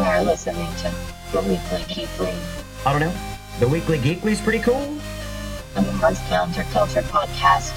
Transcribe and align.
You 0.00 0.06
are 0.06 0.24
listening 0.24 0.66
to 0.76 0.94
the 1.30 1.42
Weekly 1.42 1.82
Geekly, 1.82 2.34
I 2.86 2.90
don't 2.98 3.02
know. 3.02 3.14
The 3.58 3.68
Weekly 3.68 3.98
Geekly 3.98 4.30
is 4.30 4.40
pretty 4.40 4.60
cool. 4.60 4.96
the 5.74 5.82
Mars 6.00 6.18
Counterculture 6.20 7.02
podcast. 7.02 7.76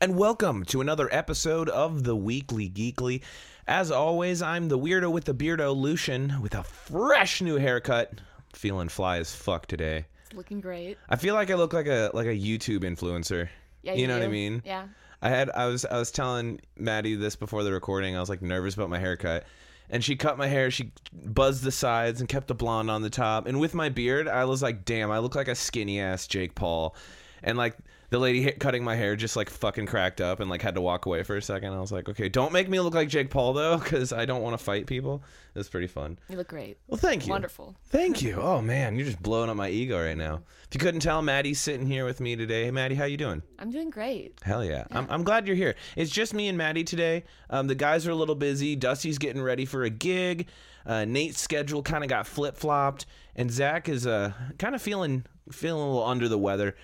And 0.00 0.16
welcome 0.16 0.64
to 0.64 0.80
another 0.80 1.08
episode 1.14 1.68
of 1.68 2.02
the 2.02 2.16
Weekly 2.16 2.68
Geekly. 2.68 3.22
As 3.68 3.92
always, 3.92 4.42
I'm 4.42 4.66
the 4.66 4.76
weirdo 4.76 5.12
with 5.12 5.26
the 5.26 5.32
beardo, 5.32 5.72
Lucian, 5.72 6.42
with 6.42 6.56
a 6.56 6.64
fresh 6.64 7.42
new 7.42 7.58
haircut. 7.58 8.20
Feeling 8.54 8.88
fly 8.88 9.18
as 9.18 9.32
fuck 9.32 9.66
today. 9.66 10.06
Looking 10.34 10.60
great. 10.60 10.98
I 11.08 11.14
feel 11.14 11.34
like 11.36 11.48
I 11.48 11.54
look 11.54 11.72
like 11.72 11.86
a 11.86 12.10
like 12.12 12.26
a 12.26 12.36
YouTube 12.36 12.80
influencer. 12.80 13.50
Yeah, 13.84 13.92
you 13.92 14.00
you 14.00 14.08
know 14.08 14.14
what 14.14 14.24
I 14.24 14.28
mean? 14.28 14.62
Yeah. 14.64 14.88
I 15.22 15.30
had 15.30 15.50
I 15.50 15.66
was 15.66 15.84
I 15.84 15.98
was 15.98 16.10
telling 16.10 16.60
Maddie 16.76 17.14
this 17.14 17.36
before 17.36 17.62
the 17.62 17.72
recording. 17.72 18.16
I 18.16 18.20
was 18.20 18.28
like 18.28 18.42
nervous 18.42 18.74
about 18.74 18.90
my 18.90 18.98
haircut. 18.98 19.44
And 19.90 20.02
she 20.02 20.16
cut 20.16 20.38
my 20.38 20.46
hair, 20.46 20.70
she 20.70 20.92
buzzed 21.12 21.62
the 21.62 21.70
sides 21.70 22.20
and 22.20 22.28
kept 22.28 22.48
the 22.48 22.54
blonde 22.54 22.90
on 22.90 23.02
the 23.02 23.10
top. 23.10 23.46
And 23.46 23.60
with 23.60 23.74
my 23.74 23.90
beard, 23.90 24.28
I 24.28 24.46
was 24.46 24.62
like, 24.62 24.86
damn, 24.86 25.10
I 25.10 25.18
look 25.18 25.34
like 25.34 25.46
a 25.46 25.54
skinny 25.54 26.00
ass 26.00 26.26
Jake 26.26 26.54
Paul. 26.54 26.96
And 27.42 27.58
like 27.58 27.76
the 28.10 28.18
lady 28.18 28.50
cutting 28.52 28.84
my 28.84 28.94
hair 28.96 29.16
just 29.16 29.36
like 29.36 29.50
fucking 29.50 29.86
cracked 29.86 30.20
up 30.20 30.40
and 30.40 30.50
like 30.50 30.62
had 30.62 30.74
to 30.74 30.80
walk 30.80 31.06
away 31.06 31.22
for 31.22 31.36
a 31.36 31.42
second. 31.42 31.72
I 31.72 31.80
was 31.80 31.92
like, 31.92 32.08
okay, 32.08 32.28
don't 32.28 32.52
make 32.52 32.68
me 32.68 32.80
look 32.80 32.94
like 32.94 33.08
Jake 33.08 33.30
Paul 33.30 33.52
though, 33.52 33.78
because 33.78 34.12
I 34.12 34.24
don't 34.24 34.42
want 34.42 34.56
to 34.58 34.62
fight 34.64 34.86
people. 34.86 35.22
It 35.54 35.58
was 35.58 35.68
pretty 35.68 35.86
fun. 35.86 36.18
You 36.28 36.36
look 36.36 36.48
great. 36.48 36.78
Well, 36.88 36.98
thank 36.98 37.26
you. 37.26 37.30
Wonderful. 37.30 37.76
Thank 37.90 38.22
you. 38.22 38.40
Oh 38.40 38.60
man, 38.60 38.96
you're 38.96 39.06
just 39.06 39.22
blowing 39.22 39.48
up 39.48 39.56
my 39.56 39.68
ego 39.68 40.02
right 40.04 40.16
now. 40.16 40.42
If 40.66 40.74
you 40.74 40.80
couldn't 40.80 41.00
tell, 41.00 41.22
Maddie's 41.22 41.60
sitting 41.60 41.86
here 41.86 42.04
with 42.04 42.20
me 42.20 42.34
today. 42.34 42.64
Hey, 42.64 42.70
Maddie, 42.72 42.96
how 42.96 43.04
you 43.04 43.16
doing? 43.16 43.40
I'm 43.60 43.70
doing 43.70 43.90
great. 43.90 44.40
Hell 44.42 44.64
yeah. 44.64 44.84
I'm, 44.90 45.06
I'm 45.08 45.22
glad 45.22 45.46
you're 45.46 45.54
here. 45.54 45.76
It's 45.96 46.10
just 46.10 46.34
me 46.34 46.48
and 46.48 46.58
Maddie 46.58 46.82
today. 46.82 47.24
Um, 47.50 47.68
the 47.68 47.76
guys 47.76 48.06
are 48.06 48.10
a 48.10 48.16
little 48.16 48.34
busy. 48.34 48.74
Dusty's 48.74 49.18
getting 49.18 49.42
ready 49.42 49.64
for 49.64 49.84
a 49.84 49.90
gig. 49.90 50.48
Uh, 50.84 51.04
Nate's 51.04 51.40
schedule 51.40 51.82
kind 51.82 52.02
of 52.02 52.10
got 52.10 52.26
flip 52.26 52.56
flopped, 52.56 53.06
and 53.36 53.50
Zach 53.50 53.88
is 53.88 54.06
uh, 54.06 54.32
kind 54.58 54.74
of 54.74 54.82
feeling 54.82 55.24
feeling 55.52 55.82
a 55.82 55.86
little 55.86 56.04
under 56.04 56.28
the 56.28 56.38
weather. 56.38 56.74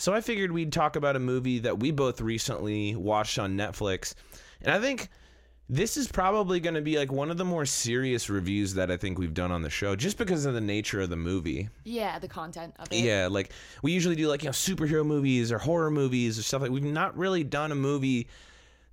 So 0.00 0.14
I 0.14 0.22
figured 0.22 0.50
we'd 0.50 0.72
talk 0.72 0.96
about 0.96 1.14
a 1.14 1.18
movie 1.18 1.58
that 1.58 1.78
we 1.78 1.90
both 1.90 2.22
recently 2.22 2.96
watched 2.96 3.38
on 3.38 3.54
Netflix, 3.54 4.14
and 4.62 4.72
I 4.72 4.80
think 4.80 5.10
this 5.68 5.98
is 5.98 6.08
probably 6.08 6.58
going 6.58 6.74
to 6.74 6.80
be 6.80 6.96
like 6.96 7.12
one 7.12 7.30
of 7.30 7.36
the 7.36 7.44
more 7.44 7.66
serious 7.66 8.30
reviews 8.30 8.72
that 8.74 8.90
I 8.90 8.96
think 8.96 9.18
we've 9.18 9.34
done 9.34 9.52
on 9.52 9.60
the 9.60 9.68
show, 9.68 9.94
just 9.94 10.16
because 10.16 10.46
of 10.46 10.54
the 10.54 10.60
nature 10.60 11.02
of 11.02 11.10
the 11.10 11.16
movie. 11.18 11.68
Yeah, 11.84 12.18
the 12.18 12.28
content 12.28 12.74
of 12.78 12.88
it. 12.90 12.96
Yeah, 12.96 13.28
like 13.30 13.52
we 13.82 13.92
usually 13.92 14.16
do 14.16 14.26
like 14.26 14.42
you 14.42 14.48
know 14.48 14.52
superhero 14.52 15.04
movies 15.04 15.52
or 15.52 15.58
horror 15.58 15.90
movies 15.90 16.38
or 16.38 16.44
stuff 16.44 16.62
like 16.62 16.70
we've 16.70 16.82
not 16.82 17.14
really 17.18 17.44
done 17.44 17.70
a 17.70 17.76
movie 17.76 18.26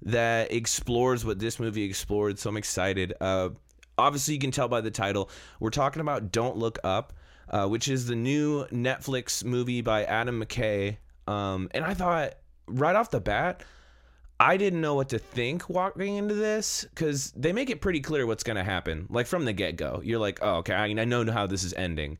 that 0.01 0.51
explores 0.51 1.23
what 1.23 1.39
this 1.39 1.57
movie 1.57 1.83
explored, 1.83 2.37
so 2.37 2.49
I'm 2.49 2.57
excited. 2.57 3.13
Uh 3.21 3.51
obviously 3.97 4.33
you 4.33 4.41
can 4.41 4.51
tell 4.51 4.67
by 4.67 4.81
the 4.81 4.91
title. 4.91 5.29
We're 5.61 5.69
talking 5.69 6.01
about 6.01 6.33
Don't 6.33 6.57
Look 6.57 6.79
Up, 6.83 7.13
uh, 7.49 7.67
which 7.67 7.87
is 7.87 8.07
the 8.07 8.15
new 8.15 8.65
Netflix 8.67 9.43
movie 9.43 9.81
by 9.81 10.03
Adam 10.03 10.43
McKay. 10.43 10.97
Um 11.27 11.69
and 11.71 11.83
I 11.83 11.93
thought 11.93 12.35
right 12.67 12.95
off 12.95 13.11
the 13.11 13.19
bat 13.19 13.63
I 14.39 14.57
didn't 14.57 14.81
know 14.81 14.93
what 14.93 15.09
to 15.09 15.19
think 15.19 15.67
walking 15.67 16.15
into 16.15 16.35
this 16.35 16.85
because 16.89 17.31
they 17.31 17.53
make 17.53 17.69
it 17.69 17.81
pretty 17.81 18.01
clear 18.01 18.27
what's 18.27 18.43
going 18.43 18.57
to 18.57 18.63
happen. 18.63 19.07
Like 19.09 19.25
from 19.25 19.45
the 19.45 19.53
get 19.53 19.77
go, 19.77 19.99
you're 20.03 20.19
like, 20.19 20.39
oh, 20.43 20.57
okay, 20.57 20.73
I, 20.73 20.85
I 20.85 21.05
know 21.05 21.29
how 21.31 21.47
this 21.47 21.63
is 21.63 21.73
ending. 21.73 22.19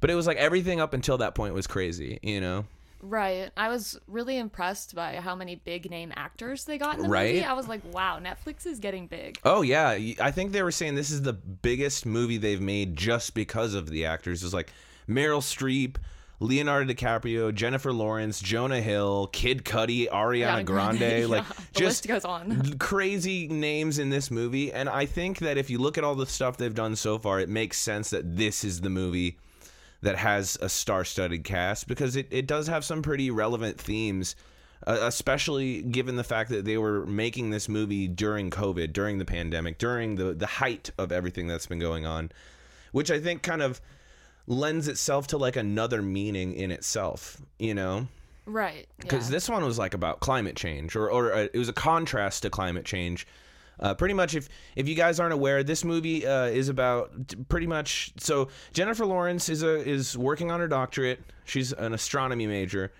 But 0.00 0.10
it 0.10 0.16
was 0.16 0.26
like 0.26 0.38
everything 0.38 0.80
up 0.80 0.92
until 0.92 1.18
that 1.18 1.36
point 1.36 1.54
was 1.54 1.68
crazy, 1.68 2.18
you 2.22 2.40
know? 2.40 2.64
Right. 3.02 3.50
I 3.56 3.68
was 3.68 3.98
really 4.06 4.38
impressed 4.38 4.94
by 4.94 5.16
how 5.16 5.34
many 5.34 5.56
big 5.56 5.90
name 5.90 6.12
actors 6.14 6.64
they 6.64 6.78
got 6.78 6.96
in 6.96 7.02
the 7.02 7.08
Right? 7.08 7.34
movie. 7.34 7.44
I 7.44 7.52
was 7.52 7.66
like, 7.68 7.80
wow, 7.92 8.20
Netflix 8.22 8.64
is 8.66 8.78
getting 8.78 9.08
big. 9.08 9.38
Oh 9.44 9.62
yeah, 9.62 9.90
I 10.20 10.30
think 10.30 10.52
they 10.52 10.62
were 10.62 10.70
saying 10.72 10.94
this 10.94 11.10
is 11.10 11.22
the 11.22 11.32
biggest 11.32 12.06
movie 12.06 12.38
they've 12.38 12.60
made 12.60 12.96
just 12.96 13.34
because 13.34 13.74
of 13.74 13.90
the 13.90 14.06
actors. 14.06 14.44
It's 14.44 14.54
like 14.54 14.72
Meryl 15.08 15.40
Streep, 15.40 15.96
Leonardo 16.38 16.92
DiCaprio, 16.92 17.52
Jennifer 17.54 17.92
Lawrence, 17.92 18.40
Jonah 18.40 18.80
Hill, 18.80 19.28
Kid 19.32 19.64
Cudi, 19.64 20.08
Ariana 20.08 20.62
Ariana 20.62 20.64
Grande, 20.64 20.98
Grande, 20.98 21.28
like. 21.28 21.48
The 21.48 21.80
just 21.80 22.06
list 22.06 22.08
goes 22.08 22.24
on. 22.24 22.78
crazy 22.78 23.48
names 23.48 23.98
in 23.98 24.10
this 24.10 24.30
movie. 24.30 24.72
And 24.72 24.88
I 24.88 25.06
think 25.06 25.38
that 25.38 25.56
if 25.58 25.70
you 25.70 25.78
look 25.78 25.98
at 25.98 26.04
all 26.04 26.14
the 26.14 26.26
stuff 26.26 26.56
they've 26.56 26.74
done 26.74 26.94
so 26.96 27.18
far, 27.18 27.40
it 27.40 27.48
makes 27.48 27.78
sense 27.78 28.10
that 28.10 28.36
this 28.36 28.62
is 28.64 28.80
the 28.80 28.90
movie 28.90 29.38
that 30.02 30.16
has 30.16 30.58
a 30.60 30.68
star-studded 30.68 31.44
cast 31.44 31.86
because 31.88 32.16
it, 32.16 32.28
it 32.30 32.46
does 32.46 32.66
have 32.66 32.84
some 32.84 33.02
pretty 33.02 33.30
relevant 33.30 33.78
themes 33.78 34.36
uh, 34.84 34.98
especially 35.02 35.80
given 35.82 36.16
the 36.16 36.24
fact 36.24 36.50
that 36.50 36.64
they 36.64 36.76
were 36.76 37.06
making 37.06 37.50
this 37.50 37.68
movie 37.68 38.08
during 38.08 38.50
covid 38.50 38.92
during 38.92 39.18
the 39.18 39.24
pandemic 39.24 39.78
during 39.78 40.16
the, 40.16 40.34
the 40.34 40.46
height 40.46 40.90
of 40.98 41.12
everything 41.12 41.46
that's 41.46 41.66
been 41.66 41.78
going 41.78 42.04
on 42.04 42.30
which 42.90 43.10
i 43.10 43.18
think 43.18 43.42
kind 43.42 43.62
of 43.62 43.80
lends 44.46 44.88
itself 44.88 45.26
to 45.28 45.38
like 45.38 45.56
another 45.56 46.02
meaning 46.02 46.52
in 46.52 46.70
itself 46.70 47.40
you 47.58 47.74
know 47.74 48.06
Right. 48.44 48.88
because 48.98 49.28
yeah. 49.28 49.36
this 49.36 49.48
one 49.48 49.64
was 49.64 49.78
like 49.78 49.94
about 49.94 50.18
climate 50.18 50.56
change 50.56 50.96
or, 50.96 51.08
or 51.08 51.32
uh, 51.32 51.46
it 51.54 51.56
was 51.56 51.68
a 51.68 51.72
contrast 51.72 52.42
to 52.42 52.50
climate 52.50 52.84
change 52.84 53.24
uh, 53.80 53.94
pretty 53.94 54.14
much 54.14 54.34
if 54.34 54.48
if 54.76 54.88
you 54.88 54.94
guys 54.94 55.18
aren't 55.18 55.32
aware 55.32 55.62
this 55.62 55.84
movie 55.84 56.26
uh, 56.26 56.44
is 56.44 56.68
about 56.68 57.10
pretty 57.48 57.66
much 57.66 58.12
so 58.18 58.48
jennifer 58.72 59.04
lawrence 59.04 59.48
is 59.48 59.62
a 59.62 59.88
is 59.88 60.16
working 60.16 60.50
on 60.50 60.60
her 60.60 60.68
doctorate. 60.68 61.20
She's 61.44 61.72
an 61.72 61.92
astronomy 61.92 62.46
major. 62.46 62.92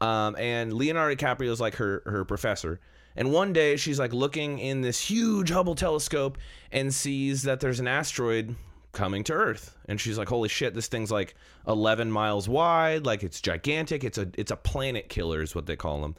Um, 0.00 0.36
and 0.36 0.72
leonardo 0.72 1.14
dicaprio 1.14 1.50
is 1.50 1.60
like 1.60 1.76
her 1.76 2.02
her 2.06 2.24
professor. 2.24 2.80
And 3.16 3.32
one 3.32 3.52
day 3.52 3.76
she's 3.76 3.98
like 3.98 4.12
looking 4.12 4.58
in 4.58 4.80
this 4.80 5.00
huge 5.00 5.50
hubble 5.50 5.74
telescope 5.74 6.38
and 6.70 6.94
sees 6.94 7.42
that 7.42 7.58
there's 7.60 7.80
an 7.80 7.88
asteroid 7.88 8.54
coming 8.92 9.24
to 9.24 9.32
earth. 9.32 9.76
And 9.86 10.00
she's 10.00 10.18
like 10.18 10.28
holy 10.28 10.48
shit 10.48 10.74
this 10.74 10.88
thing's 10.88 11.10
like 11.10 11.34
11 11.66 12.10
miles 12.10 12.48
wide. 12.48 13.06
Like 13.06 13.22
it's 13.22 13.40
gigantic. 13.40 14.04
It's 14.04 14.18
a 14.18 14.28
it's 14.36 14.50
a 14.50 14.56
planet 14.56 15.08
killer 15.08 15.42
is 15.42 15.54
what 15.54 15.66
they 15.66 15.76
call 15.76 16.00
them 16.00 16.16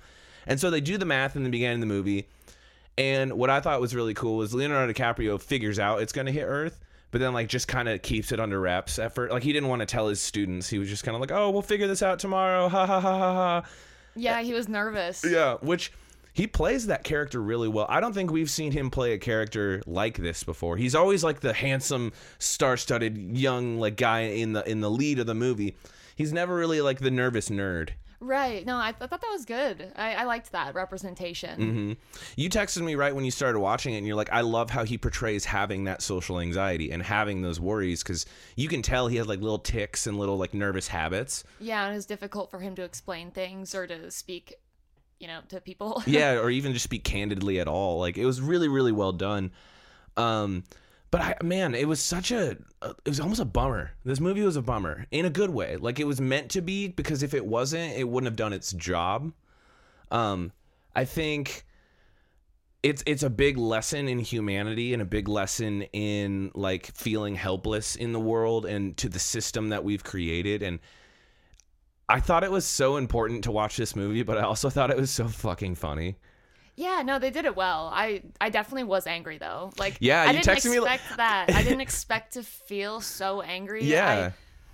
and 0.50 0.59
so 0.59 0.69
they 0.69 0.81
do 0.81 0.97
the 0.97 1.06
math 1.06 1.35
in 1.35 1.44
the 1.44 1.50
beginning 1.50 1.75
of 1.75 1.79
the 1.81 1.85
movie 1.85 2.27
and 3.00 3.34
what 3.34 3.50
i 3.50 3.60
thought 3.60 3.82
was 3.82 3.96
really 3.96 4.14
cool 4.14 4.38
was 4.38 4.54
leonardo 4.54 4.94
dicaprio 4.94 5.42
figures 5.42 5.80
out 5.80 6.02
it's 6.02 6.14
going 6.14 6.26
to 6.28 6.32
hit 6.32 6.44
earth 6.44 6.80
but 7.12 7.20
then 7.20 7.34
like 7.34 7.48
just 7.48 7.68
kind 7.68 7.90
of 7.90 8.02
keeps 8.04 8.32
it 8.32 8.40
under 8.40 8.60
wraps 8.60 9.00
effort 9.00 9.32
like 9.32 9.42
he 9.42 9.52
didn't 9.54 9.70
want 9.70 9.80
to 9.80 9.86
tell 9.88 10.08
his 10.08 10.22
students 10.22 10.70
he 10.70 10.78
was 10.78 10.88
just 10.90 11.04
kind 11.04 11.16
of 11.16 11.22
like 11.22 11.32
oh 11.32 11.50
we'll 11.50 11.62
figure 11.64 11.88
this 11.88 12.04
out 12.04 12.20
tomorrow 12.20 12.68
ha 12.70 12.86
ha 12.86 13.00
ha 13.00 13.18
ha 13.18 13.34
ha 13.34 13.66
Yeah, 14.16 14.42
he 14.42 14.54
was 14.54 14.68
nervous. 14.68 15.24
yeah, 15.28 15.56
which 15.62 15.92
he 16.34 16.46
plays 16.46 16.88
that 16.88 17.04
character 17.04 17.42
really 17.42 17.68
well. 17.68 17.86
I 17.90 18.00
don't 18.00 18.14
think 18.14 18.32
we've 18.32 18.50
seen 18.50 18.72
him 18.72 18.90
play 18.90 19.14
a 19.14 19.18
character 19.18 19.81
like 19.86 20.18
this 20.18 20.44
before. 20.44 20.78
He's 20.78 20.94
always 20.96 21.24
like 21.24 21.40
the 21.40 21.54
handsome, 21.54 22.12
star-studded 22.38 23.38
young 23.38 23.78
like 23.80 23.96
guy 23.98 24.22
in 24.22 24.54
the 24.54 24.70
in 24.70 24.81
the 24.81 24.90
lead 24.92 25.20
of 25.20 25.26
the 25.26 25.34
movie. 25.36 25.76
He's 26.16 26.34
never 26.34 26.56
really 26.56 26.81
like 26.81 27.00
the 27.00 27.12
nervous 27.12 27.50
nerd. 27.50 27.90
Right. 28.22 28.66
No, 28.66 28.75
I, 28.75 28.90
I 28.90 29.07
thought 29.07 29.22
that 29.22 29.31
was 29.31 29.46
good. 29.46 29.94
I, 29.96 30.16
I 30.16 30.24
liked 30.25 30.52
that 30.52 30.75
representation. 30.75 31.59
Mm-hmm. 31.59 31.94
You 32.35 32.50
texted 32.50 32.81
me 32.81 32.96
right 32.96 33.16
when 33.16 33.24
you 33.24 33.31
started 33.31 33.59
watching 33.59 33.94
it, 33.94 34.00
and 34.00 34.07
you're 34.07 34.16
like, 34.16 34.31
"I 34.31 34.41
love 34.41 34.69
how 34.69 34.84
he 34.84 34.97
portrays 34.97 35.46
having 35.46 35.85
that 35.85 36.02
social 36.02 36.40
anxiety 36.40 36.91
and 36.91 37.02
having 37.02 37.41
those 37.41 37.59
worries 37.59 38.03
because 38.03 38.25
you 38.57 38.68
can 38.68 38.81
tell 38.81 39.07
he 39.07 39.16
has 39.18 39.28
like 39.28 39.40
little 39.40 39.59
ticks 39.59 40.06
and 40.06 40.19
little 40.19 40.38
like 40.38 40.53
nervous 40.53 40.90
habits." 40.90 41.46
Yeah, 41.59 41.85
and 41.85 41.94
it 41.94 41.96
was 41.96 42.06
difficult 42.06 42.52
for 42.52 42.59
him 42.59 42.75
to 42.75 42.84
explain 42.84 43.31
things 43.31 43.74
or 43.74 43.88
to 43.88 44.12
speak, 44.12 44.56
you 45.19 45.28
know, 45.28 45.40
to 45.47 45.62
people. 45.62 46.03
yeah, 46.06 46.34
or 46.41 46.50
even 46.50 46.74
just 46.74 46.84
speak 46.84 47.06
candidly 47.06 47.59
at 47.59 47.69
all. 47.69 48.00
Like 48.00 48.18
it 48.18 48.25
was 48.25 48.41
really, 48.41 48.68
really 48.68 48.91
well 48.91 49.13
done. 49.13 49.51
Um, 50.18 50.66
but 51.12 51.22
I, 51.22 51.36
man, 51.44 51.74
it 51.75 51.88
was 51.88 52.00
such 52.00 52.31
a, 52.31 52.58
a- 52.81 52.90
it 53.06 53.09
was 53.09 53.20
almost 53.20 53.42
a 53.42 53.46
bummer. 53.46 53.92
This 54.03 54.20
movie 54.20 54.42
was 54.44 54.56
a 54.56 54.62
bummer 54.62 55.06
in 55.12 55.25
a 55.25 55.30
good 55.30 55.50
way. 55.50 55.78
Like 55.78 56.00
it 56.00 56.06
was 56.06 56.22
meant 56.22 56.50
to 56.52 56.62
be 56.62 56.88
because 56.88 57.24
if 57.24 57.34
it 57.34 57.46
wasn't, 57.46 57.94
it 57.97 58.08
wouldn't 58.08 58.28
have 58.28 58.36
done 58.36 58.53
its 58.53 58.72
job. 58.74 59.31
Um, 60.12 60.52
I 60.96 61.06
think 61.06 61.66
it's 62.81 63.03
it's 63.06 63.24
a 63.24 63.30
big 63.30 63.58
lesson 63.58 64.08
in 64.08 64.19
humanity 64.19 64.94
and 64.94 65.01
a 65.01 65.06
big 65.06 65.28
lesson 65.28 65.81
in 65.94 66.51
like 66.56 66.95
feeling 66.95 67.36
helpless 67.36 67.95
in 67.95 68.13
the 68.13 68.19
world 68.19 68.66
and 68.66 68.95
to 68.98 69.10
the 69.10 69.19
system 69.19 69.69
that 69.69 69.83
we've 69.83 70.04
created 70.04 70.63
and 70.63 70.80
I 72.07 72.19
thought 72.19 72.44
it 72.44 72.51
was 72.51 72.66
so 72.66 72.98
important 72.98 73.44
to 73.44 73.51
watch 73.51 73.78
this 73.78 73.95
movie, 73.95 74.24
but 74.24 74.38
I 74.39 74.42
also 74.42 74.72
thought 74.72 74.89
it 74.89 74.98
was 74.98 75.12
so 75.12 75.28
fucking 75.28 75.75
funny. 75.75 76.16
Yeah, 76.80 77.02
no, 77.04 77.20
they 77.20 77.30
did 77.30 77.44
it 77.44 77.58
well. 77.58 77.90
I 77.94 78.22
I 78.40 78.50
definitely 78.50 78.86
was 78.86 79.06
angry 79.06 79.38
though. 79.38 79.74
Like 79.78 79.98
Yeah, 80.00 80.22
I 80.24 80.31
didn't 80.31 80.46
texted 80.46 80.72
me 80.72 80.80
li- 80.80 80.86
expect 80.94 81.18
that. 81.18 81.52
I 81.54 81.62
didn't 81.62 81.81
expect 81.90 82.34
to 82.36 82.44
feel 82.44 83.02
so 83.02 83.42
angry. 83.42 83.84
Yeah. 83.84 84.31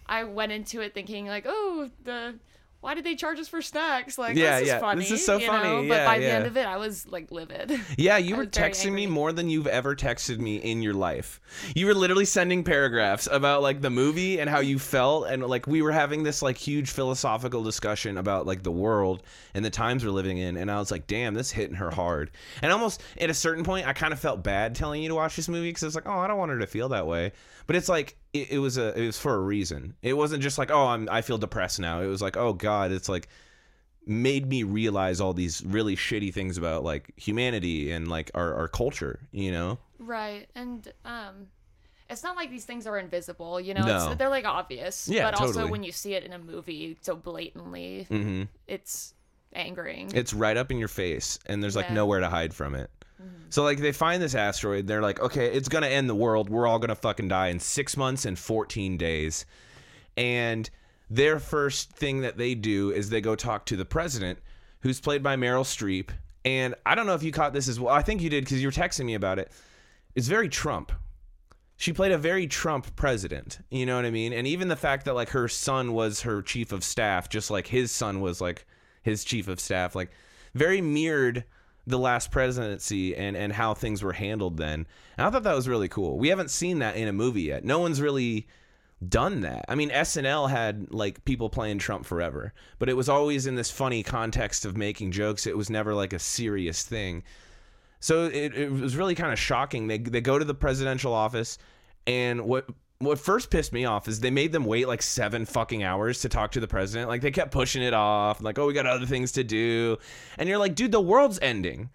I, 0.07 0.19
I 0.19 0.23
went 0.25 0.51
into 0.51 0.81
it 0.81 0.93
thinking 0.93 1.25
like, 1.25 1.45
oh, 1.47 1.89
the 2.03 2.35
why 2.85 2.93
did 2.93 3.03
they 3.03 3.15
charge 3.15 3.39
us 3.39 3.47
for 3.47 3.63
snacks? 3.63 4.15
Like, 4.15 4.35
Yeah, 4.37 4.59
this 4.59 4.61
is 4.61 4.67
yeah, 4.67 4.79
funny. 4.79 4.99
this 5.01 5.09
is 5.09 5.25
so 5.25 5.39
funny. 5.39 5.63
know? 5.63 5.81
Yeah, 5.81 5.89
but 5.89 6.05
by 6.05 6.19
the 6.19 6.31
end 6.31 6.45
of 6.45 6.55
it, 6.55 6.67
I 6.67 6.77
was 6.77 7.07
like 7.07 7.31
livid. 7.31 7.71
Yeah, 7.97 8.17
you 8.17 8.35
were 8.35 8.45
texting 8.45 8.91
me 8.93 9.07
more 9.07 9.31
than 9.31 9.49
you've 9.49 9.65
ever 9.65 9.95
texted 9.95 10.37
me 10.37 10.57
in 10.57 10.83
your 10.83 10.93
life. 10.93 11.41
You 11.75 11.87
were 11.87 11.95
literally 11.95 12.25
sending 12.25 12.63
paragraphs 12.63 13.27
about 13.31 13.63
like 13.63 13.81
the 13.81 13.89
movie 13.89 14.39
and 14.39 14.47
how 14.47 14.59
you 14.59 14.77
felt 14.77 15.27
and 15.27 15.43
like 15.47 15.65
we 15.65 15.81
were 15.81 15.91
having 15.91 16.21
this 16.21 16.43
like 16.43 16.57
huge 16.57 16.91
philosophical 16.91 17.63
discussion 17.63 18.19
about 18.19 18.45
like 18.45 18.61
the 18.61 18.71
world 18.71 19.23
and 19.55 19.65
the 19.65 19.71
times 19.71 20.05
we're 20.05 20.11
living 20.11 20.37
in 20.37 20.55
and 20.55 20.69
I 20.69 20.77
was 20.77 20.91
like, 20.91 21.07
"Damn, 21.07 21.33
this 21.33 21.49
hitting 21.49 21.77
her 21.77 21.89
hard." 21.89 22.29
And 22.61 22.71
almost 22.71 23.01
at 23.19 23.31
a 23.31 23.33
certain 23.33 23.63
point 23.63 23.87
I 23.87 23.93
kind 23.93 24.13
of 24.13 24.19
felt 24.19 24.43
bad 24.43 24.75
telling 24.75 25.01
you 25.01 25.09
to 25.09 25.15
watch 25.15 25.35
this 25.35 25.49
movie 25.49 25.73
cuz 25.73 25.81
I 25.81 25.87
was 25.87 25.95
like, 25.95 26.05
"Oh, 26.07 26.19
I 26.19 26.27
don't 26.27 26.37
want 26.37 26.51
her 26.51 26.59
to 26.59 26.67
feel 26.67 26.89
that 26.89 27.07
way." 27.07 27.31
But 27.65 27.75
it's 27.75 27.89
like 27.89 28.15
it, 28.41 28.51
it 28.51 28.59
was 28.59 28.77
a 28.77 28.99
it 28.99 29.05
was 29.05 29.17
for 29.17 29.33
a 29.35 29.39
reason. 29.39 29.95
It 30.01 30.13
wasn't 30.13 30.43
just 30.43 30.57
like, 30.57 30.71
"Oh, 30.71 30.87
I'm 30.87 31.07
I 31.11 31.21
feel 31.21 31.37
depressed 31.37 31.79
now." 31.79 32.01
It 32.01 32.07
was 32.07 32.21
like, 32.21 32.37
"Oh 32.37 32.53
god, 32.53 32.91
it's 32.91 33.09
like 33.09 33.27
made 34.07 34.47
me 34.47 34.61
realize 34.63 35.19
all 35.19 35.33
these 35.33 35.63
really 35.65 35.95
shitty 35.95 36.31
things 36.33 36.57
about 36.59 36.83
like 36.83 37.11
humanity 37.17 37.91
and 37.91 38.07
like 38.07 38.29
our, 38.35 38.53
our 38.53 38.67
culture 38.67 39.19
you 39.31 39.51
know 39.51 39.79
Right. 39.97 40.47
And 40.53 40.91
um 41.03 41.47
it's 42.07 42.21
not 42.21 42.35
like 42.35 42.51
these 42.51 42.65
things 42.65 42.85
are 42.85 42.99
invisible, 42.99 43.59
you 43.59 43.73
know. 43.73 43.83
No. 43.83 44.07
It's, 44.09 44.17
they're 44.19 44.29
like 44.29 44.45
obvious. 44.45 45.07
Yeah, 45.07 45.23
but 45.31 45.39
also 45.41 45.65
when 45.65 45.81
you 45.81 45.91
see 45.91 46.13
it 46.13 46.23
in 46.23 46.33
a 46.33 46.37
movie 46.37 46.97
so 47.01 47.15
blatantly, 47.15 48.05
hmm 48.07 48.43
it's 48.67 49.15
angering. 49.53 50.11
it's 50.13 50.33
right 50.35 50.55
up 50.57 50.69
in 50.69 50.77
your 50.77 50.87
face 50.87 51.39
and 51.47 51.63
there's 51.63 51.75
like 51.75 51.87
Yeah. 51.87 51.95
nowhere 51.95 52.19
to 52.19 52.29
hide 52.29 52.53
from 52.53 52.75
it 52.75 52.91
so 53.49 53.63
like 53.63 53.79
they 53.79 53.91
find 53.91 54.21
this 54.21 54.35
asteroid 54.35 54.87
they're 54.87 55.01
like 55.01 55.19
okay 55.19 55.45
it's 55.47 55.69
gonna 55.69 55.87
end 55.87 56.09
the 56.09 56.15
world. 56.15 56.49
We're 56.49 56.67
all 56.67 56.79
gonna 56.79 56.95
fucking 56.95 57.29
die 57.29 57.47
in 57.47 57.59
six 57.59 57.95
months 57.95 58.25
and 58.25 58.37
14 58.37 58.97
days. 58.97 59.45
And 60.17 60.69
their 61.09 61.39
first 61.39 61.91
thing 61.91 62.21
that 62.21 62.37
they 62.37 62.55
do 62.55 62.91
is 62.91 63.09
they 63.09 63.21
go 63.21 63.35
talk 63.35 63.65
to 63.67 63.75
the 63.75 63.85
president 63.85 64.39
who's 64.81 64.99
played 64.99 65.23
by 65.23 65.35
meryl 65.35 65.63
streep. 65.63 66.09
And 66.43 66.75
i 66.85 66.95
don't 66.95 67.07
know 67.07 67.15
if 67.15 67.23
you 67.23 67.31
caught 67.31 67.53
this 67.53 67.67
as 67.67 67.79
well. 67.79 67.93
I 67.93 68.01
think 68.01 68.21
you 68.21 68.29
did 68.29 68.43
because 68.43 68.61
you 68.61 68.67
were 68.67 68.71
texting 68.71 69.05
me 69.05 69.15
about 69.15 69.39
it. 69.39 69.51
It's 70.15 70.27
very 70.27 70.49
trump. 70.49 70.91
She 71.77 71.91
played 71.91 72.13
a 72.13 72.17
very 72.17 72.47
Trump 72.47 72.95
president. 72.95 73.59
You 73.69 73.85
know 73.85 73.97
what 73.97 74.05
I 74.05 74.11
mean? 74.11 74.31
And 74.31 74.47
even 74.47 74.69
the 74.69 74.77
fact 74.77 75.05
that 75.05 75.13
like 75.15 75.29
her 75.29 75.47
son 75.47 75.93
was 75.93 76.21
her 76.21 76.41
chief 76.41 76.71
of 76.71 76.83
staff, 76.83 77.27
just 77.27 77.51
like 77.51 77.67
his 77.67 77.91
son 77.91 78.21
was 78.21 78.39
like 78.39 78.65
his 79.03 79.23
chief 79.23 79.47
of 79.47 79.59
staff, 79.59 79.93
like 79.93 80.11
very 80.53 80.79
mirrored 80.79 81.43
the 81.87 81.99
last 81.99 82.31
presidency 82.31 83.15
and 83.15 83.37
and 83.37 83.53
how 83.53 83.73
things 83.73 84.03
were 84.03 84.13
handled 84.13 84.57
then. 84.57 84.87
And 85.17 85.27
I 85.27 85.29
thought 85.29 85.43
that 85.43 85.55
was 85.55 85.67
really 85.67 85.87
cool. 85.87 86.17
We 86.17 86.29
haven't 86.29 86.51
seen 86.51 86.79
that 86.79 86.95
in 86.95 87.07
a 87.07 87.13
movie 87.13 87.43
yet. 87.43 87.63
No 87.63 87.79
one's 87.79 88.01
really 88.01 88.47
done 89.07 89.41
that. 89.41 89.65
I 89.67 89.75
mean, 89.75 89.89
SNL 89.89 90.49
had 90.49 90.91
like 90.91 91.25
people 91.25 91.49
playing 91.49 91.79
Trump 91.79 92.05
forever, 92.05 92.53
but 92.79 92.89
it 92.89 92.97
was 92.97 93.09
always 93.09 93.45
in 93.45 93.55
this 93.55 93.69
funny 93.69 94.03
context 94.03 94.65
of 94.65 94.77
making 94.77 95.11
jokes. 95.11 95.45
It 95.45 95.57
was 95.57 95.69
never 95.69 95.93
like 95.93 96.13
a 96.13 96.19
serious 96.19 96.83
thing. 96.83 97.23
So 97.99 98.25
it, 98.25 98.55
it 98.55 98.71
was 98.71 98.95
really 98.95 99.15
kind 99.15 99.33
of 99.33 99.39
shocking. 99.39 99.87
They 99.87 99.97
they 99.97 100.21
go 100.21 100.39
to 100.39 100.45
the 100.45 100.53
presidential 100.53 101.13
office, 101.13 101.57
and 102.07 102.45
what 102.45 102.67
what 102.99 103.19
first 103.19 103.49
pissed 103.49 103.73
me 103.73 103.85
off 103.85 104.07
is 104.07 104.19
they 104.19 104.31
made 104.31 104.51
them 104.51 104.65
wait 104.65 104.87
like 104.87 105.01
seven 105.01 105.45
fucking 105.45 105.83
hours 105.83 106.21
to 106.21 106.29
talk 106.29 106.51
to 106.53 106.59
the 106.59 106.67
president. 106.67 107.09
Like 107.09 107.21
they 107.21 107.31
kept 107.31 107.51
pushing 107.51 107.83
it 107.83 107.93
off, 107.93 108.41
like 108.41 108.57
oh 108.57 108.67
we 108.67 108.73
got 108.73 108.85
other 108.85 109.05
things 109.05 109.33
to 109.33 109.43
do, 109.43 109.97
and 110.37 110.47
you're 110.47 110.57
like, 110.57 110.75
dude, 110.75 110.91
the 110.91 111.01
world's 111.01 111.39
ending. 111.41 111.89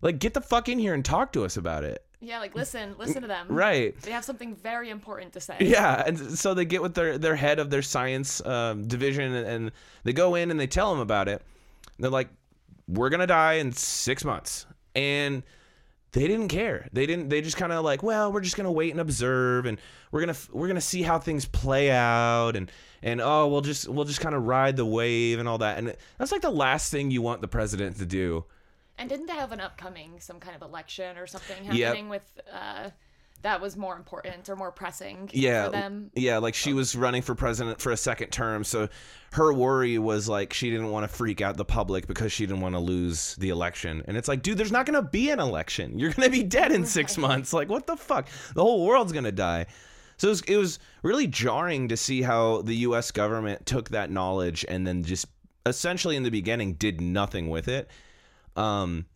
Like 0.00 0.18
get 0.18 0.34
the 0.34 0.40
fuck 0.40 0.68
in 0.68 0.78
here 0.78 0.94
and 0.94 1.04
talk 1.04 1.32
to 1.32 1.44
us 1.44 1.56
about 1.56 1.82
it. 1.82 2.04
yeah, 2.20 2.38
like 2.38 2.54
listen, 2.54 2.94
listen 2.98 3.22
to 3.22 3.28
them. 3.28 3.46
Right. 3.48 4.00
They 4.02 4.12
have 4.12 4.24
something 4.24 4.54
very 4.54 4.90
important 4.90 5.32
to 5.32 5.40
say. 5.40 5.56
Yeah, 5.60 6.02
and 6.06 6.38
so 6.38 6.54
they 6.54 6.64
get 6.64 6.82
with 6.82 6.94
their 6.94 7.18
their 7.18 7.36
head 7.36 7.58
of 7.58 7.70
their 7.70 7.82
science 7.82 8.44
um, 8.46 8.86
division, 8.86 9.32
and, 9.34 9.46
and 9.46 9.72
they 10.04 10.12
go 10.12 10.34
in 10.34 10.50
and 10.50 10.60
they 10.60 10.66
tell 10.66 10.90
them 10.92 11.00
about 11.00 11.28
it. 11.28 11.42
They're 11.98 12.10
like, 12.10 12.28
"We're 12.86 13.08
gonna 13.10 13.26
die 13.26 13.54
in 13.54 13.72
six 13.72 14.24
months," 14.24 14.66
and 14.94 15.42
they 16.14 16.26
didn't 16.26 16.48
care. 16.48 16.88
They 16.92 17.04
didn't. 17.06 17.28
They 17.28 17.42
just 17.42 17.56
kind 17.56 17.72
of 17.72 17.84
like, 17.84 18.02
"Well, 18.02 18.32
we're 18.32 18.40
just 18.40 18.56
gonna 18.56 18.72
wait 18.72 18.92
and 18.92 19.00
observe, 19.00 19.66
and 19.66 19.78
we're 20.10 20.20
gonna 20.20 20.36
we're 20.52 20.68
gonna 20.68 20.80
see 20.80 21.02
how 21.02 21.18
things 21.18 21.44
play 21.44 21.90
out, 21.90 22.56
and 22.56 22.70
and 23.02 23.20
oh, 23.20 23.48
we'll 23.48 23.60
just 23.60 23.88
we'll 23.88 24.04
just 24.06 24.20
kind 24.20 24.34
of 24.34 24.44
ride 24.44 24.76
the 24.76 24.86
wave 24.86 25.38
and 25.38 25.48
all 25.48 25.58
that." 25.58 25.76
And 25.76 25.94
that's 26.18 26.32
like 26.32 26.40
the 26.40 26.50
last 26.50 26.90
thing 26.90 27.10
you 27.10 27.20
want 27.20 27.40
the 27.42 27.48
president 27.48 27.98
to 27.98 28.06
do. 28.06 28.44
And 28.96 29.08
didn't 29.08 29.26
they 29.26 29.34
have 29.34 29.50
an 29.52 29.60
upcoming 29.60 30.20
some 30.20 30.38
kind 30.38 30.54
of 30.54 30.62
election 30.62 31.18
or 31.18 31.26
something 31.26 31.64
Yep. 31.64 31.74
happening 31.76 32.08
with 32.08 32.40
uh 32.52 32.90
that 33.44 33.60
was 33.60 33.76
more 33.76 33.96
important 33.96 34.48
or 34.48 34.56
more 34.56 34.72
pressing 34.72 35.30
yeah 35.32 35.66
for 35.66 35.70
them? 35.70 36.10
yeah 36.14 36.38
like 36.38 36.54
she 36.54 36.72
was 36.74 36.94
running 36.96 37.22
for 37.22 37.34
president 37.34 37.80
for 37.80 37.92
a 37.92 37.96
second 37.96 38.30
term 38.30 38.64
so 38.64 38.88
her 39.34 39.52
worry 39.52 39.98
was 39.98 40.28
like 40.28 40.52
she 40.52 40.70
didn't 40.70 40.90
want 40.90 41.02
to 41.02 41.08
freak 41.08 41.40
out 41.40 41.56
the 41.56 41.64
public 41.64 42.06
because 42.06 42.30
she 42.30 42.46
didn't 42.46 42.60
want 42.60 42.76
to 42.76 42.78
lose 42.78 43.34
the 43.36 43.48
election. 43.48 44.02
And 44.06 44.16
it's 44.16 44.28
like 44.28 44.42
dude 44.42 44.56
there's 44.56 44.70
not 44.70 44.86
gonna 44.86 45.02
be 45.02 45.30
an 45.30 45.40
election. 45.40 45.98
You're 45.98 46.12
gonna 46.12 46.30
be 46.30 46.44
dead 46.44 46.70
in 46.70 46.86
six 46.86 47.18
months. 47.18 47.52
Like 47.52 47.68
what 47.68 47.86
the 47.86 47.96
fuck? 47.96 48.28
The 48.54 48.62
whole 48.62 48.86
world's 48.86 49.12
gonna 49.12 49.32
die. 49.32 49.66
So 50.18 50.28
it 50.28 50.30
was, 50.30 50.40
it 50.42 50.56
was 50.56 50.78
really 51.02 51.26
jarring 51.26 51.88
to 51.88 51.96
see 51.96 52.22
how 52.22 52.62
the 52.62 52.76
us 52.76 53.10
government 53.10 53.66
took 53.66 53.88
that 53.88 54.08
knowledge 54.08 54.64
and 54.68 54.86
then 54.86 55.02
just 55.02 55.26
essentially 55.66 56.14
in 56.14 56.22
the 56.22 56.30
beginning 56.30 56.74
did 56.74 57.00
nothing 57.00 57.50
with 57.50 57.66
it. 57.66 57.90
Um 58.54 59.06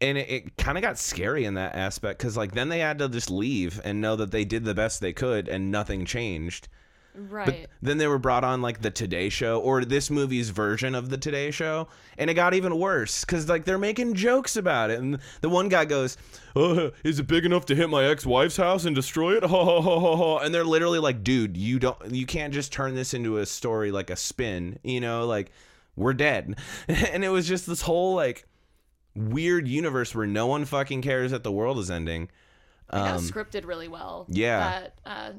and 0.00 0.16
it, 0.18 0.30
it 0.30 0.56
kind 0.56 0.78
of 0.78 0.82
got 0.82 0.98
scary 0.98 1.44
in 1.44 1.54
that 1.54 1.74
aspect 1.74 2.18
because 2.18 2.36
like 2.36 2.52
then 2.52 2.68
they 2.68 2.78
had 2.80 2.98
to 2.98 3.08
just 3.08 3.30
leave 3.30 3.80
and 3.84 4.00
know 4.00 4.16
that 4.16 4.30
they 4.30 4.44
did 4.44 4.64
the 4.64 4.74
best 4.74 5.00
they 5.00 5.12
could 5.12 5.48
and 5.48 5.70
nothing 5.70 6.04
changed 6.04 6.68
Right. 7.20 7.46
but 7.46 7.56
then 7.82 7.98
they 7.98 8.06
were 8.06 8.18
brought 8.20 8.44
on 8.44 8.62
like 8.62 8.80
the 8.80 8.92
today 8.92 9.28
show 9.28 9.58
or 9.60 9.84
this 9.84 10.08
movie's 10.08 10.50
version 10.50 10.94
of 10.94 11.10
the 11.10 11.16
today 11.18 11.50
show 11.50 11.88
and 12.16 12.30
it 12.30 12.34
got 12.34 12.54
even 12.54 12.78
worse 12.78 13.24
because 13.24 13.48
like 13.48 13.64
they're 13.64 13.76
making 13.76 14.14
jokes 14.14 14.56
about 14.56 14.90
it 14.90 15.00
and 15.00 15.18
the 15.40 15.48
one 15.48 15.68
guy 15.68 15.84
goes 15.84 16.16
oh, 16.54 16.92
is 17.02 17.18
it 17.18 17.26
big 17.26 17.44
enough 17.44 17.66
to 17.66 17.74
hit 17.74 17.90
my 17.90 18.04
ex-wife's 18.04 18.56
house 18.58 18.84
and 18.84 18.94
destroy 18.94 19.36
it 19.36 19.42
Ha, 19.48 19.64
ha, 19.64 19.80
ha, 19.80 19.98
ha, 20.00 20.16
ha. 20.16 20.38
and 20.38 20.54
they're 20.54 20.64
literally 20.64 21.00
like 21.00 21.24
dude 21.24 21.56
you 21.56 21.80
don't 21.80 21.98
you 22.14 22.24
can't 22.24 22.54
just 22.54 22.72
turn 22.72 22.94
this 22.94 23.12
into 23.14 23.38
a 23.38 23.46
story 23.46 23.90
like 23.90 24.10
a 24.10 24.16
spin 24.16 24.78
you 24.84 25.00
know 25.00 25.26
like 25.26 25.50
we're 25.96 26.14
dead 26.14 26.56
and 26.88 27.24
it 27.24 27.30
was 27.30 27.48
just 27.48 27.66
this 27.66 27.82
whole 27.82 28.14
like 28.14 28.46
weird 29.14 29.66
universe 29.66 30.14
where 30.14 30.26
no 30.26 30.46
one 30.46 30.64
fucking 30.64 31.02
cares 31.02 31.30
that 31.30 31.42
the 31.42 31.52
world 31.52 31.78
is 31.78 31.90
ending 31.90 32.28
that 32.90 33.00
um, 33.00 33.14
was 33.14 33.30
scripted 33.30 33.66
really 33.66 33.88
well. 33.88 34.26
yeah. 34.28 34.80
That 34.80 34.94
uh, 35.04 35.32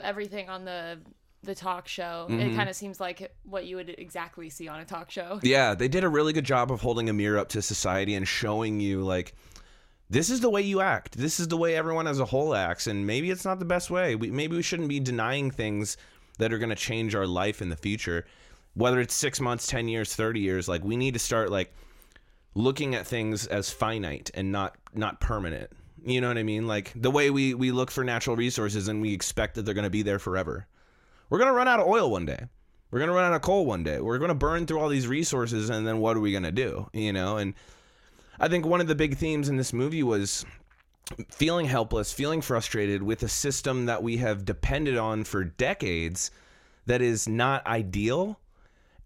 everything 0.00 0.48
on 0.48 0.64
the 0.64 0.98
the 1.42 1.54
talk 1.54 1.86
show, 1.86 2.26
it 2.28 2.56
kind 2.56 2.68
of 2.68 2.74
seems 2.74 2.98
like 2.98 3.32
what 3.44 3.66
you 3.66 3.76
would 3.76 3.94
exactly 3.98 4.50
see 4.50 4.66
on 4.66 4.80
a 4.80 4.84
talk 4.84 5.12
show. 5.12 5.38
Yeah, 5.44 5.74
they 5.74 5.86
did 5.86 6.02
a 6.02 6.08
really 6.08 6.32
good 6.32 6.44
job 6.44 6.72
of 6.72 6.80
holding 6.80 7.08
a 7.08 7.12
mirror 7.12 7.38
up 7.38 7.50
to 7.50 7.62
society 7.62 8.16
and 8.16 8.26
showing 8.26 8.80
you 8.80 9.02
like 9.02 9.34
this 10.10 10.28
is 10.28 10.40
the 10.40 10.50
way 10.50 10.62
you 10.62 10.80
act. 10.80 11.16
This 11.16 11.38
is 11.38 11.46
the 11.46 11.56
way 11.56 11.76
everyone 11.76 12.08
as 12.08 12.18
a 12.18 12.24
whole 12.24 12.54
acts 12.54 12.88
and 12.88 13.06
maybe 13.06 13.30
it's 13.30 13.44
not 13.44 13.60
the 13.60 13.64
best 13.64 13.90
way. 13.90 14.16
We, 14.16 14.30
maybe 14.30 14.56
we 14.56 14.62
shouldn't 14.62 14.88
be 14.88 14.98
denying 14.98 15.52
things 15.52 15.96
that 16.38 16.52
are 16.52 16.58
going 16.58 16.70
to 16.70 16.76
change 16.76 17.14
our 17.14 17.26
life 17.26 17.62
in 17.62 17.68
the 17.68 17.76
future. 17.76 18.26
Whether 18.74 19.00
it's 19.00 19.14
6 19.14 19.40
months, 19.40 19.68
10 19.68 19.86
years, 19.88 20.16
30 20.16 20.40
years, 20.40 20.68
like 20.68 20.82
we 20.82 20.96
need 20.96 21.14
to 21.14 21.20
start 21.20 21.50
like 21.50 21.72
looking 22.56 22.94
at 22.94 23.06
things 23.06 23.46
as 23.46 23.70
finite 23.70 24.30
and 24.34 24.50
not 24.50 24.76
not 24.94 25.20
permanent. 25.20 25.70
You 26.04 26.20
know 26.20 26.28
what 26.28 26.38
I 26.38 26.42
mean? 26.42 26.66
Like 26.66 26.90
the 26.96 27.10
way 27.10 27.30
we 27.30 27.54
we 27.54 27.70
look 27.70 27.90
for 27.90 28.02
natural 28.02 28.34
resources 28.34 28.88
and 28.88 29.02
we 29.02 29.12
expect 29.12 29.54
that 29.54 29.62
they're 29.62 29.74
going 29.74 29.84
to 29.84 29.90
be 29.90 30.02
there 30.02 30.18
forever. 30.18 30.66
We're 31.28 31.38
going 31.38 31.50
to 31.50 31.56
run 31.56 31.68
out 31.68 31.80
of 31.80 31.86
oil 31.86 32.10
one 32.10 32.24
day. 32.24 32.46
We're 32.90 33.00
going 33.00 33.10
to 33.10 33.14
run 33.14 33.24
out 33.24 33.34
of 33.34 33.42
coal 33.42 33.66
one 33.66 33.82
day. 33.82 34.00
We're 34.00 34.18
going 34.18 34.30
to 34.30 34.34
burn 34.34 34.66
through 34.66 34.80
all 34.80 34.88
these 34.88 35.06
resources 35.06 35.68
and 35.68 35.86
then 35.86 35.98
what 35.98 36.16
are 36.16 36.20
we 36.20 36.30
going 36.30 36.44
to 36.44 36.52
do? 36.52 36.88
You 36.94 37.12
know, 37.12 37.36
and 37.36 37.52
I 38.40 38.48
think 38.48 38.64
one 38.64 38.80
of 38.80 38.86
the 38.86 38.94
big 38.94 39.16
themes 39.16 39.48
in 39.48 39.56
this 39.56 39.72
movie 39.72 40.02
was 40.02 40.46
feeling 41.28 41.66
helpless, 41.66 42.12
feeling 42.12 42.40
frustrated 42.40 43.02
with 43.02 43.22
a 43.22 43.28
system 43.28 43.86
that 43.86 44.02
we 44.02 44.16
have 44.16 44.46
depended 44.46 44.96
on 44.96 45.24
for 45.24 45.44
decades 45.44 46.30
that 46.86 47.02
is 47.02 47.28
not 47.28 47.66
ideal 47.66 48.40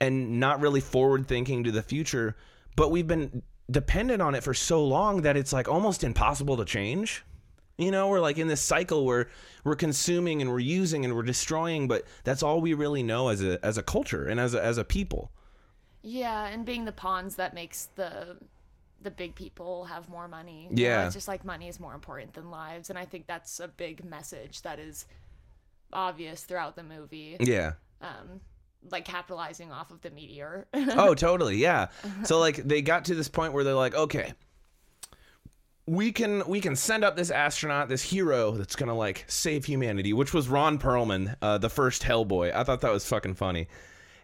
and 0.00 0.38
not 0.38 0.60
really 0.60 0.80
forward 0.80 1.26
thinking 1.26 1.64
to 1.64 1.72
the 1.72 1.82
future, 1.82 2.36
but 2.76 2.90
we've 2.90 3.06
been 3.06 3.42
dependent 3.70 4.20
on 4.20 4.34
it 4.34 4.42
for 4.42 4.54
so 4.54 4.84
long 4.84 5.22
that 5.22 5.36
it's 5.36 5.52
like 5.52 5.68
almost 5.68 6.02
impossible 6.04 6.56
to 6.56 6.64
change. 6.64 7.24
You 7.78 7.90
know, 7.90 8.08
we're 8.08 8.20
like 8.20 8.36
in 8.36 8.48
this 8.48 8.60
cycle 8.60 9.06
where 9.06 9.28
we're 9.64 9.76
consuming 9.76 10.42
and 10.42 10.50
we're 10.50 10.58
using 10.58 11.04
and 11.04 11.14
we're 11.14 11.22
destroying, 11.22 11.88
but 11.88 12.04
that's 12.24 12.42
all 12.42 12.60
we 12.60 12.74
really 12.74 13.02
know 13.02 13.28
as 13.28 13.42
a 13.42 13.64
as 13.64 13.78
a 13.78 13.82
culture 13.82 14.26
and 14.26 14.38
as 14.38 14.54
a, 14.54 14.62
as 14.62 14.76
a 14.76 14.84
people. 14.84 15.30
Yeah, 16.02 16.46
and 16.46 16.64
being 16.66 16.84
the 16.84 16.92
pawns 16.92 17.36
that 17.36 17.54
makes 17.54 17.88
the 17.94 18.36
the 19.02 19.10
big 19.10 19.34
people 19.34 19.86
have 19.86 20.10
more 20.10 20.28
money. 20.28 20.68
You 20.70 20.76
know, 20.76 20.82
Yeah. 20.82 21.06
it's 21.06 21.14
just 21.14 21.26
like 21.28 21.42
money 21.42 21.68
is 21.68 21.80
more 21.80 21.94
important 21.94 22.34
than 22.34 22.50
lives, 22.50 22.90
and 22.90 22.98
I 22.98 23.06
think 23.06 23.26
that's 23.26 23.58
a 23.60 23.68
big 23.68 24.04
message 24.04 24.60
that 24.60 24.78
is 24.78 25.06
obvious 25.90 26.42
throughout 26.44 26.76
the 26.76 26.82
movie. 26.82 27.38
Yeah. 27.40 27.72
Um, 28.02 28.40
like 28.90 29.04
capitalizing 29.04 29.72
off 29.72 29.90
of 29.90 30.00
the 30.00 30.10
meteor. 30.10 30.66
oh, 30.74 31.14
totally. 31.14 31.56
Yeah. 31.56 31.88
So 32.24 32.38
like 32.38 32.56
they 32.56 32.82
got 32.82 33.04
to 33.06 33.14
this 33.14 33.28
point 33.28 33.52
where 33.52 33.64
they're 33.64 33.74
like, 33.74 33.94
okay, 33.94 34.32
we 35.86 36.12
can 36.12 36.46
we 36.46 36.60
can 36.60 36.76
send 36.76 37.04
up 37.04 37.16
this 37.16 37.30
astronaut, 37.30 37.88
this 37.88 38.02
hero 38.02 38.52
that's 38.52 38.76
gonna 38.76 38.94
like 38.96 39.24
save 39.26 39.64
humanity, 39.64 40.12
which 40.12 40.32
was 40.32 40.48
Ron 40.48 40.78
Perlman, 40.78 41.34
uh, 41.42 41.58
the 41.58 41.68
first 41.70 42.02
Hellboy. 42.02 42.54
I 42.54 42.64
thought 42.64 42.80
that 42.82 42.92
was 42.92 43.06
fucking 43.06 43.34
funny. 43.34 43.68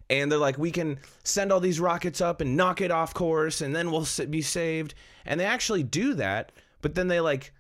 and 0.09 0.31
they're 0.31 0.39
like, 0.39 0.59
we 0.59 0.71
can 0.71 0.99
send 1.25 1.51
all 1.53 1.59
these 1.61 1.81
rockets 1.81 2.21
up 2.21 2.41
and 2.41 2.57
knock 2.57 2.81
it 2.81 2.91
off 2.93 3.13
course, 3.15 3.61
and 3.61 3.75
then 3.75 3.91
we'll 3.91 4.07
be 4.31 4.43
saved. 4.43 4.95
And 5.25 5.41
they 5.41 5.45
actually 5.45 5.83
do 5.83 6.15
that, 6.15 6.53
but 6.81 6.95
then 6.95 7.09
they 7.09 7.21
like 7.21 7.53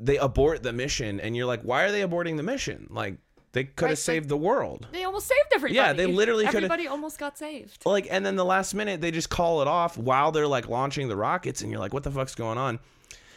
they 0.00 0.16
abort 0.16 0.62
the 0.62 0.72
mission, 0.72 1.20
and 1.20 1.36
you're 1.36 1.46
like, 1.46 1.62
why 1.62 1.84
are 1.84 1.92
they 1.92 2.00
aborting 2.00 2.36
the 2.36 2.42
mission? 2.42 2.88
Like 2.90 3.18
they 3.52 3.64
could 3.64 3.82
Right, 3.84 3.88
have 3.90 3.98
like- 3.98 4.04
saved 4.04 4.28
the 4.28 4.36
world. 4.36 4.86
They 4.92 5.04
almost 5.04 5.26
saved 5.26 5.40
everybody. 5.54 5.74
Yeah, 5.76 5.92
they 5.92 6.06
literally 6.06 6.44
coulda- 6.44 6.58
Everybody 6.58 6.86
almost 6.86 7.18
got 7.18 7.36
saved. 7.38 7.84
Like, 7.84 8.06
and 8.10 8.24
then 8.24 8.36
the 8.36 8.44
last 8.44 8.74
minute 8.74 9.00
they 9.00 9.10
just 9.10 9.28
call 9.30 9.60
it 9.62 9.68
off 9.68 9.98
while 9.98 10.30
they're 10.32 10.46
like 10.46 10.68
launching 10.68 11.08
the 11.08 11.16
rockets, 11.16 11.60
and 11.62 11.70
you're 11.70 11.80
like, 11.80 11.92
what 11.92 12.02
the 12.04 12.10
fuck's 12.10 12.34
going 12.34 12.58
on? 12.58 12.78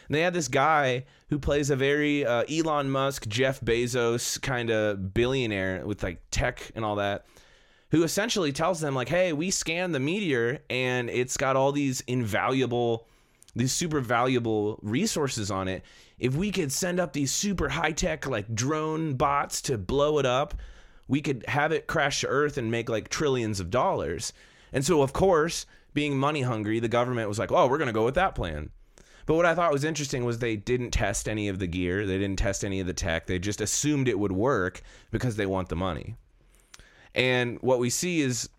And 0.06 0.14
they 0.14 0.20
had 0.20 0.34
this 0.34 0.48
guy 0.48 1.04
who 1.30 1.38
plays 1.38 1.70
a 1.70 1.76
very 1.76 2.26
uh, 2.26 2.44
Elon 2.44 2.90
Musk, 2.90 3.26
Jeff 3.26 3.60
Bezos 3.62 4.40
kind 4.42 4.70
of 4.70 5.14
billionaire 5.14 5.82
with 5.86 6.02
like 6.02 6.20
tech 6.30 6.70
and 6.76 6.84
all 6.84 6.96
that, 6.96 7.24
who 7.90 8.02
essentially 8.02 8.52
tells 8.52 8.80
them 8.80 8.94
like, 8.94 9.08
"Hey, 9.08 9.32
we 9.32 9.50
scanned 9.50 9.94
the 9.94 10.00
meteor 10.00 10.60
and 10.68 11.08
it's 11.08 11.36
got 11.38 11.56
all 11.56 11.72
these 11.72 12.02
invaluable, 12.02 13.08
these 13.56 13.72
super 13.72 14.00
valuable 14.00 14.78
resources 14.82 15.50
on 15.50 15.68
it. 15.68 15.82
If 16.18 16.34
we 16.34 16.50
could 16.50 16.72
send 16.72 16.98
up 16.98 17.12
these 17.12 17.32
super 17.32 17.68
high 17.68 17.92
tech 17.92 18.26
like 18.26 18.54
drone 18.54 19.14
bots 19.14 19.60
to 19.62 19.78
blow 19.78 20.18
it 20.18 20.26
up, 20.26 20.54
we 21.06 21.20
could 21.20 21.44
have 21.48 21.72
it 21.72 21.86
crash 21.86 22.20
to 22.22 22.28
Earth 22.28 22.56
and 22.56 22.70
make 22.70 22.88
like 22.88 23.08
trillions 23.08 23.60
of 23.60 23.70
dollars." 23.70 24.32
And 24.72 24.84
so, 24.84 25.02
of 25.02 25.12
course, 25.12 25.66
being 25.92 26.18
money 26.18 26.42
hungry, 26.42 26.80
the 26.80 26.88
government 26.88 27.28
was 27.28 27.38
like, 27.38 27.52
"Oh, 27.52 27.68
we're 27.68 27.78
gonna 27.78 27.92
go 27.92 28.04
with 28.04 28.16
that 28.16 28.34
plan." 28.34 28.70
But 29.26 29.36
what 29.36 29.46
I 29.46 29.54
thought 29.54 29.72
was 29.72 29.84
interesting 29.84 30.24
was 30.24 30.38
they 30.38 30.56
didn't 30.56 30.90
test 30.90 31.28
any 31.28 31.48
of 31.48 31.58
the 31.58 31.66
gear. 31.66 32.06
They 32.06 32.18
didn't 32.18 32.38
test 32.38 32.64
any 32.64 32.80
of 32.80 32.86
the 32.86 32.92
tech. 32.92 33.26
They 33.26 33.38
just 33.38 33.60
assumed 33.60 34.08
it 34.08 34.18
would 34.18 34.32
work 34.32 34.82
because 35.10 35.36
they 35.36 35.46
want 35.46 35.68
the 35.68 35.76
money. 35.76 36.16
And 37.14 37.58
what 37.62 37.78
we 37.78 37.90
see 37.90 38.20
is 38.20 38.50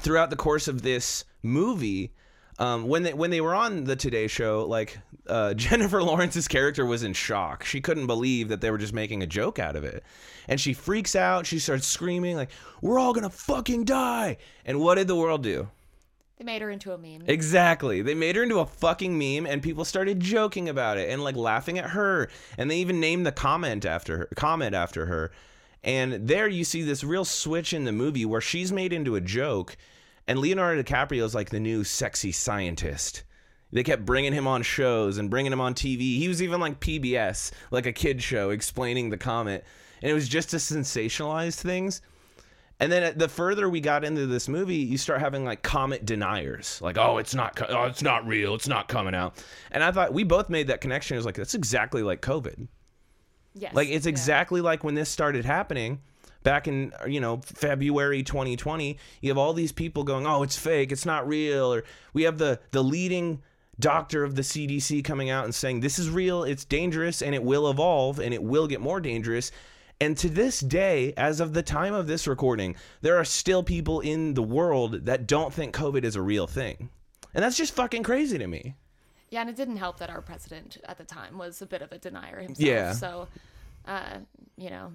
throughout 0.00 0.30
the 0.30 0.36
course 0.36 0.68
of 0.68 0.82
this 0.82 1.24
movie, 1.42 2.12
um, 2.58 2.88
when 2.88 3.02
they 3.02 3.12
when 3.12 3.30
they 3.30 3.40
were 3.40 3.54
on 3.54 3.84
the 3.84 3.96
Today 3.96 4.26
Show, 4.26 4.66
like 4.66 4.98
uh, 5.26 5.54
Jennifer 5.54 6.02
Lawrence's 6.02 6.48
character 6.48 6.86
was 6.86 7.02
in 7.02 7.12
shock. 7.12 7.64
She 7.64 7.80
couldn't 7.80 8.06
believe 8.06 8.48
that 8.48 8.60
they 8.60 8.70
were 8.70 8.78
just 8.78 8.92
making 8.92 9.22
a 9.22 9.26
joke 9.26 9.58
out 9.58 9.76
of 9.76 9.84
it, 9.84 10.02
and 10.48 10.60
she 10.60 10.72
freaks 10.72 11.14
out. 11.14 11.46
She 11.46 11.58
starts 11.58 11.86
screaming 11.86 12.36
like, 12.36 12.50
"We're 12.80 12.98
all 12.98 13.12
gonna 13.12 13.30
fucking 13.30 13.84
die!" 13.84 14.38
And 14.64 14.80
what 14.80 14.96
did 14.96 15.08
the 15.08 15.16
world 15.16 15.42
do? 15.42 15.68
They 16.38 16.44
made 16.44 16.60
her 16.60 16.70
into 16.70 16.92
a 16.92 16.98
meme. 16.98 17.24
Exactly. 17.26 18.02
They 18.02 18.14
made 18.14 18.36
her 18.36 18.42
into 18.42 18.58
a 18.58 18.66
fucking 18.66 19.16
meme 19.16 19.46
and 19.46 19.62
people 19.62 19.86
started 19.86 20.20
joking 20.20 20.68
about 20.68 20.98
it 20.98 21.08
and 21.08 21.24
like 21.24 21.34
laughing 21.34 21.78
at 21.78 21.90
her 21.90 22.28
and 22.58 22.70
they 22.70 22.76
even 22.76 23.00
named 23.00 23.24
the 23.24 23.32
comment 23.32 23.86
after 23.86 24.18
her 24.18 24.28
comment 24.36 24.74
after 24.74 25.06
her. 25.06 25.32
And 25.82 26.28
there 26.28 26.46
you 26.46 26.64
see 26.64 26.82
this 26.82 27.02
real 27.02 27.24
switch 27.24 27.72
in 27.72 27.84
the 27.84 27.92
movie 27.92 28.26
where 28.26 28.42
she's 28.42 28.70
made 28.70 28.92
into 28.92 29.16
a 29.16 29.20
joke 29.20 29.78
and 30.28 30.38
Leonardo 30.38 30.82
DiCaprio 30.82 31.22
is 31.22 31.34
like 31.34 31.50
the 31.50 31.60
new 31.60 31.84
sexy 31.84 32.32
scientist. 32.32 33.24
They 33.72 33.82
kept 33.82 34.04
bringing 34.04 34.32
him 34.32 34.46
on 34.46 34.62
shows 34.62 35.18
and 35.18 35.28
bringing 35.30 35.52
him 35.52 35.60
on 35.60 35.74
TV. 35.74 36.18
He 36.18 36.28
was 36.28 36.42
even 36.42 36.60
like 36.60 36.80
PBS, 36.80 37.52
like 37.70 37.86
a 37.86 37.92
kid 37.92 38.22
show 38.22 38.50
explaining 38.50 39.10
the 39.10 39.18
comet. 39.18 39.64
And 40.02 40.10
it 40.10 40.14
was 40.14 40.28
just 40.28 40.50
to 40.50 40.56
sensationalize 40.56 41.60
things. 41.60 42.00
And 42.78 42.92
then 42.92 43.02
uh, 43.02 43.12
the 43.16 43.28
further 43.28 43.68
we 43.68 43.80
got 43.80 44.04
into 44.04 44.26
this 44.26 44.48
movie, 44.48 44.76
you 44.76 44.98
start 44.98 45.20
having 45.20 45.44
like 45.44 45.62
comet 45.62 46.04
deniers, 46.04 46.78
like, 46.82 46.98
"Oh, 46.98 47.16
it's 47.16 47.34
not, 47.34 47.56
co- 47.56 47.66
oh, 47.68 47.84
it's 47.84 48.02
not 48.02 48.26
real, 48.26 48.54
it's 48.54 48.68
not 48.68 48.86
coming 48.86 49.14
out." 49.14 49.42
And 49.70 49.82
I 49.82 49.90
thought 49.92 50.12
we 50.12 50.24
both 50.24 50.50
made 50.50 50.66
that 50.66 50.82
connection. 50.82 51.14
It 51.14 51.18
was 51.18 51.24
like 51.24 51.36
that's 51.36 51.54
exactly 51.54 52.02
like 52.02 52.20
COVID. 52.20 52.68
yes. 53.54 53.74
Like 53.74 53.88
it's 53.88 54.04
yeah. 54.04 54.10
exactly 54.10 54.60
like 54.60 54.84
when 54.84 54.94
this 54.94 55.08
started 55.08 55.46
happening 55.46 56.02
back 56.46 56.68
in 56.68 56.92
you 57.08 57.20
know 57.20 57.40
February 57.44 58.22
2020. 58.22 58.96
You 59.20 59.30
have 59.30 59.36
all 59.36 59.52
these 59.52 59.72
people 59.72 60.04
going, 60.04 60.26
"Oh, 60.28 60.44
it's 60.44 60.56
fake, 60.56 60.92
it's 60.92 61.04
not 61.04 61.26
real," 61.26 61.74
or 61.74 61.82
we 62.12 62.22
have 62.22 62.38
the 62.38 62.60
the 62.70 62.84
leading 62.84 63.42
doctor 63.80 64.22
of 64.22 64.36
the 64.36 64.42
CDC 64.42 65.04
coming 65.04 65.28
out 65.28 65.44
and 65.44 65.54
saying 65.54 65.80
this 65.80 65.98
is 65.98 66.08
real, 66.08 66.44
it's 66.44 66.64
dangerous, 66.64 67.20
and 67.20 67.34
it 67.34 67.42
will 67.42 67.68
evolve, 67.68 68.20
and 68.20 68.32
it 68.32 68.42
will 68.42 68.68
get 68.68 68.80
more 68.80 69.00
dangerous. 69.00 69.50
And 70.00 70.16
to 70.18 70.28
this 70.28 70.60
day, 70.60 71.12
as 71.16 71.40
of 71.40 71.52
the 71.52 71.62
time 71.62 71.94
of 71.94 72.06
this 72.06 72.28
recording, 72.28 72.76
there 73.00 73.16
are 73.16 73.24
still 73.24 73.62
people 73.62 74.00
in 74.00 74.34
the 74.34 74.42
world 74.42 75.06
that 75.06 75.26
don't 75.26 75.52
think 75.52 75.74
COVID 75.74 76.04
is 76.04 76.14
a 76.14 76.22
real 76.22 76.46
thing. 76.46 76.90
And 77.34 77.42
that's 77.42 77.56
just 77.56 77.74
fucking 77.74 78.02
crazy 78.04 78.38
to 78.38 78.46
me. 78.46 78.76
Yeah, 79.30 79.40
and 79.40 79.50
it 79.50 79.56
didn't 79.56 79.78
help 79.78 79.98
that 79.98 80.10
our 80.10 80.20
president 80.20 80.78
at 80.84 80.96
the 80.96 81.04
time 81.04 81.38
was 81.38 81.60
a 81.60 81.66
bit 81.66 81.82
of 81.82 81.90
a 81.92 81.98
denier 81.98 82.40
himself. 82.40 82.68
Yeah. 82.68 82.92
So, 82.92 83.28
uh, 83.86 84.18
you 84.56 84.70
know, 84.70 84.92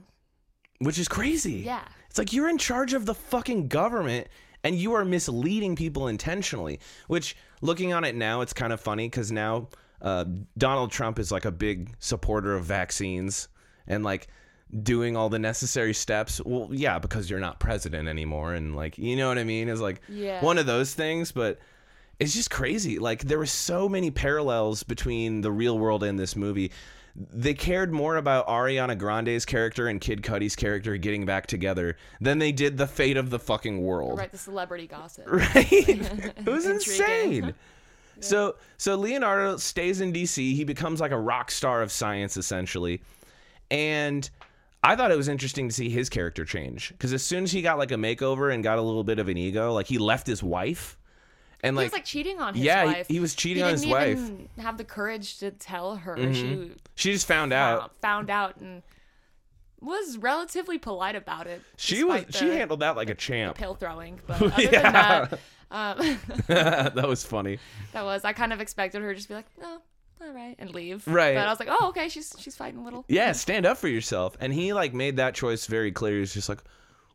Which 0.82 0.98
is 1.00 1.08
crazy. 1.08 1.60
Yeah. 1.66 1.84
It's 2.10 2.18
like 2.18 2.34
you're 2.34 2.50
in 2.50 2.58
charge 2.58 2.94
of 2.94 3.06
the 3.06 3.14
fucking 3.14 3.68
government 3.68 4.28
and 4.64 4.76
you 4.76 4.94
are 4.94 5.06
misleading 5.06 5.76
people 5.76 6.08
intentionally. 6.08 6.80
Which, 7.08 7.36
looking 7.62 7.94
on 7.94 8.04
it 8.04 8.16
now, 8.16 8.42
it's 8.42 8.54
kind 8.54 8.74
of 8.74 8.82
funny 8.82 9.08
because 9.08 9.32
now 9.32 9.70
uh, 10.02 10.26
Donald 10.58 10.92
Trump 10.92 11.20
is 11.20 11.32
like 11.32 11.46
a 11.46 11.52
big 11.52 11.94
supporter 12.00 12.56
of 12.56 12.66
vaccines 12.66 13.48
and 13.88 14.04
like 14.04 14.28
doing 14.84 15.16
all 15.16 15.30
the 15.30 15.40
necessary 15.40 15.94
steps. 15.94 16.42
Well, 16.46 16.70
yeah, 16.72 16.98
because 17.00 17.30
you're 17.30 17.40
not 17.40 17.60
president 17.60 18.08
anymore. 18.08 18.54
And 18.54 18.76
like, 18.76 18.98
you 18.98 19.16
know 19.16 19.28
what 19.28 19.38
I 19.38 19.44
mean? 19.44 19.70
Is 19.70 19.82
like 19.82 20.02
Yeah. 20.10 20.44
one 20.44 20.58
of 20.58 20.66
those 20.66 20.94
things. 20.94 21.32
But 21.32 21.60
it's 22.20 22.34
just 22.34 22.50
crazy. 22.52 23.00
Like 23.00 23.22
there 23.24 23.38
were 23.38 23.46
so 23.46 23.88
many 23.90 24.12
parallels 24.12 24.84
between 24.84 25.42
the 25.42 25.52
real 25.52 25.78
world 25.78 26.04
and 26.04 26.18
this 26.20 26.36
movie. 26.36 26.72
They 27.16 27.54
cared 27.54 27.92
more 27.92 28.16
about 28.16 28.48
Ariana 28.48 28.98
Grande's 28.98 29.46
character 29.46 29.88
and 29.88 30.00
Kid 30.00 30.24
Cudi's 30.24 30.56
character 30.56 30.96
getting 30.98 31.26
back 31.26 31.48
together 31.48 31.98
than 32.20 32.40
they 32.40 32.52
did 32.52 32.78
the 32.78 32.88
fate 32.88 33.18
of 33.18 33.30
the 33.30 33.40
fucking 33.40 33.82
world. 33.82 34.18
right, 34.20 34.32
the 34.32 34.38
celebrity 34.38 34.88
gossip. 34.88 35.26
Right? 35.32 35.66
it 35.72 36.46
was 36.46 36.66
insane. 36.66 37.54
So 38.24 38.58
so 38.78 38.98
Leonardo 38.98 39.58
stays 39.58 40.00
in 40.00 40.14
DC. 40.14 40.54
He 40.54 40.64
becomes 40.64 41.02
like 41.02 41.10
a 41.12 41.20
rock 41.20 41.50
star 41.50 41.82
of 41.82 41.92
science 41.92 42.38
essentially. 42.38 43.02
And 43.72 44.30
I 44.84 44.96
thought 44.96 45.12
it 45.12 45.18
was 45.18 45.28
interesting 45.28 45.68
to 45.70 45.74
see 45.74 45.90
his 45.90 46.08
character 46.08 46.46
change 46.46 46.90
because 46.90 47.14
as 47.14 47.24
soon 47.24 47.46
as 47.46 47.52
he 47.52 47.64
got 47.64 47.80
like 47.80 47.92
a 47.92 47.96
makeover 47.96 48.54
and 48.54 48.64
got 48.64 48.78
a 48.78 48.82
little 48.82 49.04
bit 49.04 49.18
of 49.18 49.28
an 49.28 49.38
ego, 49.38 49.74
like 49.74 49.88
he 49.88 49.98
left 49.98 50.28
his 50.28 50.44
wife 50.44 50.98
and 51.64 51.76
like 51.76 51.84
he 51.84 51.86
was 51.88 51.94
like 51.94 52.06
cheating 52.06 52.40
on 52.40 52.54
his 52.56 52.64
yeah, 52.64 52.82
he- 52.82 52.88
wife. 52.94 53.08
he 53.08 53.20
was 53.20 53.36
cheating 53.36 53.64
He 53.64 53.68
on 53.68 53.72
his 53.72 53.86
wife. 53.86 54.18
Even 54.18 54.50
Have 54.60 54.78
the 54.78 54.84
courage 54.84 55.38
to 55.40 55.52
tell 55.52 55.96
her 55.98 56.18
she 56.34 56.72
she 56.96 57.12
just 57.14 57.28
found 57.28 57.54
out. 57.54 57.80
found, 57.80 57.92
found 58.02 58.30
out 58.30 58.58
and 58.58 58.84
was 59.80 60.18
relatively 60.18 60.78
polite 60.78 61.16
about 61.16 61.48
it. 61.48 61.62
She 61.78 62.04
was 62.04 62.24
despite 62.26 62.36
she 62.36 62.50
the 62.50 62.56
handled 62.58 62.82
that 62.82 62.96
like 62.96 63.10
a 63.10 63.16
champ. 63.16 63.58
pill 63.58 63.76
throwing, 63.76 64.20
but 64.28 64.42
other 64.42 64.62
Yeah. 64.62 64.70
than 64.82 64.94
that, 64.94 65.40
um, 65.72 66.20
that 66.96 67.08
was 67.08 67.24
funny. 67.24 67.58
that 67.94 68.04
was 68.04 68.24
I 68.24 68.34
kind 68.34 68.54
of 68.54 68.62
expected 68.62 69.02
her 69.02 69.10
to 69.10 69.16
just 69.16 69.28
be 69.28 69.34
like, 69.34 69.48
no, 69.60 69.80
all 70.22 70.32
right, 70.34 70.56
and 70.60 70.70
leave. 70.76 71.08
Right. 71.08 71.34
But 71.34 71.48
I 71.48 71.50
was 71.50 71.60
like, 71.60 71.70
oh, 71.72 71.88
okay, 71.90 72.10
she's 72.10 72.36
she's 72.38 72.56
fighting 72.56 72.80
a 72.80 72.84
little. 72.84 73.06
Yeah, 73.08 73.32
stand 73.32 73.66
up 73.66 73.78
for 73.78 73.88
yourself. 73.88 74.38
And 74.40 74.54
he 74.54 74.74
like 74.74 74.94
made 74.94 75.18
that 75.18 75.34
choice 75.34 75.66
very 75.66 75.92
clear. 75.92 76.20
He's 76.20 76.34
just 76.34 76.48
like, 76.50 76.60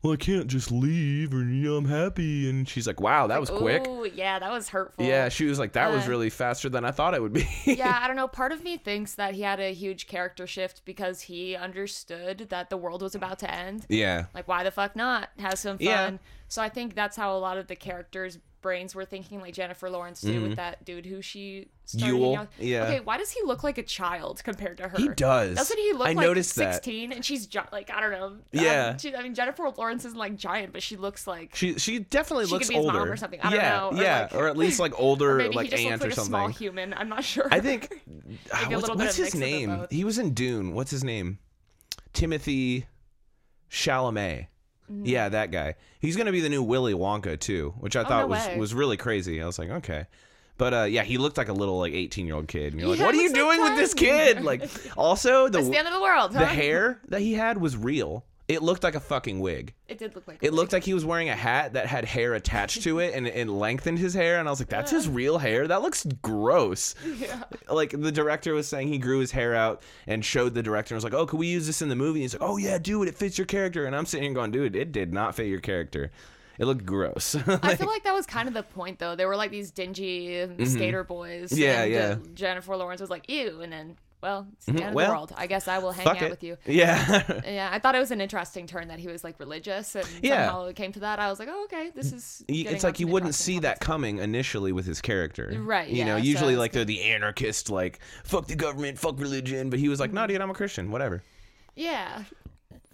well, 0.06 0.12
I 0.14 0.16
can't 0.16 0.46
just 0.46 0.70
leave, 0.70 1.34
or 1.34 1.38
you 1.38 1.70
know, 1.70 1.76
I'm 1.76 1.84
happy. 1.84 2.48
And 2.48 2.68
she's 2.68 2.86
like, 2.86 3.00
wow, 3.00 3.26
that 3.26 3.40
was 3.40 3.50
quick. 3.50 3.84
Oh, 3.86 4.04
yeah, 4.04 4.38
that 4.38 4.50
was 4.50 4.68
hurtful. 4.68 5.04
Yeah, 5.04 5.28
she 5.28 5.44
was 5.46 5.58
like, 5.58 5.72
that 5.72 5.90
was 5.90 6.06
Uh, 6.06 6.10
really 6.10 6.30
faster 6.30 6.68
than 6.68 6.84
I 6.84 6.90
thought 6.92 7.14
it 7.14 7.20
would 7.22 7.32
be. 7.32 7.48
yeah, 7.64 7.98
I 8.02 8.06
don't 8.06 8.16
know. 8.16 8.28
Part 8.28 8.52
of 8.52 8.62
me 8.62 8.76
thinks 8.76 9.14
that 9.16 9.34
he 9.34 9.42
had 9.42 9.60
a 9.60 9.72
huge 9.74 10.06
character 10.06 10.46
shift 10.46 10.82
because 10.84 11.22
he 11.22 11.56
understood 11.56 12.46
that 12.50 12.70
the 12.70 12.76
world 12.76 13.02
was 13.02 13.14
about 13.14 13.38
to 13.40 13.52
end. 13.52 13.84
yeah. 13.88 14.26
Like, 14.34 14.48
why 14.48 14.62
the 14.64 14.70
fuck 14.70 14.96
not? 14.96 15.30
Have 15.38 15.58
some 15.58 15.78
fun. 15.78 15.86
Yeah. 15.86 16.10
So 16.48 16.62
I 16.62 16.68
think 16.68 16.94
that's 16.94 17.16
how 17.16 17.36
a 17.36 17.40
lot 17.40 17.58
of 17.58 17.66
the 17.66 17.74
characters' 17.76 18.38
brains 18.62 18.94
were 18.94 19.04
thinking, 19.04 19.40
like 19.40 19.54
Jennifer 19.54 19.88
Lawrence 19.90 20.20
did 20.20 20.42
with 20.42 20.56
that 20.56 20.84
dude 20.84 21.06
who 21.06 21.22
she 21.22 21.68
started 21.84 22.06
Mm-hmm. 22.14 22.16
Yule, 22.16 22.36
out 22.36 22.48
yeah. 22.58 22.82
Okay, 22.84 23.00
why 23.00 23.16
does 23.16 23.30
he 23.30 23.40
look 23.44 23.62
like 23.62 23.78
a 23.78 23.82
child 23.82 24.42
compared 24.42 24.78
to 24.78 24.88
her? 24.88 24.96
He 24.98 25.08
does. 25.08 25.56
Doesn't 25.56 25.78
he 25.78 25.92
look 25.92 26.08
I 26.08 26.12
like 26.12 26.26
noticed 26.26 26.56
that. 26.56 26.74
16 26.74 27.12
and 27.12 27.24
she's 27.24 27.46
gi- 27.46 27.60
like, 27.70 27.90
I 27.90 28.00
don't 28.00 28.10
know. 28.10 28.24
um, 28.26 28.42
Yeah. 28.52 28.96
she, 28.96 29.14
I 29.14 29.22
mean, 29.22 29.34
Jennifer 29.34 29.68
Lawrence 29.76 30.04
isn't 30.04 30.18
like 30.18 30.36
giant, 30.36 30.72
but 30.72 30.82
she 30.82 30.96
looks 30.96 31.26
like. 31.28 31.54
She 31.54 31.78
she 31.78 32.00
definitely 32.00 32.46
She 32.46 32.52
looks 32.52 32.66
could 32.66 32.72
be 32.72 32.76
his 32.78 32.86
older 32.86 32.98
mom 33.00 33.10
or 33.10 33.16
something. 33.16 33.40
I 33.40 33.50
don't 33.50 33.60
yeah, 33.60 33.76
know, 33.76 33.88
or 33.90 34.02
yeah, 34.02 34.20
like- 34.22 34.34
or 34.34 34.48
at 34.48 34.56
least 34.56 34.80
like 34.80 34.98
older, 34.98 35.40
or 35.40 35.52
like 35.52 35.72
aunt 35.72 36.00
looks 36.00 36.00
like 36.00 36.02
or 36.02 36.06
a 36.08 36.14
something. 36.14 36.24
small 36.30 36.48
human. 36.48 36.92
I'm 36.94 37.08
not 37.08 37.22
sure. 37.24 37.48
I 37.52 37.60
think 37.60 37.88
ah, 38.52 38.60
Maybe 38.62 38.74
a 38.74 38.76
what's, 38.78 38.88
little 38.88 38.96
what's 38.96 39.16
his 39.16 39.24
mix 39.26 39.34
of 39.34 39.40
the 39.40 39.46
name? 39.46 39.86
He 39.90 40.02
was 40.04 40.18
in 40.18 40.32
Dune. 40.34 40.74
What's 40.74 40.90
his 40.90 41.04
name? 41.04 41.38
Timothy 42.12 42.86
Chalamet. 43.70 44.48
Mm-hmm. 44.90 45.06
Yeah, 45.06 45.28
that 45.30 45.50
guy. 45.50 45.74
He's 46.00 46.16
gonna 46.16 46.32
be 46.32 46.40
the 46.40 46.48
new 46.48 46.62
Willy 46.62 46.94
Wonka 46.94 47.38
too, 47.38 47.74
which 47.80 47.96
I 47.96 48.04
thought 48.04 48.24
Oh, 48.24 48.26
no 48.26 48.26
was 48.28 48.46
way. 48.46 48.58
was 48.58 48.74
really 48.74 48.96
crazy. 48.96 49.42
I 49.42 49.46
was 49.46 49.58
like, 49.58 49.70
okay. 49.70 50.06
But 50.58 50.72
uh, 50.74 50.82
yeah, 50.84 51.02
he 51.02 51.18
looked 51.18 51.36
like 51.36 51.48
a 51.48 51.52
little 51.52 51.78
like 51.78 51.92
eighteen 51.92 52.26
year 52.26 52.36
old 52.36 52.48
kid, 52.48 52.72
and 52.72 52.80
you're 52.80 52.88
like, 52.90 53.00
what 53.00 53.14
are 53.14 53.20
you 53.20 53.32
doing 53.32 53.60
with 53.62 53.76
this 53.76 53.92
kid? 53.94 54.42
Like, 54.42 54.62
also 54.96 55.48
the 55.48 55.60
the 55.62 55.76
end 55.76 55.86
of 55.88 55.92
the 55.94 56.00
world. 56.00 56.32
Huh? 56.32 56.40
the 56.40 56.46
hair 56.46 57.00
that 57.08 57.20
he 57.20 57.34
had 57.34 57.58
was 57.58 57.76
real. 57.76 58.24
It 58.48 58.62
looked 58.62 58.84
like 58.84 58.94
a 58.94 59.00
fucking 59.00 59.40
wig. 59.40 59.74
It 59.88 59.98
did 59.98 60.14
look 60.14 60.28
like. 60.28 60.38
It 60.40 60.52
looked 60.52 60.72
like 60.72 60.84
he 60.84 60.94
was 60.94 61.04
wearing 61.04 61.28
a 61.28 61.34
hat 61.34 61.72
that 61.72 61.86
had 61.86 62.04
hair 62.04 62.34
attached 62.34 62.82
to 62.84 63.00
it 63.00 63.12
and, 63.14 63.26
and 63.26 63.58
lengthened 63.58 63.98
his 63.98 64.14
hair. 64.14 64.38
And 64.38 64.48
I 64.48 64.52
was 64.52 64.60
like, 64.60 64.68
that's 64.68 64.92
his 64.92 65.08
real 65.08 65.38
hair? 65.38 65.66
That 65.66 65.82
looks 65.82 66.06
gross. 66.22 66.94
Yeah. 67.04 67.42
Like 67.68 67.90
the 67.90 68.12
director 68.12 68.54
was 68.54 68.68
saying 68.68 68.88
he 68.88 68.98
grew 68.98 69.18
his 69.18 69.32
hair 69.32 69.54
out 69.54 69.82
and 70.06 70.24
showed 70.24 70.54
the 70.54 70.62
director 70.62 70.94
and 70.94 70.96
was 70.96 71.04
like, 71.04 71.14
oh, 71.14 71.26
can 71.26 71.40
we 71.40 71.48
use 71.48 71.66
this 71.66 71.82
in 71.82 71.88
the 71.88 71.96
movie? 71.96 72.20
And 72.20 72.22
he's 72.22 72.34
like, 72.34 72.48
oh, 72.48 72.56
yeah, 72.56 72.78
do 72.78 73.02
it. 73.02 73.08
It 73.08 73.16
fits 73.16 73.36
your 73.36 73.46
character. 73.46 73.84
And 73.86 73.96
I'm 73.96 74.06
sitting 74.06 74.24
here 74.24 74.34
going, 74.34 74.52
dude, 74.52 74.76
it 74.76 74.92
did 74.92 75.12
not 75.12 75.34
fit 75.34 75.46
your 75.46 75.60
character. 75.60 76.12
It 76.58 76.66
looked 76.66 76.86
gross. 76.86 77.34
I 77.46 77.74
feel 77.76 77.86
like 77.86 78.04
that 78.04 78.14
was 78.14 78.26
kind 78.26 78.48
of 78.48 78.54
the 78.54 78.62
point, 78.62 78.98
though. 78.98 79.14
They 79.16 79.26
were 79.26 79.36
like 79.36 79.50
these 79.50 79.70
dingy 79.70 80.48
skater 80.64 81.04
boys. 81.04 81.50
Mm-hmm. 81.50 81.62
Yeah, 81.62 81.82
and, 81.82 81.92
yeah. 81.92 82.16
Jennifer 82.34 82.76
Lawrence 82.76 83.00
was 83.00 83.10
like, 83.10 83.28
ew. 83.28 83.60
And 83.60 83.72
then, 83.72 83.96
well, 84.22 84.46
it's 84.54 84.66
the 84.66 84.72
end 84.72 84.80
of 84.80 84.94
Well, 84.94 85.06
the 85.08 85.12
world. 85.12 85.32
I 85.36 85.46
guess 85.46 85.68
I 85.68 85.78
will 85.78 85.92
hang 85.92 86.06
out 86.06 86.22
it. 86.22 86.30
with 86.30 86.42
you. 86.42 86.56
Yeah. 86.66 87.40
Yeah, 87.44 87.68
I 87.70 87.78
thought 87.78 87.94
it 87.94 87.98
was 88.00 88.10
an 88.10 88.20
interesting 88.20 88.66
turn 88.66 88.88
that 88.88 88.98
he 88.98 89.08
was 89.08 89.22
like 89.22 89.38
religious 89.38 89.94
and 89.94 90.06
Yeah. 90.22 90.46
somehow 90.46 90.64
it 90.66 90.76
came 90.76 90.92
to 90.92 91.00
that. 91.00 91.18
I 91.18 91.28
was 91.30 91.38
like, 91.38 91.48
oh, 91.50 91.64
okay, 91.64 91.90
this 91.94 92.12
is. 92.12 92.42
It's 92.48 92.82
like 92.84 92.98
you 92.98 93.06
wouldn't 93.06 93.34
see 93.34 93.58
that 93.60 93.80
coming 93.80 94.18
initially 94.18 94.72
with 94.72 94.86
his 94.86 95.00
character. 95.00 95.52
Right, 95.60 95.88
You 95.88 96.04
know, 96.04 96.16
yeah, 96.16 96.22
so 96.22 96.26
usually 96.28 96.52
it's 96.54 96.60
like 96.60 96.72
they're 96.72 96.84
the 96.84 97.02
anarchist, 97.04 97.70
like, 97.70 98.00
fuck 98.24 98.46
the 98.46 98.56
government, 98.56 98.98
fuck 98.98 99.20
religion. 99.20 99.70
But 99.70 99.78
he 99.78 99.88
was 99.88 100.00
like, 100.00 100.08
Mm-hmm. 100.10 100.14
nah, 100.16 100.26
dude, 100.26 100.40
I'm 100.40 100.50
a 100.50 100.54
Christian, 100.54 100.90
whatever. 100.90 101.22
Yeah, 101.74 102.24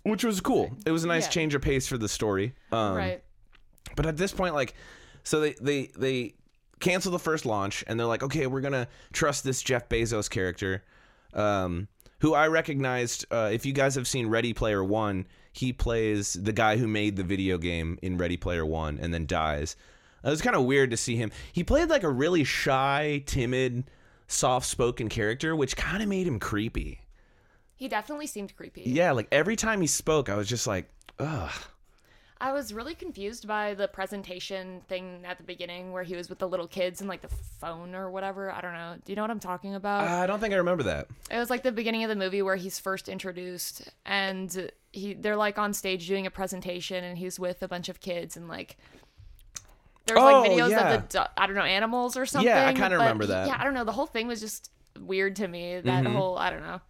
Which 0.03 0.25
was 0.25 0.41
cool. 0.41 0.73
It 0.85 0.91
was 0.91 1.05
a 1.05 1.07
nice 1.07 1.27
Yeah. 1.27 1.31
change 1.31 1.55
of 1.55 1.63
pace 1.63 1.87
for 1.87 1.97
the 1.97 2.09
story. 2.09 2.55
Um, 2.73 2.97
right. 2.97 3.23
But 3.95 4.07
at 4.07 4.17
this 4.17 4.33
point, 4.33 4.55
like, 4.55 4.75
so 5.23 5.39
they 5.41 5.53
they 5.61 5.91
they 5.97 6.35
cancel 6.81 7.13
the 7.13 7.19
first 7.21 7.47
launch, 7.47 7.85
and 7.87 7.99
they're 8.01 8.07
like, 8.09 8.25
okay, 8.25 8.49
we're 8.49 8.61
gonna 8.61 8.89
trust 9.13 9.45
this 9.45 9.63
Jeff 9.63 9.89
Bezos 9.89 10.29
character, 10.29 10.83
um, 11.35 11.89
who 12.21 12.35
I 12.35 12.49
recognized. 12.49 13.27
Uh, 13.31 13.51
if 13.53 13.67
you 13.67 13.73
guys 13.73 13.95
have 13.95 14.07
seen 14.09 14.27
Ready 14.29 14.53
Player 14.53 14.83
One, 14.83 15.27
he 15.53 15.73
plays 15.73 16.33
the 16.35 16.53
guy 16.53 16.77
who 16.77 16.89
made 16.89 17.17
the 17.17 17.25
video 17.25 17.59
game 17.59 17.99
in 18.03 18.17
Ready 18.17 18.37
Player 18.37 18.65
One, 18.65 18.99
and 18.99 19.13
then 19.13 19.27
dies. 19.27 19.77
It 20.25 20.29
was 20.31 20.41
kind 20.41 20.57
of 20.57 20.65
weird 20.65 20.91
to 20.93 20.97
see 20.97 21.17
him. 21.17 21.33
He 21.53 21.65
played 21.65 21.91
like 21.91 22.05
a 22.05 22.11
really 22.11 22.45
shy, 22.45 23.23
timid, 23.27 23.85
soft-spoken 24.29 25.09
character, 25.09 25.57
which 25.57 25.77
kind 25.77 26.03
of 26.03 26.09
made 26.09 26.27
him 26.27 26.39
creepy. 26.39 27.01
He 27.75 27.89
definitely 27.89 28.29
seemed 28.29 28.55
creepy. 28.57 28.83
Yeah, 28.87 29.13
like 29.13 29.27
every 29.33 29.57
time 29.57 29.81
he 29.81 29.89
spoke, 29.89 30.29
I 30.29 30.37
was 30.37 30.49
just 30.49 30.67
like, 30.67 30.89
ugh. 31.19 31.51
I 32.43 32.53
was 32.53 32.75
really 32.75 32.97
confused 32.97 33.47
by 33.47 33.75
the 33.75 33.87
presentation 33.87 34.81
thing 34.89 35.21
at 35.25 35.39
the 35.39 35.45
beginning 35.45 35.93
where 35.93 36.03
he 36.03 36.17
was 36.17 36.29
with 36.29 36.41
the 36.41 36.49
little 36.49 36.67
kids 36.67 37.01
and 37.01 37.09
like 37.09 37.21
the 37.21 37.29
phone 37.61 37.95
or 37.95 38.11
whatever. 38.11 38.51
I 38.51 38.61
don't 38.61 38.73
know. 38.73 38.97
Do 39.05 39.13
you 39.13 39.17
know 39.17 39.23
what 39.23 39.31
I'm 39.31 39.39
talking 39.39 39.77
about? 39.77 40.09
I 40.09 40.27
don't 40.27 40.41
think 40.41 40.53
I 40.53 40.57
remember 40.57 40.83
that. 40.83 41.07
It 41.31 41.39
was 41.39 41.51
like 41.51 41.63
the 41.63 41.71
beginning 41.71 42.03
of 42.03 42.09
the 42.09 42.17
movie 42.17 42.43
where 42.43 42.57
he's 42.57 42.81
first 42.81 43.09
introduced 43.09 43.89
and 44.05 44.71
he 44.91 45.15
they're 45.15 45.37
like 45.37 45.57
on 45.57 45.73
stage 45.73 46.09
doing 46.09 46.27
a 46.27 46.33
presentation 46.33 47.05
and 47.05 47.17
he's 47.17 47.39
with 47.39 47.63
a 47.63 47.69
bunch 47.69 47.89
of 47.89 48.01
kids 48.01 48.37
and 48.37 48.49
like 48.49 48.77
there's 50.07 50.19
Oh, 50.19 50.25
like 50.25 50.51
videos 50.51 50.71
yeah. 50.71 50.95
of 50.95 51.09
the 51.11 51.31
I 51.41 51.47
don't 51.47 51.55
know 51.55 51.63
animals 51.63 52.17
or 52.17 52.27
something. 52.27 52.49
Yeah, 52.49 52.67
I 52.67 52.73
kinda 52.75 52.97
remember 52.99 53.27
that. 53.27 53.47
Yeah, 53.47 53.57
I 53.57 53.63
don't 53.63 53.75
know. 53.75 53.85
The 53.85 53.93
whole 53.93 54.07
thing 54.07 54.27
was 54.27 54.41
just 54.41 54.69
weird 54.99 55.37
to 55.37 55.47
me. 55.47 55.79
That 55.81 56.03
Mm-hmm. 56.05 56.13
whole 56.17 56.37
I 56.37 56.51
don't 56.51 56.63
know. 56.63 56.81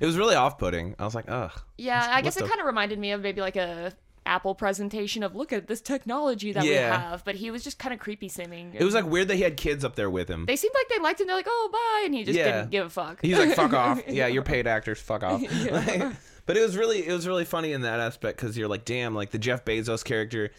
It 0.00 0.04
was 0.04 0.18
really 0.18 0.34
off-putting. 0.34 0.96
I 0.98 1.04
was 1.06 1.14
like, 1.14 1.24
ugh. 1.28 1.58
Yeah, 1.78 2.06
I 2.10 2.20
guess 2.20 2.36
it 2.36 2.46
kind 2.46 2.60
of 2.60 2.66
reminded 2.66 2.98
me 2.98 3.12
of 3.12 3.22
maybe 3.22 3.40
like 3.40 3.56
a 3.56 3.94
Apple 4.28 4.54
presentation 4.54 5.22
of 5.22 5.34
look 5.34 5.52
at 5.52 5.66
this 5.66 5.80
technology 5.80 6.52
that 6.52 6.62
we 6.62 6.74
Yeah. 6.74 7.10
have, 7.10 7.24
but 7.24 7.34
he 7.36 7.50
was 7.50 7.64
just 7.64 7.78
kind 7.78 7.92
of 7.94 7.98
creepy 7.98 8.28
seeming. 8.28 8.74
It 8.74 8.84
was 8.84 8.94
like 8.94 9.06
weird 9.06 9.28
that 9.28 9.36
he 9.36 9.42
had 9.42 9.56
kids 9.56 9.84
up 9.84 9.96
there 9.96 10.10
with 10.10 10.28
him. 10.28 10.44
they 10.46 10.54
seemed 10.56 10.74
like 10.74 10.88
they 10.88 11.02
liked 11.02 11.20
him. 11.20 11.26
They're 11.26 11.36
like, 11.36 11.46
oh 11.48 11.70
bye, 11.72 12.04
and 12.04 12.14
he 12.14 12.24
just 12.24 12.38
Yeah. 12.38 12.58
didn't 12.58 12.70
give 12.70 12.86
a 12.86 12.90
fuck. 12.90 13.20
He's 13.22 13.38
like, 13.38 13.54
"Fuck 13.54 13.72
off." 13.72 14.02
Yeah, 14.08 14.26
you're 14.26 14.42
paid 14.42 14.66
actors. 14.66 15.00
Fuck 15.00 15.22
off. 15.24 15.40
Like, 15.70 16.02
but 16.46 16.56
it 16.56 16.60
was 16.60 16.76
really, 16.76 17.06
it 17.06 17.12
was 17.12 17.26
really 17.26 17.44
funny 17.44 17.72
in 17.72 17.80
that 17.82 18.00
aspect 18.00 18.36
because 18.38 18.56
you're 18.56 18.68
like, 18.68 18.84
damn, 18.84 19.14
like 19.14 19.30
the 19.30 19.38
Jeff 19.38 19.64
Bezos 19.64 20.04
character 20.04 20.50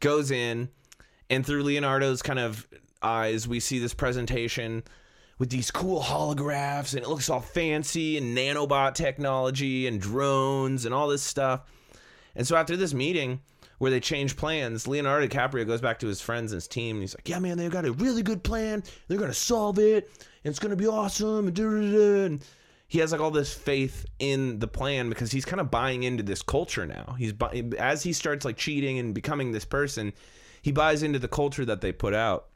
goes 0.00 0.30
in, 0.30 0.68
and 1.28 1.44
through 1.44 1.64
Leonardo's 1.64 2.22
kind 2.22 2.38
of 2.38 2.66
eyes, 3.02 3.46
we 3.48 3.58
see 3.60 3.78
this 3.78 3.94
presentation 3.94 4.82
with 5.38 5.50
these 5.50 5.70
cool 5.70 6.00
holographs, 6.00 6.94
and 6.94 7.02
it 7.02 7.08
looks 7.08 7.28
all 7.28 7.40
fancy 7.40 8.16
and 8.16 8.36
nanobot 8.36 8.94
technology 8.94 9.86
and 9.86 10.00
drones 10.00 10.84
and 10.86 10.94
all 10.94 11.08
this 11.08 11.22
stuff. 11.22 11.60
And 12.36 12.46
so 12.46 12.56
after 12.56 12.76
this 12.76 12.94
meeting 12.94 13.40
where 13.78 13.90
they 13.90 14.00
change 14.00 14.36
plans, 14.36 14.86
Leonardo 14.86 15.26
DiCaprio 15.26 15.66
goes 15.66 15.80
back 15.80 15.98
to 15.98 16.06
his 16.06 16.20
friends 16.20 16.52
and 16.52 16.58
his 16.58 16.68
team. 16.68 16.96
And 16.96 17.02
he's 17.02 17.14
like, 17.14 17.28
"Yeah, 17.28 17.38
man, 17.38 17.58
they've 17.58 17.70
got 17.70 17.84
a 17.84 17.92
really 17.92 18.22
good 18.22 18.42
plan. 18.42 18.84
They're 19.08 19.18
gonna 19.18 19.34
solve 19.34 19.78
it, 19.78 20.10
and 20.44 20.50
it's 20.50 20.58
gonna 20.58 20.76
be 20.76 20.86
awesome." 20.86 21.48
And, 21.48 21.58
and 21.58 22.44
he 22.88 23.00
has 23.00 23.12
like 23.12 23.20
all 23.20 23.30
this 23.30 23.52
faith 23.52 24.06
in 24.18 24.60
the 24.60 24.68
plan 24.68 25.08
because 25.08 25.32
he's 25.32 25.44
kind 25.44 25.60
of 25.60 25.70
buying 25.70 26.04
into 26.04 26.22
this 26.22 26.42
culture 26.42 26.86
now. 26.86 27.16
He's 27.18 27.32
bu- 27.32 27.74
as 27.78 28.02
he 28.02 28.12
starts 28.12 28.44
like 28.44 28.56
cheating 28.56 28.98
and 28.98 29.14
becoming 29.14 29.52
this 29.52 29.64
person, 29.64 30.12
he 30.62 30.72
buys 30.72 31.02
into 31.02 31.18
the 31.18 31.28
culture 31.28 31.64
that 31.64 31.80
they 31.80 31.92
put 31.92 32.14
out. 32.14 32.48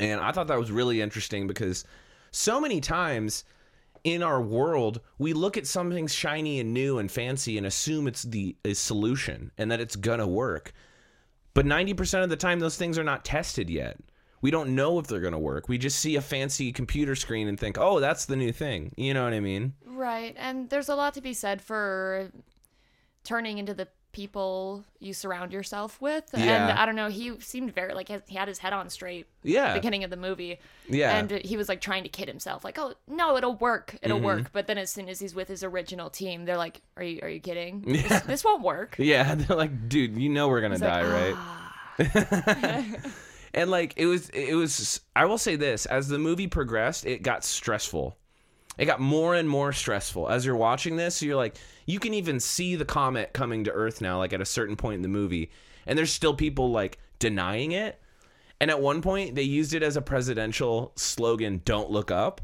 And 0.00 0.20
I 0.20 0.32
thought 0.32 0.46
that 0.48 0.58
was 0.58 0.70
really 0.70 1.00
interesting 1.00 1.46
because 1.46 1.84
so 2.30 2.60
many 2.60 2.80
times 2.80 3.44
in 4.04 4.22
our 4.22 4.40
world, 4.40 5.00
we 5.18 5.32
look 5.32 5.56
at 5.56 5.66
something 5.66 6.06
shiny 6.06 6.60
and 6.60 6.72
new 6.72 6.98
and 6.98 7.10
fancy 7.10 7.56
and 7.56 7.66
assume 7.66 8.06
it's 8.06 8.22
the 8.22 8.56
solution 8.72 9.50
and 9.58 9.70
that 9.70 9.80
it's 9.80 9.96
gonna 9.96 10.26
work. 10.26 10.72
But 11.54 11.66
90% 11.66 12.22
of 12.22 12.30
the 12.30 12.36
time, 12.36 12.60
those 12.60 12.76
things 12.76 12.98
are 12.98 13.04
not 13.04 13.24
tested 13.24 13.68
yet. 13.68 13.98
We 14.40 14.52
don't 14.52 14.76
know 14.76 15.00
if 15.00 15.06
they're 15.08 15.20
gonna 15.20 15.38
work. 15.38 15.68
We 15.68 15.78
just 15.78 15.98
see 15.98 16.14
a 16.16 16.20
fancy 16.20 16.70
computer 16.72 17.16
screen 17.16 17.48
and 17.48 17.58
think, 17.58 17.76
oh, 17.78 17.98
that's 17.98 18.26
the 18.26 18.36
new 18.36 18.52
thing. 18.52 18.92
You 18.96 19.12
know 19.14 19.24
what 19.24 19.32
I 19.32 19.40
mean? 19.40 19.74
Right, 19.84 20.36
and 20.38 20.70
there's 20.70 20.88
a 20.88 20.94
lot 20.94 21.14
to 21.14 21.20
be 21.20 21.34
said 21.34 21.60
for 21.60 22.30
turning 23.24 23.58
into 23.58 23.74
the 23.74 23.88
people 24.12 24.84
you 24.98 25.12
surround 25.12 25.52
yourself 25.52 26.00
with. 26.00 26.24
And 26.34 26.72
I 26.72 26.86
don't 26.86 26.96
know, 26.96 27.08
he 27.08 27.38
seemed 27.40 27.74
very 27.74 27.94
like 27.94 28.08
he 28.26 28.36
had 28.36 28.48
his 28.48 28.58
head 28.58 28.72
on 28.72 28.88
straight 28.90 29.26
Yeah. 29.42 29.74
beginning 29.74 30.02
of 30.04 30.10
the 30.10 30.16
movie. 30.16 30.58
Yeah. 30.88 31.16
And 31.16 31.30
he 31.30 31.56
was 31.56 31.68
like 31.68 31.80
trying 31.80 32.02
to 32.04 32.08
kid 32.08 32.26
himself, 32.28 32.64
like, 32.64 32.78
"Oh 32.78 32.94
no, 33.06 33.36
it'll 33.36 33.54
work, 33.56 33.96
it'll 34.02 34.16
Mm-hmm. 34.18 34.24
work." 34.26 34.52
But 34.52 34.66
then 34.66 34.78
as 34.78 34.90
soon 34.90 35.08
as 35.08 35.20
he's 35.20 35.34
with 35.34 35.48
his 35.48 35.62
original 35.62 36.10
team, 36.10 36.44
they're 36.46 36.56
like, 36.56 36.80
"Are 36.96 37.02
you 37.02 37.20
are 37.22 37.28
you 37.28 37.40
kidding? 37.40 37.82
This, 37.86 38.20
this 38.22 38.44
won't 38.44 38.62
work." 38.62 38.96
Yeah, 38.98 39.34
they're 39.36 39.56
like, 39.56 39.88
dude, 39.88 40.16
you 40.16 40.28
know 40.30 40.48
we're 40.48 40.60
gonna 40.62 40.74
He's 40.74 40.82
like, 40.82 41.02
die, 41.04 41.32
right? 41.32 41.34
"Ah." 41.36 41.64
and 43.54 43.70
like 43.70 43.94
it 43.96 44.06
was 44.06 44.28
it 44.30 44.54
was 44.54 45.00
i 45.16 45.24
will 45.24 45.38
say 45.38 45.56
this 45.56 45.84
as 45.86 46.06
the 46.08 46.18
movie 46.18 46.46
progressed 46.46 47.04
it 47.06 47.22
got 47.22 47.42
stressful 47.44 48.16
it 48.78 48.86
got 48.86 49.00
more 49.00 49.34
and 49.34 49.48
more 49.48 49.72
stressful 49.72 50.28
as 50.28 50.46
you're 50.46 50.56
watching 50.56 50.96
this 50.96 51.22
you're 51.22 51.36
like 51.36 51.56
you 51.86 51.98
can 51.98 52.14
even 52.14 52.40
see 52.40 52.76
the 52.76 52.84
comet 52.84 53.32
coming 53.32 53.64
to 53.64 53.72
earth 53.72 54.00
now 54.00 54.18
like 54.18 54.32
at 54.32 54.40
a 54.40 54.46
certain 54.46 54.76
point 54.76 54.96
in 54.96 55.02
the 55.02 55.08
movie 55.08 55.50
and 55.86 55.98
there's 55.98 56.12
still 56.12 56.34
people 56.34 56.70
like 56.70 56.98
denying 57.18 57.72
it 57.72 58.00
and 58.60 58.70
at 58.70 58.80
one 58.80 59.02
point 59.02 59.34
they 59.34 59.42
used 59.42 59.74
it 59.74 59.82
as 59.82 59.96
a 59.96 60.02
presidential 60.02 60.92
slogan 60.96 61.60
don't 61.64 61.90
look 61.90 62.10
up 62.10 62.40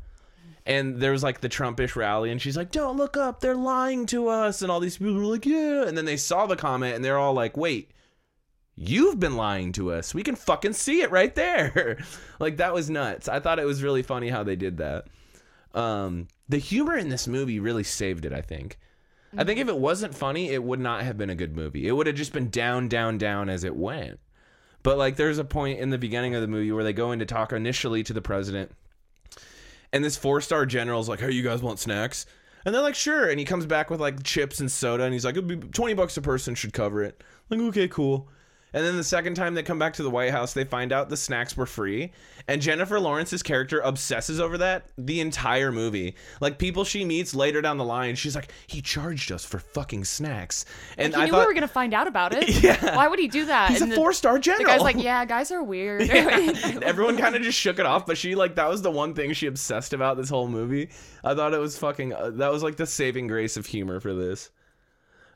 and 0.66 1.00
there 1.00 1.12
was 1.12 1.22
like 1.22 1.40
the 1.40 1.48
Trumpish 1.48 1.94
rally, 1.94 2.30
and 2.30 2.40
she's 2.40 2.56
like, 2.56 2.70
"Don't 2.70 2.96
look 2.96 3.16
up, 3.16 3.40
they're 3.40 3.54
lying 3.54 4.06
to 4.06 4.28
us." 4.28 4.62
And 4.62 4.70
all 4.70 4.80
these 4.80 4.96
people 4.96 5.14
were 5.14 5.24
like, 5.24 5.46
"Yeah," 5.46 5.86
and 5.86 5.96
then 5.96 6.06
they 6.06 6.16
saw 6.16 6.46
the 6.46 6.56
comet, 6.56 6.94
and 6.94 7.04
they're 7.04 7.18
all 7.18 7.34
like, 7.34 7.56
"Wait, 7.56 7.90
you've 8.74 9.20
been 9.20 9.36
lying 9.36 9.72
to 9.72 9.92
us. 9.92 10.14
We 10.14 10.22
can 10.22 10.36
fucking 10.36 10.72
see 10.72 11.02
it 11.02 11.10
right 11.10 11.34
there." 11.34 11.98
like 12.38 12.56
that 12.56 12.72
was 12.72 12.88
nuts. 12.88 13.28
I 13.28 13.40
thought 13.40 13.58
it 13.58 13.66
was 13.66 13.82
really 13.82 14.02
funny 14.02 14.30
how 14.30 14.42
they 14.42 14.56
did 14.56 14.78
that. 14.78 15.06
Um, 15.74 16.28
the 16.48 16.58
humor 16.58 16.96
in 16.96 17.08
this 17.08 17.26
movie 17.28 17.60
really 17.60 17.84
saved 17.84 18.24
it. 18.24 18.32
I 18.32 18.40
think. 18.40 18.78
I 19.36 19.44
think 19.44 19.58
if 19.58 19.68
it 19.68 19.76
wasn't 19.76 20.14
funny, 20.14 20.50
it 20.50 20.62
would 20.62 20.78
not 20.78 21.02
have 21.02 21.18
been 21.18 21.30
a 21.30 21.34
good 21.34 21.56
movie. 21.56 21.88
It 21.88 21.92
would 21.92 22.06
have 22.06 22.14
just 22.14 22.32
been 22.32 22.50
down, 22.50 22.88
down, 22.88 23.18
down 23.18 23.48
as 23.48 23.64
it 23.64 23.74
went. 23.74 24.20
But 24.84 24.96
like, 24.98 25.16
there's 25.16 25.38
a 25.38 25.44
point 25.44 25.80
in 25.80 25.90
the 25.90 25.98
beginning 25.98 26.34
of 26.34 26.40
the 26.40 26.46
movie 26.46 26.70
where 26.70 26.84
they 26.84 26.92
go 26.92 27.10
in 27.10 27.18
to 27.18 27.26
talk 27.26 27.52
initially 27.52 28.04
to 28.04 28.12
the 28.12 28.22
president, 28.22 28.70
and 29.92 30.04
this 30.04 30.16
four 30.16 30.40
star 30.40 30.66
general's 30.66 31.08
like, 31.08 31.20
"Hey, 31.20 31.32
you 31.32 31.42
guys 31.42 31.62
want 31.62 31.78
snacks?" 31.78 32.26
And 32.64 32.74
they're 32.74 32.82
like, 32.82 32.94
"Sure." 32.94 33.28
And 33.28 33.38
he 33.38 33.44
comes 33.44 33.66
back 33.66 33.90
with 33.90 34.00
like 34.00 34.22
chips 34.22 34.60
and 34.60 34.70
soda, 34.70 35.04
and 35.04 35.12
he's 35.12 35.24
like, 35.24 35.36
"It'll 35.36 35.48
be 35.48 35.56
twenty 35.56 35.94
bucks 35.94 36.16
a 36.16 36.22
person 36.22 36.54
should 36.54 36.72
cover 36.72 37.02
it." 37.02 37.24
Like, 37.50 37.60
okay, 37.60 37.88
cool. 37.88 38.28
And 38.74 38.84
then 38.84 38.96
the 38.96 39.04
second 39.04 39.34
time 39.36 39.54
they 39.54 39.62
come 39.62 39.78
back 39.78 39.94
to 39.94 40.02
the 40.02 40.10
White 40.10 40.32
House, 40.32 40.52
they 40.52 40.64
find 40.64 40.92
out 40.92 41.08
the 41.08 41.16
snacks 41.16 41.56
were 41.56 41.64
free. 41.64 42.12
And 42.48 42.60
Jennifer 42.60 42.98
Lawrence's 43.00 43.42
character 43.42 43.78
obsesses 43.80 44.38
over 44.40 44.58
that 44.58 44.84
the 44.98 45.20
entire 45.20 45.72
movie. 45.72 46.16
Like 46.40 46.58
people 46.58 46.84
she 46.84 47.04
meets 47.04 47.34
later 47.34 47.62
down 47.62 47.78
the 47.78 47.84
line, 47.84 48.16
she's 48.16 48.34
like, 48.34 48.50
"He 48.66 48.82
charged 48.82 49.32
us 49.32 49.44
for 49.44 49.58
fucking 49.60 50.04
snacks." 50.04 50.66
And 50.98 51.14
he 51.14 51.20
I 51.22 51.24
knew 51.24 51.30
thought 51.30 51.40
we 51.40 51.46
were 51.46 51.54
gonna 51.54 51.68
find 51.68 51.94
out 51.94 52.06
about 52.08 52.34
it. 52.34 52.48
Yeah. 52.64 52.96
Why 52.96 53.08
would 53.08 53.18
he 53.18 53.28
do 53.28 53.46
that? 53.46 53.70
he's 53.70 53.80
And 53.80 53.92
a 53.92 53.94
the- 53.94 54.00
four 54.00 54.12
star 54.12 54.38
general. 54.38 54.64
The 54.64 54.70
guy's 54.70 54.80
like, 54.82 55.00
"Yeah, 55.02 55.24
guys 55.24 55.50
are 55.52 55.62
weird." 55.62 56.02
Everyone 56.10 57.16
kind 57.16 57.34
of 57.36 57.42
just 57.42 57.58
shook 57.58 57.78
it 57.78 57.86
off, 57.86 58.04
but 58.06 58.18
she 58.18 58.34
like 58.34 58.56
that 58.56 58.68
was 58.68 58.82
the 58.82 58.90
one 58.90 59.14
thing 59.14 59.32
she 59.32 59.46
obsessed 59.46 59.92
about 59.94 60.16
this 60.18 60.28
whole 60.28 60.48
movie. 60.48 60.90
I 61.22 61.34
thought 61.34 61.54
it 61.54 61.60
was 61.60 61.78
fucking 61.78 62.12
uh, 62.12 62.30
that 62.34 62.50
was 62.52 62.62
like 62.64 62.76
the 62.76 62.86
saving 62.86 63.28
grace 63.28 63.56
of 63.56 63.66
humor 63.66 64.00
for 64.00 64.12
this. 64.14 64.50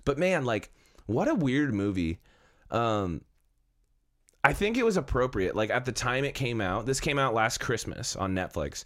But 0.05 0.18
man, 0.18 0.44
like 0.44 0.70
what 1.07 1.29
a 1.29 1.35
weird 1.35 1.72
movie. 1.72 2.18
Um 2.70 3.22
I 4.44 4.53
think 4.53 4.77
it 4.77 4.85
was 4.85 4.96
appropriate. 4.96 5.57
Like 5.57 5.70
at 5.70 5.85
the 5.85 5.92
time 5.92 6.24
it 6.24 6.35
came 6.35 6.61
out, 6.61 6.87
this 6.87 7.01
came 7.01 7.18
out 7.18 7.35
last 7.35 7.59
Christmas 7.59 8.16
on 8.16 8.35
Netflix. 8.35 8.85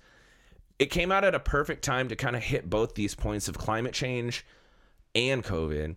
It 0.78 0.86
came 0.86 1.12
out 1.12 1.24
at 1.24 1.34
a 1.34 1.40
perfect 1.40 1.84
time 1.84 2.08
to 2.08 2.16
kind 2.16 2.34
of 2.34 2.42
hit 2.42 2.68
both 2.68 2.94
these 2.94 3.14
points 3.14 3.48
of 3.48 3.58
climate 3.58 3.92
change 3.92 4.44
and 5.14 5.44
COVID. 5.44 5.96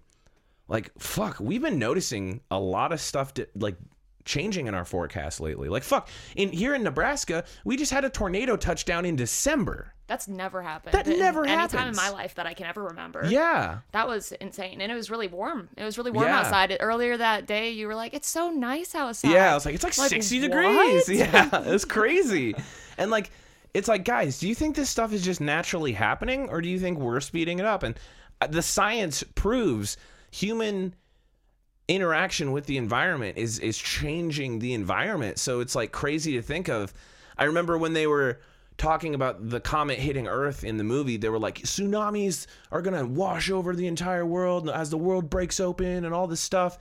Like 0.67 0.91
fuck, 0.99 1.39
we've 1.39 1.61
been 1.61 1.79
noticing 1.79 2.41
a 2.51 2.59
lot 2.59 2.91
of 2.91 2.99
stuff 2.99 3.33
to, 3.35 3.47
like 3.55 3.77
changing 4.25 4.67
in 4.67 4.75
our 4.75 4.85
forecast 4.85 5.39
lately. 5.39 5.69
Like 5.69 5.83
fuck, 5.83 6.09
in 6.35 6.51
here 6.51 6.75
in 6.75 6.83
Nebraska, 6.83 7.45
we 7.63 7.77
just 7.77 7.91
had 7.91 8.05
a 8.05 8.09
tornado 8.09 8.57
touchdown 8.57 9.05
in 9.05 9.15
December. 9.15 9.94
That's 10.07 10.27
never 10.27 10.61
happened. 10.61 10.93
That 10.93 11.07
in 11.07 11.17
never 11.17 11.45
any 11.45 11.67
time 11.67 11.87
in 11.87 11.95
my 11.95 12.09
life 12.09 12.35
that 12.35 12.45
I 12.45 12.53
can 12.53 12.67
ever 12.67 12.83
remember. 12.83 13.25
Yeah. 13.27 13.79
That 13.91 14.07
was 14.07 14.31
insane. 14.33 14.79
And 14.81 14.91
it 14.91 14.95
was 14.95 15.09
really 15.09 15.27
warm. 15.27 15.67
It 15.77 15.83
was 15.83 15.97
really 15.97 16.11
warm 16.11 16.27
Yeah. 16.27 16.39
outside. 16.41 16.77
Earlier 16.79 17.17
that 17.17 17.47
day, 17.47 17.71
you 17.71 17.87
were 17.87 17.95
like, 17.95 18.13
it's 18.13 18.27
so 18.27 18.51
nice 18.51 18.93
outside. 18.93 19.31
Yeah, 19.31 19.51
I 19.51 19.53
was 19.55 19.65
like, 19.65 19.73
it's 19.73 19.83
like, 19.83 19.97
Like, 19.97 20.09
60 20.09 20.41
what? 20.41 20.47
degrees. 20.51 21.09
Yeah, 21.19 21.49
it's 21.65 21.85
crazy. 21.85 22.53
and 22.99 23.09
like, 23.09 23.31
it's 23.73 23.87
like, 23.87 24.05
guys, 24.05 24.37
do 24.39 24.47
you 24.47 24.53
think 24.53 24.75
this 24.75 24.89
stuff 24.91 25.11
is 25.11 25.23
just 25.25 25.41
naturally 25.41 25.93
happening 25.93 26.49
or 26.49 26.61
do 26.61 26.69
you 26.69 26.79
think 26.79 26.99
we're 26.99 27.19
speeding 27.19 27.57
it 27.59 27.65
up? 27.65 27.81
And 27.81 27.99
uh, 28.41 28.47
the 28.47 28.61
science 28.61 29.23
proves 29.33 29.97
human 30.29 30.93
interaction 31.87 32.51
with 32.51 32.65
the 32.65 32.77
environment 32.77 33.37
is 33.37 33.59
is 33.59 33.77
changing 33.77 34.59
the 34.59 34.73
environment. 34.73 35.37
So 35.39 35.59
it's 35.59 35.75
like 35.75 35.91
crazy 35.91 36.33
to 36.33 36.41
think 36.41 36.67
of. 36.69 36.93
I 37.37 37.43
remember 37.45 37.77
when 37.77 37.93
they 37.93 38.07
were 38.07 38.39
talking 38.77 39.15
about 39.15 39.49
the 39.49 39.59
comet 39.59 39.99
hitting 39.99 40.27
Earth 40.27 40.63
in 40.63 40.77
the 40.77 40.83
movie, 40.83 41.17
they 41.17 41.29
were 41.29 41.39
like 41.39 41.59
tsunamis 41.59 42.47
are 42.71 42.81
going 42.81 42.97
to 42.97 43.05
wash 43.05 43.49
over 43.49 43.75
the 43.75 43.87
entire 43.87 44.25
world 44.25 44.69
as 44.69 44.89
the 44.89 44.97
world 44.97 45.29
breaks 45.29 45.59
open 45.59 46.05
and 46.05 46.13
all 46.13 46.27
this 46.27 46.41
stuff. 46.41 46.77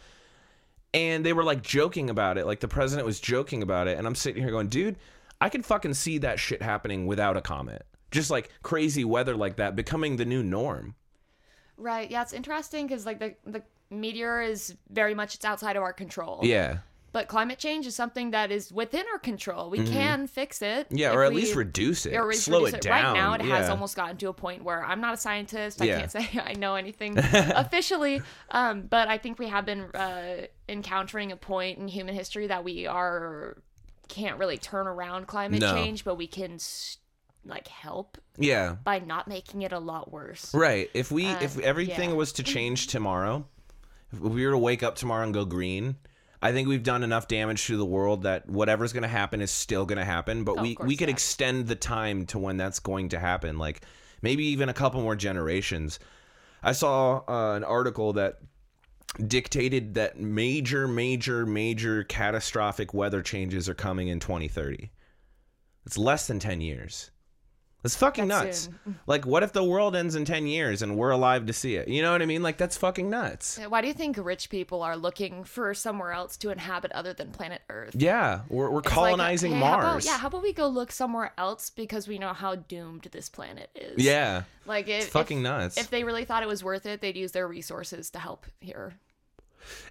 And 0.92 1.24
they 1.26 1.32
were 1.32 1.44
like 1.44 1.62
joking 1.62 2.10
about 2.10 2.38
it. 2.38 2.46
Like 2.46 2.60
the 2.60 2.68
president 2.68 3.06
was 3.06 3.20
joking 3.20 3.62
about 3.62 3.88
it. 3.88 3.98
And 3.98 4.06
i'm 4.06 4.14
sitting 4.14 4.42
here 4.42 4.50
going 4.50 4.68
dude 4.68 4.96
i 5.40 5.48
can 5.48 5.62
fucking 5.62 5.94
see 5.94 6.18
that 6.18 6.38
shit 6.38 6.62
happening 6.62 7.06
without 7.06 7.36
a 7.36 7.40
comet. 7.40 7.86
Just 8.10 8.30
like 8.30 8.50
crazy 8.62 9.04
weather 9.04 9.34
like 9.36 9.56
that 9.56 9.74
becoming 9.74 10.16
the 10.16 10.24
new 10.24 10.42
norm. 10.42 10.94
Right. 11.76 12.08
Yeah, 12.08 12.22
it's 12.22 12.32
interesting 12.32 12.86
because 12.86 13.04
like 13.04 13.18
the 13.18 13.34
the 13.44 13.62
meteor 13.90 14.40
is 14.40 14.76
very 14.90 15.14
much 15.14 15.34
it's 15.34 15.44
outside 15.44 15.76
of 15.76 15.82
our 15.82 15.92
control. 15.92 16.40
yeah 16.42 16.78
But 17.14 17.28
climate 17.28 17.58
change 17.60 17.86
is 17.86 17.94
something 17.94 18.32
that 18.32 18.50
is 18.50 18.70
within 18.72 19.04
our 19.12 19.20
control. 19.20 19.70
We 19.70 19.86
can 19.86 20.26
fix 20.26 20.60
it. 20.60 20.86
Mm-hmm. 20.88 20.96
yeah 20.98 21.12
or 21.14 21.22
at 21.24 21.30
we- 21.32 21.42
least 21.42 21.54
reduce 21.54 22.04
it 22.06 22.14
or 22.14 22.26
least 22.26 22.44
slow 22.44 22.58
reduce 22.64 22.74
it 22.74 22.76
it. 22.78 22.82
down 22.82 23.04
Right 23.14 23.20
now, 23.20 23.32
it 23.34 23.40
has 23.42 23.70
almost 23.70 23.94
gotten 23.96 24.16
to 24.18 24.28
a 24.28 24.32
point 24.34 24.64
where 24.64 24.84
I'm 24.84 25.00
not 25.00 25.14
a 25.14 25.16
scientist. 25.16 25.80
I 25.80 25.84
Yeah. 25.86 25.98
can't 26.00 26.10
say 26.10 26.28
I 26.44 26.52
know 26.54 26.74
anything 26.74 27.16
officially, 27.64 28.20
um, 28.50 28.82
but 28.82 29.06
I 29.08 29.16
think 29.18 29.38
we 29.38 29.46
have 29.46 29.64
been 29.64 29.82
uh, 29.94 30.46
encountering 30.68 31.32
a 31.32 31.36
point 31.36 31.78
in 31.78 31.86
human 31.88 32.14
history 32.14 32.48
that 32.48 32.64
we 32.64 32.86
are 32.86 33.56
can't 34.08 34.38
really 34.38 34.58
turn 34.58 34.86
around 34.86 35.26
climate 35.26 35.60
No. 35.60 35.72
change, 35.74 36.04
but 36.04 36.16
we 36.16 36.26
can 36.26 36.54
s- 36.54 36.98
like 37.46 37.68
help 37.68 38.18
yeah 38.38 38.76
by 38.82 38.98
not 38.98 39.28
making 39.28 39.62
it 39.62 39.70
a 39.72 39.78
lot 39.78 40.10
worse. 40.10 40.52
right 40.54 40.90
if 40.94 41.12
we 41.12 41.26
Uh, 41.26 41.38
if 41.42 41.58
everything 41.60 42.10
yeah. 42.10 42.16
was 42.16 42.32
to 42.32 42.42
change 42.42 42.86
tomorrow 42.88 43.46
if 44.12 44.18
we 44.18 44.44
were 44.46 44.52
to 44.52 44.58
wake 44.58 44.82
up 44.82 44.96
tomorrow 44.96 45.22
and 45.24 45.34
go 45.34 45.44
green 45.44 45.96
I 46.44 46.52
think 46.52 46.68
we've 46.68 46.82
done 46.82 47.02
enough 47.02 47.26
damage 47.26 47.66
to 47.68 47.78
the 47.78 47.86
world 47.86 48.24
that 48.24 48.46
whatever's 48.46 48.92
going 48.92 49.02
to 49.02 49.08
happen 49.08 49.40
is 49.40 49.50
still 49.50 49.86
going 49.86 49.96
to 49.98 50.04
happen. 50.04 50.44
But 50.44 50.58
Oh, 50.58 50.62
we, 50.62 50.76
we 50.78 50.94
could 50.94 51.08
yeah. 51.08 51.14
extend 51.14 51.68
the 51.68 51.74
time 51.74 52.26
to 52.26 52.38
when 52.38 52.58
that's 52.58 52.80
going 52.80 53.08
to 53.08 53.18
happen. 53.18 53.56
Like 53.56 53.80
maybe 54.20 54.44
even 54.48 54.68
a 54.68 54.74
couple 54.74 55.00
more 55.00 55.16
generations. 55.16 55.98
I 56.62 56.72
saw 56.72 57.22
uh, 57.26 57.56
an 57.56 57.64
article 57.64 58.12
that 58.12 58.40
dictated 59.26 59.94
that 59.94 60.20
major, 60.20 60.86
major, 60.86 61.46
major 61.46 62.04
catastrophic 62.04 62.92
weather 62.92 63.22
changes 63.22 63.66
are 63.66 63.74
coming 63.74 64.08
in 64.08 64.20
2030. 64.20 64.90
It's 65.86 65.96
less 65.96 66.26
than 66.26 66.40
10 66.40 66.60
years. 66.60 67.10
That's 67.84 67.96
fucking 67.96 68.28
That's 68.28 68.66
nuts. 68.66 68.76
soon. 68.84 68.98
Like, 69.06 69.26
what 69.26 69.42
if 69.42 69.52
the 69.52 69.62
world 69.62 69.94
ends 69.94 70.14
in 70.14 70.24
10 70.24 70.46
years 70.46 70.80
and 70.80 70.96
we're 70.96 71.10
alive 71.10 71.44
to 71.46 71.52
see 71.52 71.76
it? 71.76 71.86
You 71.86 72.00
know 72.00 72.12
what 72.12 72.22
I 72.22 72.26
mean? 72.26 72.42
Like, 72.42 72.56
that's 72.56 72.78
fucking 72.78 73.10
nuts. 73.10 73.60
Why 73.68 73.82
do 73.82 73.86
you 73.88 73.92
think 73.92 74.16
rich 74.18 74.48
people 74.48 74.82
are 74.82 74.96
looking 74.96 75.44
for 75.44 75.74
somewhere 75.74 76.12
else 76.12 76.38
to 76.38 76.48
inhabit 76.48 76.92
other 76.92 77.12
than 77.12 77.30
planet 77.30 77.60
Earth? 77.68 77.94
Yeah, 77.94 78.40
we're, 78.48 78.70
we're 78.70 78.78
It's 78.78 78.86
like, 78.86 78.94
colonizing 78.94 79.52
hey, 79.52 79.58
how 79.60 79.74
about- 79.74 79.82
Mars. 79.82 80.06
yeah, 80.06 80.16
how 80.16 80.28
about 80.28 80.42
we 80.42 80.54
go 80.54 80.66
look 80.66 80.90
somewhere 80.90 81.32
else 81.36 81.68
because 81.68 82.08
we 82.08 82.18
know 82.18 82.32
how 82.32 82.54
doomed 82.54 83.06
this 83.12 83.28
planet 83.28 83.68
is. 83.74 84.02
yeah. 84.02 84.44
like 84.64 84.88
if, 84.88 85.02
It's 85.04 85.06
fucking 85.12 85.38
if, 85.38 85.42
nuts. 85.44 85.76
If 85.76 85.90
they 85.90 86.04
really 86.04 86.24
thought 86.24 86.42
it 86.42 86.48
was 86.48 86.64
worth 86.64 86.86
it, 86.86 87.02
they'd 87.02 87.16
use 87.18 87.32
their 87.32 87.46
resources 87.46 88.08
to 88.10 88.18
help 88.18 88.46
here. 88.60 88.94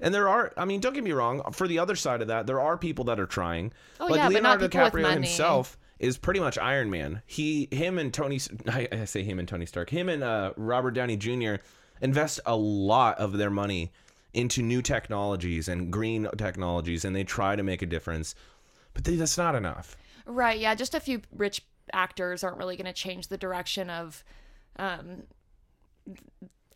And 0.01 0.13
there 0.13 0.27
are, 0.29 0.51
I 0.57 0.65
mean, 0.65 0.79
don't 0.81 0.93
get 0.93 1.03
me 1.03 1.11
wrong. 1.11 1.41
For 1.51 1.67
the 1.67 1.77
other 1.77 1.95
side 1.95 2.21
of 2.23 2.27
that, 2.29 2.47
there 2.47 2.59
are 2.59 2.77
people 2.77 3.05
that 3.05 3.19
are 3.19 3.25
trying. 3.25 3.71
Oh, 3.99 4.05
like 4.07 4.17
yeah, 4.17 4.29
but 4.29 4.41
not 4.43 4.59
Leonardo 4.61 4.67
DiCaprio 4.67 5.01
money. 5.03 5.13
himself 5.27 5.77
is 6.03 6.17
pretty 6.17 6.39
much 6.39 6.57
Iron 6.57 6.89
Man. 6.89 7.21
He, 7.25 7.67
him, 7.71 7.97
and 7.97 8.13
Tony. 8.13 8.39
I, 8.67 8.87
I 8.91 9.05
say 9.05 9.23
him 9.23 9.39
and 9.39 9.47
Tony 9.47 9.65
Stark. 9.65 9.89
Him 9.89 10.09
and 10.09 10.23
uh, 10.23 10.53
Robert 10.57 10.91
Downey 10.91 11.15
Jr. 11.17 11.55
invest 12.01 12.39
a 12.45 12.55
lot 12.55 13.17
of 13.19 13.33
their 13.37 13.49
money 13.49 13.91
into 14.33 14.61
new 14.61 14.81
technologies 14.81 15.67
and 15.67 15.91
green 15.91 16.27
technologies, 16.37 17.05
and 17.05 17.15
they 17.15 17.23
try 17.23 17.55
to 17.55 17.63
make 17.63 17.81
a 17.81 17.85
difference. 17.85 18.35
But 18.93 19.05
they, 19.05 19.15
that's 19.15 19.37
not 19.37 19.55
enough. 19.55 19.95
Right. 20.25 20.59
Yeah. 20.59 20.75
Just 20.75 20.93
a 20.93 20.99
few 20.99 21.21
rich 21.35 21.61
actors 21.93 22.43
aren't 22.43 22.57
really 22.57 22.75
going 22.75 22.85
to 22.85 22.93
change 22.93 23.27
the 23.27 23.37
direction 23.37 23.89
of 23.89 24.23
um, 24.77 25.23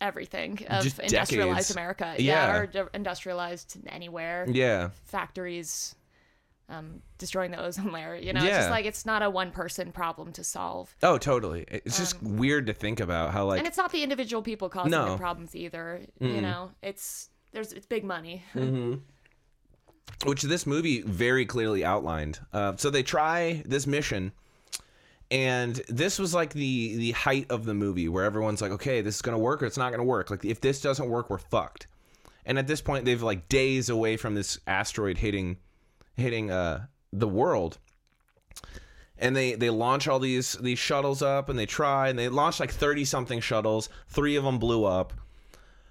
everything 0.00 0.64
of 0.70 0.84
Just 0.84 0.98
industrialized 1.00 1.54
decades. 1.54 1.70
America. 1.70 2.14
Yeah. 2.18 2.56
or 2.56 2.66
d- 2.66 2.82
industrialized 2.94 3.76
anywhere. 3.88 4.46
Yeah. 4.48 4.90
Factories. 5.04 5.94
Um, 6.70 7.00
destroying 7.16 7.50
the 7.50 7.58
ozone 7.58 7.92
layer, 7.92 8.14
you 8.14 8.34
know, 8.34 8.40
it's 8.44 8.54
just 8.54 8.68
like 8.70 8.84
it's 8.84 9.06
not 9.06 9.22
a 9.22 9.30
one-person 9.30 9.90
problem 9.90 10.32
to 10.32 10.44
solve, 10.44 10.94
Oh, 11.02 11.16
totally. 11.16 11.64
It's 11.66 11.96
just 11.96 12.22
weird 12.22 12.66
to 12.66 12.74
think 12.74 13.00
about 13.00 13.30
how 13.32 13.46
like 13.46 13.54
Um, 13.54 13.58
and 13.60 13.66
it's 13.66 13.78
not 13.78 13.90
the 13.90 14.02
individual 14.02 14.42
people 14.42 14.68
causing 14.68 14.90
No. 14.90 15.12
the 15.12 15.16
problems 15.16 15.56
either. 15.56 16.02
You 16.20 16.42
know, 16.42 16.72
it's 16.82 17.30
there's 17.52 17.72
it's 17.72 17.86
big 17.86 18.04
money. 18.04 18.42
which 20.24 20.42
this 20.42 20.66
movie 20.66 21.00
very 21.02 21.46
clearly 21.46 21.84
outlined. 21.84 22.40
Uh, 22.52 22.74
so 22.76 22.90
they 22.90 23.02
try 23.02 23.62
this 23.64 23.86
mission, 23.86 24.32
and 25.30 25.80
this 25.88 26.18
was 26.18 26.34
like 26.34 26.52
the 26.52 26.96
the 26.96 27.12
height 27.12 27.46
of 27.50 27.64
the 27.64 27.74
movie, 27.74 28.08
where 28.08 28.24
everyone's 28.24 28.60
like, 28.60 28.72
"Okay, 28.72 29.00
this 29.00 29.16
is 29.16 29.22
gonna 29.22 29.38
work 29.38 29.62
or 29.62 29.66
it's 29.66 29.76
not 29.78 29.90
gonna 29.90 30.04
work. 30.04 30.30
Like, 30.30 30.44
if 30.44 30.60
this 30.60 30.80
doesn't 30.80 31.08
work, 31.08 31.30
we're 31.30 31.38
fucked." 31.38 31.86
And 32.44 32.58
at 32.58 32.66
this 32.66 32.80
point, 32.80 33.04
they've 33.04 33.22
like 33.22 33.48
days 33.48 33.88
away 33.90 34.16
from 34.16 34.34
this 34.34 34.58
asteroid 34.66 35.18
hitting 35.18 35.58
hitting 36.18 36.50
uh, 36.50 36.86
the 37.12 37.28
world. 37.28 37.78
And 39.20 39.34
they, 39.34 39.54
they 39.54 39.70
launch 39.70 40.06
all 40.06 40.20
these 40.20 40.52
these 40.54 40.78
shuttles 40.78 41.22
up 41.22 41.48
and 41.48 41.58
they 41.58 41.66
try 41.66 42.08
and 42.08 42.18
they 42.18 42.28
launch 42.28 42.60
like 42.60 42.70
30 42.70 43.04
something 43.04 43.40
shuttles. 43.40 43.88
Three 44.08 44.36
of 44.36 44.44
them 44.44 44.58
blew 44.58 44.84
up 44.84 45.12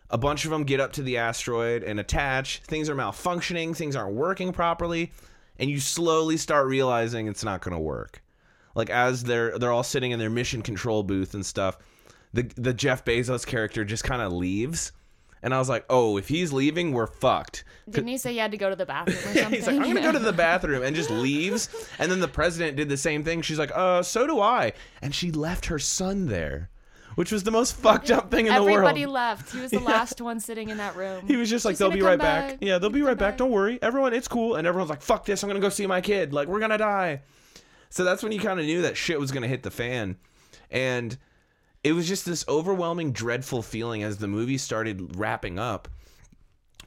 a 0.10 0.18
bunch 0.18 0.46
of 0.46 0.52
them 0.52 0.63
get 0.63 0.80
up 0.80 0.94
to 0.94 1.04
the 1.04 1.18
asteroid 1.18 1.84
and 1.84 2.00
attach. 2.00 2.62
Things 2.63 2.90
are 2.90 2.96
malfunctioning, 2.96 3.76
things 3.76 3.96
aren't 3.96 4.16
working 4.16 4.54
properly, 4.54 5.12
and 5.60 5.70
you 5.70 5.80
slowly 5.80 6.38
start 6.38 6.68
realizing 6.68 7.28
it's 7.28 7.44
not 7.44 7.62
going 7.62 7.74
to 7.74 7.80
work. 7.80 8.24
Like 8.76 8.90
as 8.90 9.24
they're 9.24 9.58
they're 9.58 9.72
all 9.72 9.84
sitting 9.84 10.12
in 10.12 10.20
their 10.20 10.30
mission 10.30 10.62
control 10.62 11.04
booth 11.04 11.34
and 11.34 11.46
stuff, 11.46 11.78
the 12.34 12.44
the 12.56 12.74
Jeff 12.74 13.04
Bezos 13.04 13.46
character 13.46 13.84
just 13.84 14.04
kind 14.04 14.22
of 14.22 14.32
leaves. 14.32 14.92
And 15.43 15.54
I 15.54 15.60
was 15.60 15.69
like, 15.69 15.86
"Oh, 15.89 16.17
if 16.17 16.28
he's 16.28 16.52
leaving, 16.52 16.91
we're 16.93 17.08
fucked." 17.08 17.63
Didn't 17.89 18.08
he 18.08 18.17
say 18.17 18.32
he 18.34 18.38
had 18.39 18.52
to 18.52 18.58
go 18.58 18.69
to 18.69 18.76
the 18.76 18.86
bathroom 18.86 19.17
or 19.17 19.21
something? 19.39 19.54
He's 19.54 19.67
like, 19.67 19.76
"I'm 19.78 19.84
going 19.84 19.95
to 19.95 20.02
go 20.02 20.12
to 20.12 20.19
the 20.19 20.34
bathroom," 20.34 20.84
and 20.84 20.95
just 20.95 21.10
leaves. 21.10 21.69
And 22.00 22.12
then 22.12 22.19
the 22.19 22.28
president 22.28 22.76
did 22.78 22.89
the 22.89 22.97
same 22.97 23.23
thing. 23.23 23.41
She's 23.41 23.60
like, 23.60 23.71
"Uh, 23.73 24.02
so 24.04 24.26
do 24.28 24.39
I." 24.41 24.73
And 25.02 25.13
she 25.13 25.32
left 25.32 25.67
her 25.67 25.78
son 25.80 26.26
there, 26.26 26.69
which 27.15 27.32
was 27.32 27.43
the 27.43 27.52
most 27.52 27.76
fucked 27.76 28.10
up 28.12 28.32
thing 28.32 28.47
in 28.47 28.54
the 28.54 28.62
world. 28.63 28.73
Everybody 28.78 29.06
left. 29.06 29.54
He 29.54 29.60
was 29.62 29.71
the 29.71 29.80
last 29.95 30.19
one 30.21 30.39
sitting 30.39 30.69
in 30.69 30.78
that 30.78 30.95
room. 30.95 31.26
He 31.28 31.36
was 31.36 31.50
just 31.50 31.65
like, 31.65 31.73
She's 31.73 31.80
they'll 31.80 31.89
gonna 31.89 32.00
be 32.00 32.06
right 32.06 32.12
come 32.19 32.26
back. 32.26 32.50
back. 32.50 32.58
Yeah, 32.62 32.78
they'll 32.80 32.89
be 32.89 33.02
right 33.04 33.17
back. 33.17 33.34
back. 33.34 33.38
Don't 33.38 33.52
worry. 33.52 33.80
Everyone, 33.82 34.13
it's 34.13 34.28
cool. 34.28 34.56
And 34.56 34.67
everyone's 34.67 34.89
like, 34.89 35.02
fuck 35.02 35.26
this. 35.26 35.43
I'm 35.43 35.50
going 35.50 35.62
to 35.62 35.65
go 35.65 35.69
see 35.69 35.86
my 35.88 36.02
kid. 36.02 36.34
Like, 36.34 36.47
we're 36.47 36.60
going 36.60 36.71
to 36.71 36.78
die. 36.78 37.21
So 37.89 38.04
that's 38.04 38.21
when 38.23 38.32
you 38.34 38.39
kind 38.39 38.60
of 38.60 38.65
knew 38.65 38.82
that 38.82 38.97
shit 38.97 39.19
was 39.19 39.32
going 39.32 39.43
to 39.43 39.47
hit 39.47 39.63
the 39.63 39.71
fan. 39.71 40.17
And 40.69 41.17
it 41.88 41.93
was 41.93 42.06
just 42.06 42.26
this 42.26 42.43
overwhelming, 42.50 43.13
dreadful 43.13 43.62
feeling 43.62 44.04
as 44.04 44.17
the 44.17 44.28
movie 44.28 44.58
started 44.58 45.15
wrapping 45.15 45.58
up. 45.58 45.88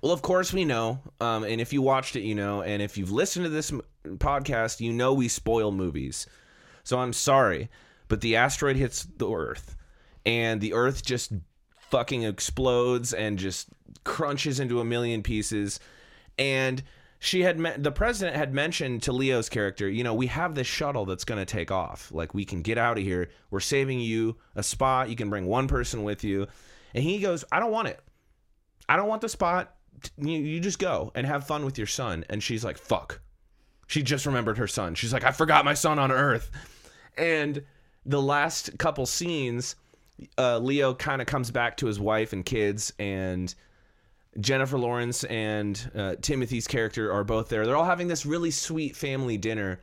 Well, 0.03 0.13
of 0.13 0.21
course, 0.21 0.53
we 0.53 0.67
know. 0.67 1.01
Um, 1.23 1.43
and 1.45 1.59
if 1.59 1.73
you 1.73 1.81
watched 1.81 2.17
it, 2.17 2.21
you 2.21 2.35
know. 2.35 2.61
And 2.61 2.83
if 2.83 2.99
you've 2.99 3.11
listened 3.11 3.47
to 3.47 3.49
this 3.49 3.73
m- 3.73 3.81
podcast, 4.05 4.81
you 4.81 4.93
know 4.93 5.15
we 5.15 5.29
spoil 5.29 5.73
movies. 5.73 6.27
So 6.85 6.99
I'm 6.99 7.15
sorry. 7.15 7.71
But 8.09 8.21
the 8.21 8.37
asteroid 8.37 8.77
hits 8.77 9.05
the 9.17 9.31
Earth. 9.31 9.75
And 10.27 10.61
the 10.61 10.75
Earth 10.75 11.03
just 11.03 11.33
fucking 11.89 12.25
explodes 12.25 13.15
and 13.15 13.39
just 13.39 13.69
crunches 14.05 14.61
into 14.61 14.81
a 14.81 14.85
million 14.85 15.23
pieces. 15.23 15.81
And 16.39 16.83
she 17.23 17.43
had 17.43 17.61
me- 17.61 17.75
the 17.77 17.93
president 17.93 18.37
had 18.37 18.55
mentioned 18.55 19.03
to 19.03 19.13
Leo's 19.13 19.51
character, 19.51 19.89
you 19.89 20.03
know, 20.03 20.15
we 20.15 20.27
have 20.29 20.55
this 20.55 20.67
shuttle 20.67 21.05
that's 21.05 21.25
going 21.25 21.39
to 21.39 21.45
take 21.45 21.71
off. 21.71 22.11
Like 22.11 22.33
we 22.33 22.47
can 22.47 22.63
get 22.63 22.79
out 22.79 22.97
of 22.97 23.05
here. 23.05 23.29
We're 23.51 23.61
saving 23.61 24.01
you 24.01 24.39
a 24.57 24.63
spot. 24.63 25.11
You 25.11 25.17
can 25.17 25.29
bring 25.29 25.47
one 25.47 25.69
person 25.69 26.03
with 26.03 26.25
you. 26.25 26.47
And 26.95 27.05
he 27.05 27.21
goes, 27.21 27.45
I 27.53 27.61
don't 27.61 27.71
want 27.71 27.89
it. 27.89 28.01
I 28.89 28.97
don't 28.97 29.07
want 29.07 29.21
the 29.21 29.29
spot. 29.29 29.75
You, 30.17 30.33
you 30.33 30.61
just 30.61 30.79
go 30.79 31.13
and 31.15 31.27
have 31.27 31.47
fun 31.47 31.67
with 31.67 31.77
your 31.77 31.87
son. 31.87 32.25
And 32.31 32.43
she's 32.43 32.65
like, 32.65 32.79
fuck. 32.79 33.21
She 33.87 34.03
just 34.03 34.25
remembered 34.25 34.57
her 34.57 34.67
son. 34.67 34.95
She's 34.95 35.13
like, 35.13 35.25
I 35.25 35.31
forgot 35.31 35.67
my 35.67 35.75
son 35.75 35.99
on 35.99 36.11
Earth. 36.11 36.51
And 37.19 37.63
the 38.07 38.23
last 38.23 38.79
couple 38.79 39.05
scenes, 39.05 39.77
uh, 40.39 40.59
Leo 40.59 40.95
kind 40.95 41.21
of 41.21 41.27
comes 41.27 41.51
back 41.51 41.77
to 41.79 41.87
his 41.87 42.01
wife 42.01 42.33
and 42.33 42.47
kids, 42.47 42.95
and 42.99 43.55
Jennifer 44.39 44.79
Lawrence 44.79 45.25
and 45.25 45.91
uh, 45.95 46.15
Timothy's 46.21 46.67
character 46.67 47.13
are 47.13 47.25
both 47.25 47.49
there. 47.49 47.67
They're 47.67 47.77
all 47.77 47.85
having 47.85 48.09
this 48.09 48.25
really 48.25 48.51
sweet 48.51 48.95
family 48.95 49.37
dinner. 49.37 49.81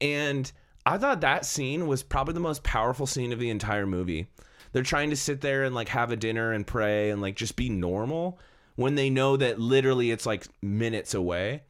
And 0.00 0.50
I 0.84 0.98
thought 0.98 1.22
that 1.22 1.46
scene 1.46 1.86
was 1.86 2.02
probably 2.02 2.34
the 2.34 2.40
most 2.40 2.62
powerful 2.62 3.06
scene 3.06 3.32
of 3.32 3.38
the 3.38 3.50
entire 3.50 3.86
movie. 3.86 4.28
They're 4.72 4.82
trying 4.82 5.10
to 5.10 5.16
sit 5.16 5.40
there 5.40 5.64
and 5.64 5.74
like 5.74 5.88
have 5.88 6.12
a 6.12 6.16
dinner 6.16 6.52
and 6.52 6.66
pray 6.66 7.10
and 7.10 7.22
like 7.22 7.36
just 7.36 7.56
be 7.56 7.68
normal 7.68 8.38
when 8.76 8.94
they 8.94 9.10
know 9.10 9.36
that 9.36 9.58
literally 9.58 10.10
it's 10.10 10.26
like 10.26 10.46
minutes 10.62 11.14
away. 11.14 11.62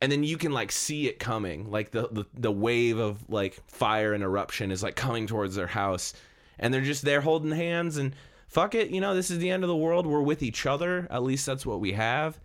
And 0.00 0.12
then 0.12 0.22
you 0.22 0.36
can 0.36 0.52
like 0.52 0.70
see 0.70 1.08
it 1.08 1.18
coming. 1.18 1.70
Like 1.70 1.90
the, 1.90 2.08
the, 2.12 2.24
the 2.34 2.52
wave 2.52 2.98
of 2.98 3.28
like 3.28 3.60
fire 3.66 4.12
and 4.12 4.22
eruption 4.22 4.70
is 4.70 4.82
like 4.82 4.96
coming 4.96 5.26
towards 5.26 5.56
their 5.56 5.66
house. 5.66 6.14
And 6.58 6.72
they're 6.72 6.80
just 6.82 7.04
there 7.04 7.20
holding 7.20 7.52
hands 7.52 7.96
and 7.96 8.14
fuck 8.48 8.74
it, 8.74 8.90
you 8.90 9.00
know, 9.00 9.14
this 9.14 9.30
is 9.30 9.38
the 9.38 9.50
end 9.50 9.62
of 9.62 9.68
the 9.68 9.76
world. 9.76 10.06
We're 10.06 10.22
with 10.22 10.42
each 10.42 10.66
other. 10.66 11.06
At 11.10 11.22
least 11.22 11.46
that's 11.46 11.64
what 11.64 11.80
we 11.80 11.92
have. 11.92 12.40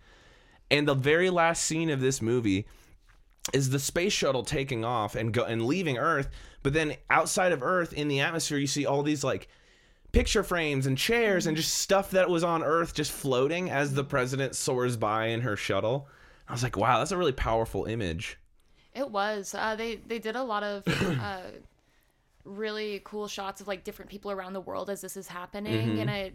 And 0.70 0.86
the 0.86 0.94
very 0.94 1.30
last 1.30 1.64
scene 1.64 1.90
of 1.90 2.00
this 2.00 2.22
movie 2.22 2.66
is 3.52 3.70
the 3.70 3.78
space 3.78 4.12
shuttle 4.12 4.42
taking 4.42 4.84
off 4.84 5.14
and 5.16 5.32
go 5.32 5.44
and 5.44 5.66
leaving 5.66 5.98
Earth, 5.98 6.30
but 6.62 6.72
then 6.72 6.94
outside 7.10 7.52
of 7.52 7.62
Earth 7.62 7.92
in 7.92 8.08
the 8.08 8.20
atmosphere 8.20 8.56
you 8.58 8.66
see 8.66 8.86
all 8.86 9.02
these 9.02 9.22
like 9.22 9.48
picture 10.12 10.42
frames 10.42 10.86
and 10.86 10.96
chairs 10.96 11.46
and 11.46 11.56
just 11.56 11.74
stuff 11.74 12.12
that 12.12 12.30
was 12.30 12.42
on 12.44 12.62
Earth 12.62 12.94
just 12.94 13.12
floating 13.12 13.70
as 13.70 13.92
the 13.92 14.04
president 14.04 14.54
soars 14.54 14.96
by 14.96 15.26
in 15.26 15.42
her 15.42 15.56
shuttle. 15.56 16.08
I 16.48 16.52
was 16.52 16.62
like, 16.62 16.76
wow, 16.76 16.98
that's 16.98 17.10
a 17.10 17.18
really 17.18 17.32
powerful 17.32 17.84
image. 17.84 18.38
It 18.94 19.10
was. 19.10 19.54
Uh, 19.54 19.74
they 19.76 19.96
they 19.96 20.18
did 20.18 20.36
a 20.36 20.42
lot 20.42 20.62
of 20.62 20.84
uh, 21.20 21.40
really 22.44 23.00
cool 23.04 23.26
shots 23.28 23.60
of 23.60 23.68
like 23.68 23.84
different 23.84 24.10
people 24.10 24.30
around 24.30 24.52
the 24.52 24.60
world 24.60 24.90
as 24.90 25.00
this 25.00 25.16
is 25.16 25.26
happening, 25.28 25.88
Mm-hmm. 25.88 25.98
and 26.00 26.10
it 26.10 26.34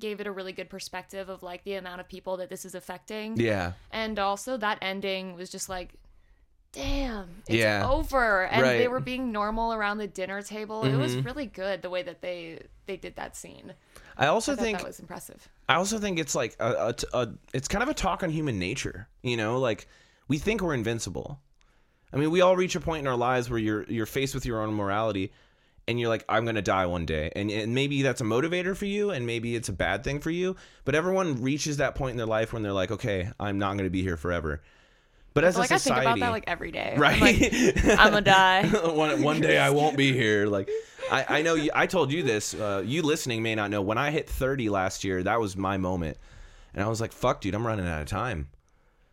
gave 0.00 0.20
it 0.20 0.26
a 0.26 0.32
really 0.32 0.52
good 0.52 0.70
perspective 0.70 1.28
of 1.28 1.42
like 1.42 1.64
the 1.64 1.74
amount 1.74 2.00
of 2.00 2.08
people 2.08 2.36
that 2.38 2.48
this 2.48 2.64
is 2.64 2.74
affecting. 2.74 3.36
Yeah. 3.36 3.72
And 3.90 4.18
also 4.18 4.56
that 4.56 4.78
ending 4.80 5.34
was 5.34 5.50
just 5.50 5.68
like, 5.68 5.94
damn, 6.72 7.28
it's 7.46 7.56
Yeah. 7.56 7.88
over. 7.90 8.44
And 8.46 8.64
they 8.64 8.68
Right. 8.68 8.80
Mm-hmm. 8.82 8.92
were 8.92 9.00
being 9.00 9.32
normal 9.32 9.72
around 9.72 9.98
the 9.98 10.06
dinner 10.06 10.42
table. 10.42 10.84
It 10.84 10.96
was 10.96 11.16
really 11.16 11.46
good 11.46 11.82
the 11.82 11.90
way 11.90 12.02
that 12.02 12.20
they 12.20 12.60
they 12.86 12.96
did 12.96 13.16
that 13.16 13.34
scene. 13.36 13.72
I 14.16 14.26
also 14.26 14.52
I 14.52 14.56
think 14.56 14.78
that 14.78 14.86
was 14.86 15.00
impressive. 15.00 15.48
I 15.68 15.74
also 15.76 15.98
think 15.98 16.18
it's 16.18 16.34
like 16.34 16.54
a, 16.60 16.94
a, 17.12 17.18
a 17.18 17.28
it's 17.54 17.66
kind 17.68 17.82
of 17.82 17.88
a 17.88 17.94
talk 17.94 18.22
on 18.22 18.30
human 18.30 18.58
nature. 18.58 19.08
You 19.22 19.36
know, 19.36 19.58
like 19.58 19.88
we 20.28 20.38
think 20.38 20.60
we're 20.62 20.74
invincible. 20.74 21.40
I 22.14 22.18
mean, 22.18 22.30
we 22.30 22.40
all 22.40 22.54
reach 22.54 22.76
a 22.76 22.80
point 22.80 23.00
in 23.00 23.06
our 23.08 23.16
lives 23.16 23.50
where 23.50 23.58
you're 23.58 23.82
you're 23.84 24.06
faced 24.06 24.34
with 24.34 24.46
your 24.46 24.62
own 24.62 24.72
morality, 24.72 25.32
and 25.88 25.98
you're 25.98 26.08
like, 26.08 26.24
I'm 26.28 26.44
gonna 26.44 26.62
die 26.62 26.86
one 26.86 27.06
day, 27.06 27.32
and, 27.34 27.50
and 27.50 27.74
maybe 27.74 28.02
that's 28.02 28.20
a 28.20 28.24
motivator 28.24 28.76
for 28.76 28.86
you, 28.86 29.10
and 29.10 29.26
maybe 29.26 29.56
it's 29.56 29.68
a 29.68 29.72
bad 29.72 30.04
thing 30.04 30.20
for 30.20 30.30
you. 30.30 30.54
But 30.84 30.94
everyone 30.94 31.42
reaches 31.42 31.78
that 31.78 31.96
point 31.96 32.12
in 32.12 32.16
their 32.16 32.26
life 32.26 32.52
when 32.52 32.62
they're 32.62 32.72
like, 32.72 32.92
okay, 32.92 33.30
I'm 33.40 33.58
not 33.58 33.76
gonna 33.76 33.90
be 33.90 34.02
here 34.02 34.16
forever. 34.16 34.62
But 35.34 35.42
as 35.42 35.58
like 35.58 35.72
a 35.72 35.74
I 35.74 35.78
think 35.78 35.96
about 35.96 36.20
that 36.20 36.30
like 36.30 36.44
every 36.46 36.70
day. 36.70 36.92
I'm 36.94 37.00
right? 37.00 37.20
like, 37.20 37.84
I'm 37.98 38.10
gonna 38.10 38.20
die. 38.22 38.68
one, 38.68 39.20
one 39.20 39.40
day 39.40 39.58
I 39.58 39.70
won't 39.70 39.96
be 39.96 40.12
here. 40.12 40.46
Like, 40.46 40.70
I, 41.10 41.38
I 41.40 41.42
know 41.42 41.54
you, 41.54 41.70
I 41.74 41.88
told 41.88 42.12
you 42.12 42.22
this. 42.22 42.54
Uh, 42.54 42.84
you 42.86 43.02
listening 43.02 43.42
may 43.42 43.56
not 43.56 43.70
know. 43.72 43.82
When 43.82 43.98
I 43.98 44.12
hit 44.12 44.30
30 44.30 44.70
last 44.70 45.02
year, 45.02 45.24
that 45.24 45.40
was 45.40 45.56
my 45.56 45.76
moment. 45.76 46.16
And 46.72 46.84
I 46.84 46.88
was 46.88 47.00
like, 47.00 47.10
fuck, 47.12 47.40
dude, 47.40 47.56
I'm 47.56 47.66
running 47.66 47.88
out 47.88 48.00
of 48.00 48.06
time. 48.06 48.48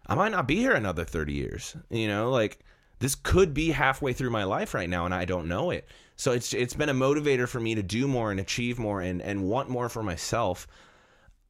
I 0.05 0.13
might 0.13 0.31
not 0.31 0.47
be 0.47 0.57
here 0.57 0.73
another 0.73 1.03
30 1.03 1.33
years. 1.33 1.75
You 1.89 2.07
know, 2.07 2.29
like, 2.29 2.59
this 3.01 3.15
could 3.15 3.53
be 3.53 3.71
halfway 3.71 4.13
through 4.13 4.29
my 4.29 4.43
life 4.43 4.75
right 4.75 4.89
now, 4.89 5.05
and 5.05 5.13
I 5.13 5.25
don't 5.25 5.47
know 5.47 5.71
it. 5.71 5.87
So 6.15 6.31
it's 6.33 6.53
it's 6.53 6.75
been 6.75 6.87
a 6.87 6.93
motivator 6.93 7.47
for 7.47 7.59
me 7.59 7.73
to 7.73 7.81
do 7.81 8.07
more 8.07 8.29
and 8.29 8.39
achieve 8.39 8.77
more 8.77 9.01
and, 9.01 9.21
and 9.23 9.43
want 9.43 9.69
more 9.69 9.89
for 9.89 10.03
myself. 10.03 10.67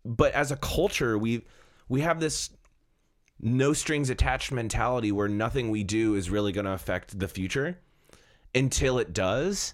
But 0.05 0.33
as 0.33 0.51
a 0.51 0.55
culture, 0.55 1.17
we 1.17 1.45
we 1.89 2.01
have 2.01 2.21
this 2.21 2.51
no 3.41 3.73
strings 3.73 4.09
attached 4.09 4.53
mentality 4.53 5.11
where 5.11 5.27
nothing 5.27 5.69
we 5.69 5.83
do 5.83 6.15
is 6.15 6.29
really 6.29 6.53
going 6.53 6.65
to 6.65 6.71
affect 6.71 7.19
the 7.19 7.27
future 7.27 7.77
until 8.55 8.97
it 8.97 9.11
does. 9.11 9.73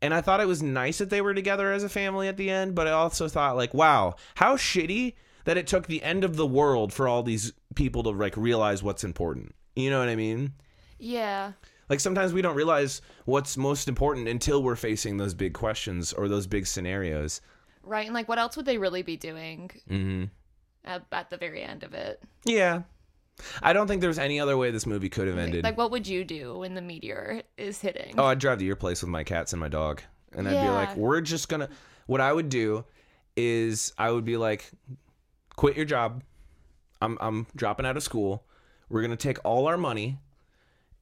And 0.00 0.14
I 0.14 0.20
thought 0.20 0.40
it 0.40 0.46
was 0.46 0.62
nice 0.62 0.98
that 0.98 1.10
they 1.10 1.22
were 1.22 1.34
together 1.34 1.72
as 1.72 1.82
a 1.82 1.88
family 1.88 2.28
at 2.28 2.36
the 2.36 2.50
end, 2.50 2.74
but 2.76 2.86
I 2.86 2.92
also 2.92 3.26
thought 3.26 3.56
like, 3.56 3.74
wow, 3.74 4.14
how 4.36 4.56
shitty 4.56 5.14
that 5.44 5.56
it 5.56 5.66
took 5.66 5.86
the 5.86 6.02
end 6.04 6.22
of 6.22 6.36
the 6.36 6.46
world 6.46 6.92
for 6.92 7.08
all 7.08 7.22
these 7.24 7.52
people 7.74 8.04
to 8.04 8.10
like 8.10 8.36
realize 8.36 8.82
what's 8.82 9.02
important. 9.02 9.54
You 9.74 9.90
know 9.90 9.98
what 9.98 10.08
I 10.08 10.14
mean? 10.16 10.52
Yeah. 10.98 11.52
Like 11.88 12.00
sometimes 12.00 12.32
we 12.32 12.42
don't 12.42 12.56
realize 12.56 13.00
what's 13.24 13.56
most 13.56 13.88
important 13.88 14.28
until 14.28 14.62
we're 14.62 14.76
facing 14.76 15.16
those 15.16 15.34
big 15.34 15.54
questions 15.54 16.12
or 16.12 16.28
those 16.28 16.46
big 16.46 16.66
scenarios. 16.66 17.40
Right. 17.82 18.06
And 18.06 18.14
like, 18.14 18.28
what 18.28 18.38
else 18.38 18.56
would 18.56 18.66
they 18.66 18.78
really 18.78 19.02
be 19.02 19.16
doing 19.16 19.70
hmm 19.88 20.24
at, 20.84 21.04
at 21.12 21.30
the 21.30 21.36
very 21.36 21.62
end 21.62 21.82
of 21.82 21.94
it? 21.94 22.22
Yeah. 22.44 22.82
I 23.62 23.72
don't 23.72 23.86
think 23.86 24.00
there's 24.00 24.18
any 24.18 24.40
other 24.40 24.56
way 24.56 24.70
this 24.70 24.86
movie 24.86 25.08
could 25.08 25.28
have 25.28 25.36
ended. 25.36 25.62
Like, 25.62 25.76
what 25.76 25.90
would 25.90 26.06
you 26.06 26.24
do 26.24 26.58
when 26.58 26.74
the 26.74 26.80
meteor 26.80 27.42
is 27.58 27.80
hitting? 27.80 28.14
Oh, 28.18 28.24
I'd 28.24 28.38
drive 28.38 28.58
to 28.58 28.64
your 28.64 28.76
place 28.76 29.02
with 29.02 29.10
my 29.10 29.24
cats 29.24 29.52
and 29.52 29.60
my 29.60 29.68
dog. 29.68 30.00
And 30.32 30.48
I'd 30.48 30.62
be 30.62 30.70
like, 30.70 30.96
we're 30.96 31.20
just 31.20 31.48
gonna 31.48 31.68
what 32.06 32.20
I 32.20 32.32
would 32.32 32.48
do 32.48 32.84
is 33.36 33.92
I 33.98 34.10
would 34.10 34.24
be 34.24 34.36
like, 34.36 34.70
quit 35.56 35.76
your 35.76 35.84
job. 35.84 36.22
I'm 37.00 37.18
I'm 37.20 37.46
dropping 37.54 37.86
out 37.86 37.96
of 37.96 38.02
school. 38.02 38.44
We're 38.88 39.02
gonna 39.02 39.16
take 39.16 39.38
all 39.44 39.66
our 39.66 39.76
money 39.76 40.18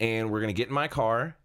and 0.00 0.30
we're 0.30 0.40
gonna 0.40 0.52
get 0.52 0.68
in 0.68 0.74
my 0.74 0.88
car 0.88 1.36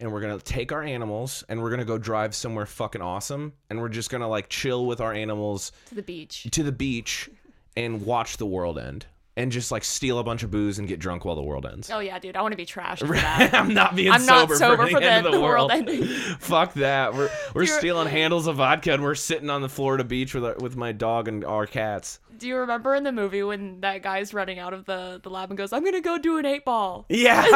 and 0.00 0.12
we're 0.12 0.20
gonna 0.20 0.38
take 0.38 0.72
our 0.72 0.82
animals 0.82 1.44
and 1.48 1.60
we're 1.62 1.70
gonna 1.70 1.84
go 1.84 1.98
drive 1.98 2.34
somewhere 2.34 2.66
fucking 2.66 3.02
awesome 3.02 3.52
and 3.70 3.80
we're 3.80 3.88
just 3.88 4.10
gonna 4.10 4.28
like 4.28 4.48
chill 4.48 4.86
with 4.86 5.00
our 5.00 5.12
animals 5.12 5.72
to 5.88 5.94
the 5.94 6.02
beach. 6.02 6.46
to 6.52 6.62
the 6.62 6.72
beach 6.72 7.28
and 7.76 8.04
watch 8.04 8.36
the 8.38 8.46
world 8.46 8.78
end. 8.78 9.06
And 9.36 9.52
just 9.52 9.70
like 9.70 9.84
steal 9.84 10.18
a 10.18 10.24
bunch 10.24 10.42
of 10.42 10.50
booze 10.50 10.80
and 10.80 10.88
get 10.88 10.98
drunk 10.98 11.24
while 11.24 11.36
the 11.36 11.42
world 11.44 11.64
ends. 11.64 11.88
Oh 11.92 12.00
yeah, 12.00 12.18
dude, 12.18 12.34
I 12.34 12.42
want 12.42 12.50
to 12.54 12.56
be 12.56 12.66
trashed 12.66 13.06
for 13.06 13.12
that. 13.14 13.54
I'm 13.54 13.72
not 13.72 13.94
being 13.94 14.10
I'm 14.10 14.26
not 14.26 14.48
sober, 14.48 14.56
sober 14.56 14.86
for, 14.86 14.90
for 14.94 14.98
the, 15.00 15.06
end 15.08 15.26
of 15.26 15.30
the, 15.32 15.38
the 15.38 15.44
world 15.44 15.70
world. 15.70 15.88
ending. 15.88 16.04
Fuck 16.40 16.74
that. 16.74 17.14
We're 17.14 17.30
we're 17.54 17.62
You're- 17.62 17.78
stealing 17.78 18.08
handles 18.08 18.48
of 18.48 18.56
vodka 18.56 18.94
and 18.94 19.02
we're 19.04 19.14
sitting 19.14 19.48
on 19.48 19.62
the 19.62 19.68
Florida 19.68 20.02
beach 20.02 20.34
with 20.34 20.44
our, 20.44 20.56
with 20.56 20.74
my 20.74 20.90
dog 20.90 21.28
and 21.28 21.44
our 21.44 21.66
cats. 21.66 22.18
Do 22.38 22.46
you 22.46 22.56
remember 22.58 22.94
in 22.94 23.02
the 23.04 23.12
movie 23.12 23.42
when 23.42 23.80
that 23.80 24.02
guy's 24.02 24.32
running 24.32 24.58
out 24.58 24.72
of 24.72 24.84
the, 24.84 25.20
the 25.22 25.28
lab 25.28 25.50
and 25.50 25.58
goes, 25.58 25.72
I'm 25.72 25.84
gonna 25.84 26.00
go 26.00 26.18
do 26.18 26.38
an 26.38 26.46
eight 26.46 26.64
ball? 26.64 27.04
Yeah, 27.08 27.44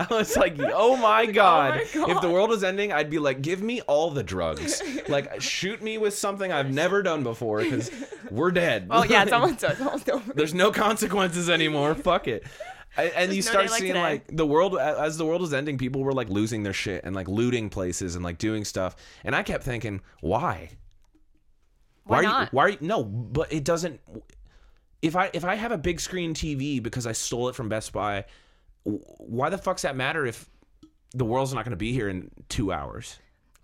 I 0.00 0.06
was 0.10 0.36
like, 0.36 0.56
oh 0.58 0.96
my 0.96 1.24
oh 1.28 1.32
god. 1.32 1.74
my 1.94 2.10
If 2.10 2.20
the 2.20 2.30
world 2.30 2.50
was 2.50 2.64
ending, 2.64 2.92
I'd 2.92 3.10
be 3.10 3.18
like, 3.18 3.42
give 3.42 3.62
me 3.62 3.80
all 3.82 4.10
the 4.10 4.22
drugs. 4.22 4.82
Like, 5.08 5.40
shoot 5.40 5.82
me 5.82 5.98
with 5.98 6.14
something 6.14 6.50
I've 6.50 6.72
never 6.72 7.02
done 7.02 7.22
before 7.22 7.58
because 7.62 7.90
we're 8.30 8.50
dead. 8.50 8.88
Oh 8.90 9.04
yeah, 9.04 9.22
it's 9.24 9.32
almost, 9.32 9.62
it's 9.62 9.80
almost 9.80 10.08
over. 10.10 10.32
There's 10.32 10.54
no 10.54 10.70
consequences 10.72 11.50
anymore. 11.50 11.94
Fuck 11.94 12.28
it. 12.28 12.44
And- 12.96 13.12
And 13.16 13.32
you 13.32 13.42
start 13.42 13.70
like 13.70 13.80
seeing 13.80 13.94
today. 13.94 14.02
like 14.02 14.24
the 14.28 14.46
world 14.46 14.76
as 14.78 15.16
the 15.16 15.24
world 15.24 15.40
was 15.40 15.54
ending, 15.54 15.78
people 15.78 16.02
were 16.02 16.12
like 16.12 16.28
losing 16.28 16.62
their 16.62 16.72
shit 16.74 17.04
and 17.04 17.14
like 17.14 17.28
looting 17.28 17.70
places 17.70 18.14
and 18.16 18.24
like 18.24 18.38
doing 18.38 18.64
stuff. 18.64 18.96
And 19.24 19.34
I 19.34 19.42
kept 19.42 19.64
thinking, 19.64 20.00
why? 20.20 20.70
Why 22.04 22.18
are 22.18 22.22
not? 22.22 22.42
you 22.52 22.56
why 22.56 22.64
are 22.64 22.68
you 22.70 22.78
no, 22.80 23.04
but 23.04 23.52
it 23.52 23.64
doesn't 23.64 24.00
if 25.00 25.16
I 25.16 25.30
if 25.32 25.44
I 25.44 25.54
have 25.54 25.72
a 25.72 25.78
big 25.78 26.00
screen 26.00 26.34
TV 26.34 26.82
because 26.82 27.06
I 27.06 27.12
stole 27.12 27.48
it 27.48 27.54
from 27.54 27.68
Best 27.68 27.92
Buy, 27.92 28.24
why 28.84 29.48
the 29.50 29.58
fuck's 29.58 29.82
that 29.82 29.96
matter 29.96 30.26
if 30.26 30.48
the 31.14 31.24
world's 31.24 31.52
not 31.54 31.64
going 31.64 31.70
to 31.72 31.76
be 31.76 31.92
here 31.92 32.08
in 32.08 32.30
2 32.48 32.72
hours? 32.72 33.18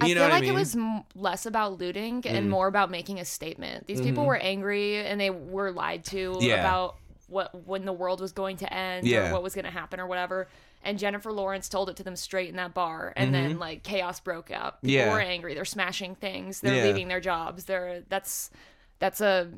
You 0.04 0.12
I 0.12 0.14
know 0.14 0.20
feel 0.20 0.28
like 0.28 0.32
I 0.32 0.40
mean? 0.42 0.50
Mm. 0.50 0.52
it 0.52 0.58
was 0.58 0.76
m- 0.76 1.02
less 1.16 1.46
about 1.46 1.78
looting 1.78 2.24
and 2.26 2.48
more 2.48 2.68
about 2.68 2.90
making 2.90 3.18
a 3.18 3.24
statement. 3.24 3.86
These 3.88 4.00
people 4.00 4.24
were 4.26 4.36
angry 4.36 5.04
and 5.04 5.20
they 5.20 5.30
were 5.30 5.72
lied 5.72 6.04
to 6.06 6.32
Mm-hmm. 6.32 6.42
Yeah. 6.42 6.60
about 6.60 6.96
what 7.26 7.66
when 7.66 7.84
the 7.84 7.92
world 7.92 8.20
was 8.20 8.32
going 8.32 8.58
to 8.58 8.72
end 8.72 9.06
Yeah. 9.06 9.28
or 9.30 9.32
what 9.32 9.42
was 9.42 9.54
going 9.54 9.64
to 9.64 9.70
happen 9.70 9.98
or 10.00 10.06
whatever. 10.06 10.48
And 10.88 10.98
Jennifer 10.98 11.30
Lawrence 11.30 11.68
told 11.68 11.90
it 11.90 11.96
to 11.96 12.02
them 12.02 12.16
straight 12.16 12.48
in 12.48 12.56
that 12.56 12.72
bar, 12.72 13.12
and 13.14 13.34
then 13.34 13.58
like 13.58 13.82
chaos 13.82 14.20
broke 14.20 14.50
out. 14.50 14.80
People 14.80 14.96
Mm-hmm. 14.96 15.06
Yeah. 15.08 15.12
were 15.12 15.20
angry. 15.20 15.52
They're 15.54 15.64
smashing 15.66 16.14
things. 16.14 16.60
They're 16.60 16.76
Yeah. 16.76 16.84
leaving 16.84 17.08
their 17.08 17.20
jobs. 17.20 17.64
They're 17.66 18.02
that's 18.08 18.50
that's 18.98 19.20
a 19.20 19.50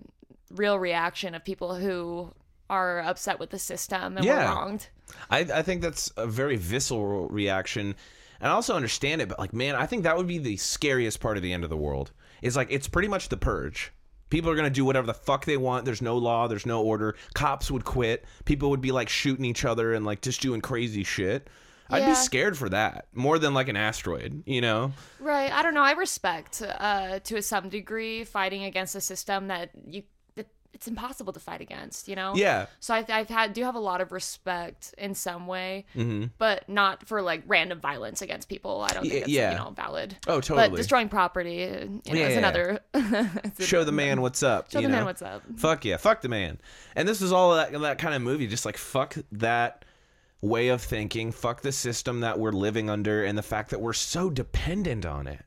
real 0.50 0.76
reaction 0.78 1.36
of 1.36 1.44
people 1.44 1.76
who 1.76 2.32
are 2.68 3.00
upset 3.00 3.38
with 3.38 3.50
the 3.50 3.58
system 3.60 4.16
and 4.16 4.26
Yeah. 4.26 4.50
were 4.50 4.56
wronged. 4.60 4.88
I, 5.30 5.38
I 5.40 5.62
think 5.62 5.82
that's 5.82 6.12
a 6.16 6.26
very 6.26 6.56
visceral 6.56 7.28
reaction. 7.28 7.94
And 8.40 8.48
I 8.50 8.54
also 8.54 8.74
understand 8.74 9.20
it, 9.22 9.28
but 9.28 9.38
like, 9.38 9.52
man, 9.52 9.76
I 9.76 9.86
think 9.86 10.02
that 10.02 10.16
would 10.16 10.26
be 10.26 10.38
the 10.38 10.56
scariest 10.56 11.20
part 11.20 11.36
of 11.36 11.42
the 11.44 11.52
end 11.52 11.62
of 11.62 11.70
the 11.70 11.76
world. 11.76 12.10
Is 12.42 12.56
like, 12.56 12.68
it's 12.72 12.88
pretty 12.88 13.08
much 13.08 13.28
the 13.28 13.36
purge. 13.36 13.92
People 14.30 14.50
are 14.50 14.54
going 14.54 14.64
to 14.64 14.70
do 14.70 14.84
whatever 14.84 15.06
the 15.06 15.14
fuck 15.14 15.44
they 15.44 15.56
want. 15.56 15.84
There's 15.84 16.02
no 16.02 16.16
law, 16.16 16.48
there's 16.48 16.66
no 16.66 16.82
order. 16.82 17.16
Cops 17.34 17.70
would 17.70 17.84
quit. 17.84 18.24
People 18.44 18.70
would 18.70 18.80
be 18.80 18.92
like 18.92 19.08
shooting 19.08 19.44
each 19.44 19.64
other 19.64 19.92
and 19.92 20.06
like 20.06 20.22
just 20.22 20.40
doing 20.40 20.60
crazy 20.60 21.04
shit. 21.04 21.48
I'd 21.92 22.06
be 22.06 22.14
scared 22.14 22.56
for 22.56 22.68
that 22.68 23.08
more 23.12 23.38
than 23.38 23.52
like 23.52 23.66
an 23.68 23.76
asteroid, 23.76 24.44
you 24.46 24.60
know? 24.60 24.92
Right. 25.18 25.52
I 25.52 25.62
don't 25.62 25.74
know. 25.74 25.82
I 25.82 25.92
respect, 25.92 26.62
uh, 26.62 27.18
to 27.24 27.42
some 27.42 27.68
degree, 27.68 28.22
fighting 28.22 28.62
against 28.62 28.94
a 28.94 29.00
system 29.00 29.48
that 29.48 29.70
you 29.86 30.04
it's 30.72 30.86
impossible 30.86 31.32
to 31.32 31.40
fight 31.40 31.60
against, 31.60 32.08
you 32.08 32.14
know? 32.16 32.32
Yeah. 32.34 32.66
So 32.78 32.94
I, 32.94 33.04
I've 33.08 33.28
had 33.28 33.52
do 33.52 33.64
have 33.64 33.74
a 33.74 33.80
lot 33.80 34.00
of 34.00 34.12
respect 34.12 34.94
in 34.96 35.14
some 35.14 35.46
way, 35.46 35.84
Mm-hmm. 35.96 36.26
but 36.38 36.68
not 36.68 37.06
for 37.06 37.22
like 37.22 37.42
random 37.46 37.80
violence 37.80 38.22
against 38.22 38.48
people. 38.48 38.80
I 38.82 38.88
don't 38.94 39.02
think 39.02 39.22
it's 39.22 39.28
yeah. 39.28 39.52
you 39.52 39.58
know 39.58 39.70
valid. 39.70 40.16
Oh, 40.26 40.40
totally. 40.40 40.68
But 40.70 40.76
destroying 40.76 41.08
property, 41.08 41.54
you 41.56 41.68
know, 41.68 42.00
Yeah, 42.04 42.28
is 42.28 42.32
yeah. 42.32 42.38
another. 42.94 43.50
Show 43.60 43.84
the 43.84 43.92
man 43.92 44.20
what's 44.20 44.42
up. 44.42 44.70
Show 44.70 44.78
you 44.78 44.86
the 44.86 44.92
man 44.92 45.00
know? 45.00 45.06
what's 45.06 45.22
up. 45.22 45.42
Fuck 45.56 45.84
yeah, 45.84 45.96
fuck 45.96 46.20
the 46.20 46.28
man. 46.28 46.60
And 46.96 47.08
this 47.08 47.20
is 47.20 47.32
all 47.32 47.54
that 47.56 47.72
that 47.72 47.98
kind 47.98 48.14
of 48.14 48.22
movie, 48.22 48.46
just 48.46 48.64
like 48.64 48.76
fuck 48.76 49.16
that 49.32 49.84
way 50.40 50.68
of 50.68 50.80
thinking, 50.80 51.32
fuck 51.32 51.60
the 51.60 51.72
system 51.72 52.20
that 52.20 52.38
we're 52.38 52.52
living 52.52 52.88
under, 52.88 53.24
and 53.24 53.36
the 53.36 53.42
fact 53.42 53.70
that 53.70 53.80
we're 53.80 53.92
so 53.92 54.30
dependent 54.30 55.04
on 55.04 55.26
it. 55.26 55.44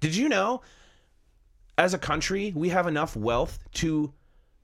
Did 0.00 0.14
you 0.14 0.28
know? 0.28 0.60
As 1.78 1.94
a 1.94 1.98
country, 1.98 2.52
we 2.54 2.68
have 2.68 2.86
enough 2.86 3.16
wealth 3.16 3.58
to 3.74 4.12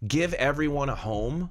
give 0.08 0.34
everyone 0.34 0.88
a 0.88 0.94
home 0.94 1.50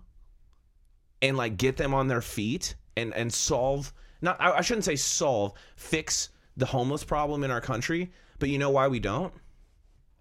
and 1.21 1.37
like 1.37 1.57
get 1.57 1.77
them 1.77 1.93
on 1.93 2.07
their 2.07 2.21
feet 2.21 2.75
and 2.97 3.13
and 3.13 3.33
solve 3.33 3.93
not 4.21 4.39
I, 4.39 4.57
I 4.57 4.61
shouldn't 4.61 4.85
say 4.85 4.95
solve 4.95 5.53
fix 5.75 6.29
the 6.57 6.65
homeless 6.65 7.03
problem 7.03 7.43
in 7.43 7.51
our 7.51 7.61
country 7.61 8.11
but 8.39 8.49
you 8.49 8.57
know 8.57 8.69
why 8.69 8.87
we 8.87 8.99
don't 8.99 9.33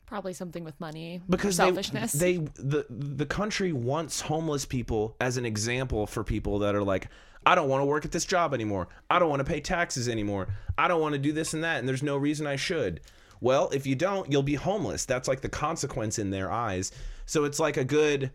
Probably 0.06 0.34
something 0.34 0.64
with 0.64 0.78
money. 0.80 1.22
because 1.28 1.56
they, 1.56 1.64
selfishness. 1.64 2.12
they 2.12 2.36
the 2.36 2.84
the 2.90 3.26
country 3.26 3.72
wants 3.72 4.20
homeless 4.20 4.64
people 4.66 5.16
as 5.20 5.38
an 5.38 5.46
example 5.46 6.06
for 6.06 6.22
people 6.22 6.58
that 6.60 6.74
are 6.74 6.82
like 6.84 7.08
I 7.46 7.54
don't 7.54 7.68
want 7.68 7.80
to 7.80 7.86
work 7.86 8.04
at 8.04 8.12
this 8.12 8.24
job 8.24 8.54
anymore. 8.54 8.88
I 9.10 9.18
don't 9.18 9.28
want 9.28 9.40
to 9.40 9.44
pay 9.44 9.60
taxes 9.60 10.08
anymore. 10.08 10.48
I 10.78 10.88
don't 10.88 11.00
want 11.00 11.14
to 11.14 11.18
do 11.18 11.32
this 11.32 11.54
and 11.54 11.64
that 11.64 11.78
and 11.78 11.88
there's 11.88 12.02
no 12.02 12.16
reason 12.16 12.46
I 12.46 12.56
should. 12.56 13.00
Well, 13.40 13.70
if 13.72 13.86
you 13.86 13.94
don't, 13.94 14.30
you'll 14.30 14.42
be 14.42 14.54
homeless. 14.54 15.04
That's 15.04 15.28
like 15.28 15.40
the 15.40 15.48
consequence 15.48 16.18
in 16.18 16.30
their 16.30 16.50
eyes. 16.50 16.92
So 17.26 17.44
it's 17.44 17.58
like 17.58 17.76
a 17.76 17.84
good 17.84 18.30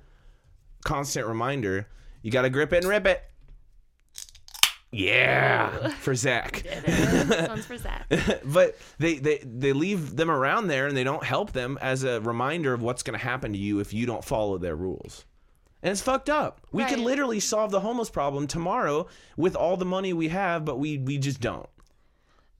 constant 0.83 1.27
reminder. 1.27 1.87
You 2.21 2.31
got 2.31 2.43
to 2.43 2.49
grip 2.49 2.73
it 2.73 2.83
and 2.83 2.87
rip 2.87 3.05
it. 3.05 3.23
Yeah, 4.91 5.89
for 5.99 6.15
Zach. 6.15 6.63
this 6.63 7.47
one's 7.47 7.65
for 7.65 7.77
Zach. 7.77 8.07
but 8.45 8.75
they, 8.97 9.19
they 9.19 9.37
they 9.37 9.71
leave 9.71 10.15
them 10.15 10.31
around 10.31 10.67
there 10.67 10.87
and 10.87 10.97
they 10.97 11.03
don't 11.03 11.23
help 11.23 11.51
them 11.51 11.77
as 11.79 12.03
a 12.03 12.19
reminder 12.21 12.73
of 12.73 12.81
what's 12.81 13.03
going 13.03 13.17
to 13.17 13.23
happen 13.23 13.53
to 13.53 13.59
you 13.59 13.79
if 13.79 13.93
you 13.93 14.05
don't 14.05 14.23
follow 14.23 14.57
their 14.57 14.75
rules. 14.75 15.25
And 15.81 15.91
it's 15.91 16.01
fucked 16.01 16.29
up. 16.29 16.61
We 16.71 16.83
could 16.85 16.99
literally 16.99 17.39
solve 17.39 17.71
the 17.71 17.79
homeless 17.79 18.09
problem 18.09 18.47
tomorrow 18.47 19.07
with 19.37 19.55
all 19.55 19.77
the 19.77 19.85
money 19.85 20.11
we 20.11 20.27
have, 20.27 20.65
but 20.65 20.77
we 20.77 20.97
we 20.97 21.17
just 21.17 21.39
don't. 21.39 21.69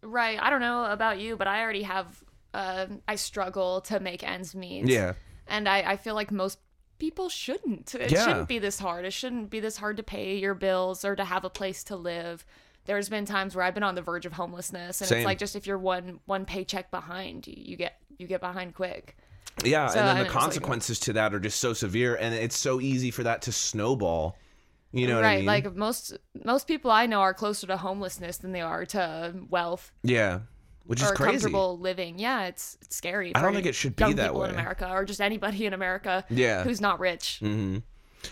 Right. 0.02 0.40
I 0.42 0.50
don't 0.50 0.62
know 0.62 0.86
about 0.86 1.20
you, 1.20 1.36
but 1.36 1.48
I 1.48 1.62
already 1.62 1.84
have. 1.84 2.24
Uh, 2.54 2.88
I 3.08 3.16
struggle 3.16 3.82
to 3.82 4.00
make 4.00 4.24
ends 4.24 4.56
meet. 4.56 4.88
Yeah. 4.88 5.14
And 5.50 5.68
I, 5.68 5.80
I 5.80 5.98
feel 5.98 6.16
like 6.16 6.32
most 6.32 6.60
people 7.00 7.30
shouldn't. 7.30 7.94
It 7.96 8.12
Yeah. 8.12 8.26
shouldn't 8.26 8.48
be 8.48 8.60
this 8.60 8.80
hard. 8.80 9.06
It 9.06 9.12
shouldn't 9.14 9.50
be 9.50 9.60
this 9.60 9.78
hard 9.78 9.98
to 9.98 10.04
pay 10.04 10.38
your 10.38 10.54
bills 10.54 11.04
or 11.04 11.16
to 11.16 11.24
have 11.26 11.44
a 11.46 11.50
place 11.50 11.84
to 11.86 11.96
live. 11.96 12.46
There's 12.86 13.10
been 13.10 13.26
times 13.26 13.56
where 13.56 13.64
I've 13.66 13.74
been 13.74 13.84
on 13.84 13.96
the 13.96 14.02
verge 14.02 14.26
of 14.26 14.34
homelessness, 14.34 15.02
and 15.02 15.08
Same. 15.08 15.18
it's 15.20 15.26
like 15.26 15.38
just 15.38 15.56
if 15.56 15.68
you're 15.68 15.78
one 15.78 16.20
one 16.26 16.46
paycheck 16.46 16.90
behind, 16.92 17.46
you, 17.48 17.54
you 17.58 17.76
get 17.76 18.00
you 18.18 18.26
get 18.28 18.42
behind 18.42 18.74
quick. 18.76 19.16
Yeah, 19.64 19.88
So, 19.88 20.00
and 20.00 20.08
then 20.08 20.16
the 20.18 20.22
it's 20.26 20.34
like- 20.34 20.42
consequences 20.44 21.00
to 21.02 21.14
that 21.14 21.34
are 21.34 21.40
just 21.40 21.60
so 21.60 21.74
severe 21.74 22.16
and 22.16 22.34
it's 22.34 22.58
so 22.58 22.80
easy 22.80 23.12
for 23.12 23.24
that 23.24 23.42
to 23.44 23.52
snowball. 23.52 24.38
You 24.92 25.08
know 25.08 25.16
what 25.16 25.24
right. 25.24 25.34
I 25.34 25.38
mean? 25.38 25.46
Like 25.46 25.76
most 25.76 26.18
most 26.44 26.66
people 26.68 26.90
I 26.90 27.06
know 27.06 27.20
are 27.22 27.34
closer 27.34 27.68
to 27.68 27.78
homelessness 27.78 28.38
than 28.38 28.54
they 28.54 28.62
are 28.62 28.86
to 28.88 29.36
wealth 29.50 29.92
yeah. 30.04 30.40
Which 30.90 31.04
is 31.04 31.12
crazy. 31.12 31.32
comfortable 31.34 31.78
living. 31.78 32.18
Yeah, 32.18 32.46
it's 32.46 32.76
it's 32.82 32.96
scary. 32.96 33.36
I 33.36 33.44
don't 33.44 33.54
think 33.54 33.68
it 33.68 33.76
should 33.76 33.96
be 33.96 34.06
young 34.06 34.16
that 34.16 34.30
people 34.30 34.46
in. 34.46 34.52
America, 34.56 34.90
or 34.92 35.06
just 35.06 35.22
anybody 35.22 35.68
in 35.68 35.74
America. 35.74 36.26
Yeah. 36.32 36.64
who's 36.64 36.82
not 36.82 37.00
rich. 37.00 37.38
hmm 37.40 37.78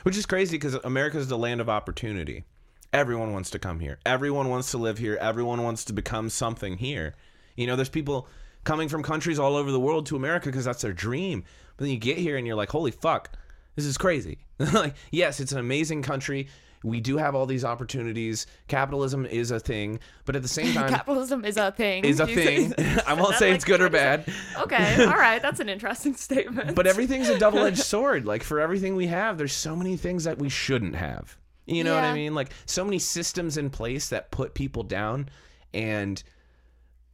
Which 0.02 0.18
is 0.18 0.26
crazy 0.26 0.58
because 0.58 0.74
America 0.74 1.20
is 1.20 1.28
the 1.28 1.38
land 1.38 1.62
of 1.62 1.70
opportunity. 1.70 2.46
Everyone 2.94 3.32
wants 3.32 3.52
to 3.52 3.60
come 3.60 3.80
here. 3.80 4.00
Everyone 4.08 4.50
wants 4.50 4.72
to 4.72 4.80
live 4.80 4.98
here. 4.98 5.20
Everyone 5.22 5.62
wants 5.62 5.86
to 5.86 5.94
become 5.94 6.32
something 6.32 6.78
here. 6.80 7.14
You 7.56 7.68
know, 7.68 7.76
there's 7.76 7.90
people 7.90 8.28
coming 8.64 8.90
from 8.90 9.04
countries 9.04 9.38
all 9.38 9.56
over 9.56 9.72
the 9.72 9.80
world 9.80 10.08
to 10.08 10.16
America 10.16 10.48
because 10.48 10.66
that's 10.66 10.82
their 10.82 10.94
dream. 10.94 11.44
But 11.76 11.84
then 11.84 11.94
you 11.94 12.00
get 12.00 12.18
here 12.18 12.38
and 12.38 12.48
you're 12.48 12.56
like, 12.56 12.70
holy 12.72 12.90
fuck, 12.90 13.38
this 13.76 13.86
is 13.86 14.00
crazy. 14.00 14.40
like, 14.74 14.96
yes, 15.12 15.40
it's 15.40 15.52
an 15.52 15.60
amazing 15.60 16.02
country. 16.02 16.48
We 16.84 17.02
do 17.02 17.18
have 17.18 17.36
all 17.36 17.46
these 17.46 17.66
opportunities. 17.66 18.46
Capitalism 18.68 19.26
is 19.26 19.52
a 19.52 19.60
thing, 19.60 20.00
but 20.26 20.36
at 20.36 20.42
the 20.42 20.48
same 20.48 20.74
time, 20.74 20.90
Capitalism 20.90 21.44
is 21.44 21.58
a 21.58 21.72
thing. 21.72 22.06
is 22.06 22.20
a 22.20 22.28
thing. 22.28 22.74
I 23.08 23.14
won't 23.14 23.36
say 23.36 23.48
like 23.48 23.56
it's 23.56 23.66
good 23.66 23.82
or 23.82 23.90
bad. 23.90 24.26
Okay, 24.60 25.06
all 25.06 25.18
right, 25.18 25.42
that's 25.42 25.60
an 25.60 25.70
interesting 25.70 26.16
statement. 26.16 26.76
But 26.76 26.88
everything's 26.88 27.30
a 27.30 27.40
double 27.40 27.60
edged 27.60 27.80
sword. 27.80 28.26
Like 28.26 28.44
for 28.44 28.60
everything 28.60 28.96
we 28.96 29.08
have, 29.08 29.38
there's 29.38 29.54
so 29.54 29.76
many 29.76 29.98
things 29.98 30.24
that 30.26 30.38
we 30.38 30.50
shouldn't 30.50 30.96
have. 30.96 31.38
You 31.66 31.84
know 31.84 31.96
what 31.96 32.06
I 32.06 32.14
mean? 32.14 32.34
Like 32.34 32.52
so 32.66 32.86
many 32.86 32.98
systems 32.98 33.58
in 33.58 33.70
place 33.70 34.10
that 34.10 34.32
put 34.32 34.54
people 34.54 34.84
down 34.84 35.28
and 35.74 36.22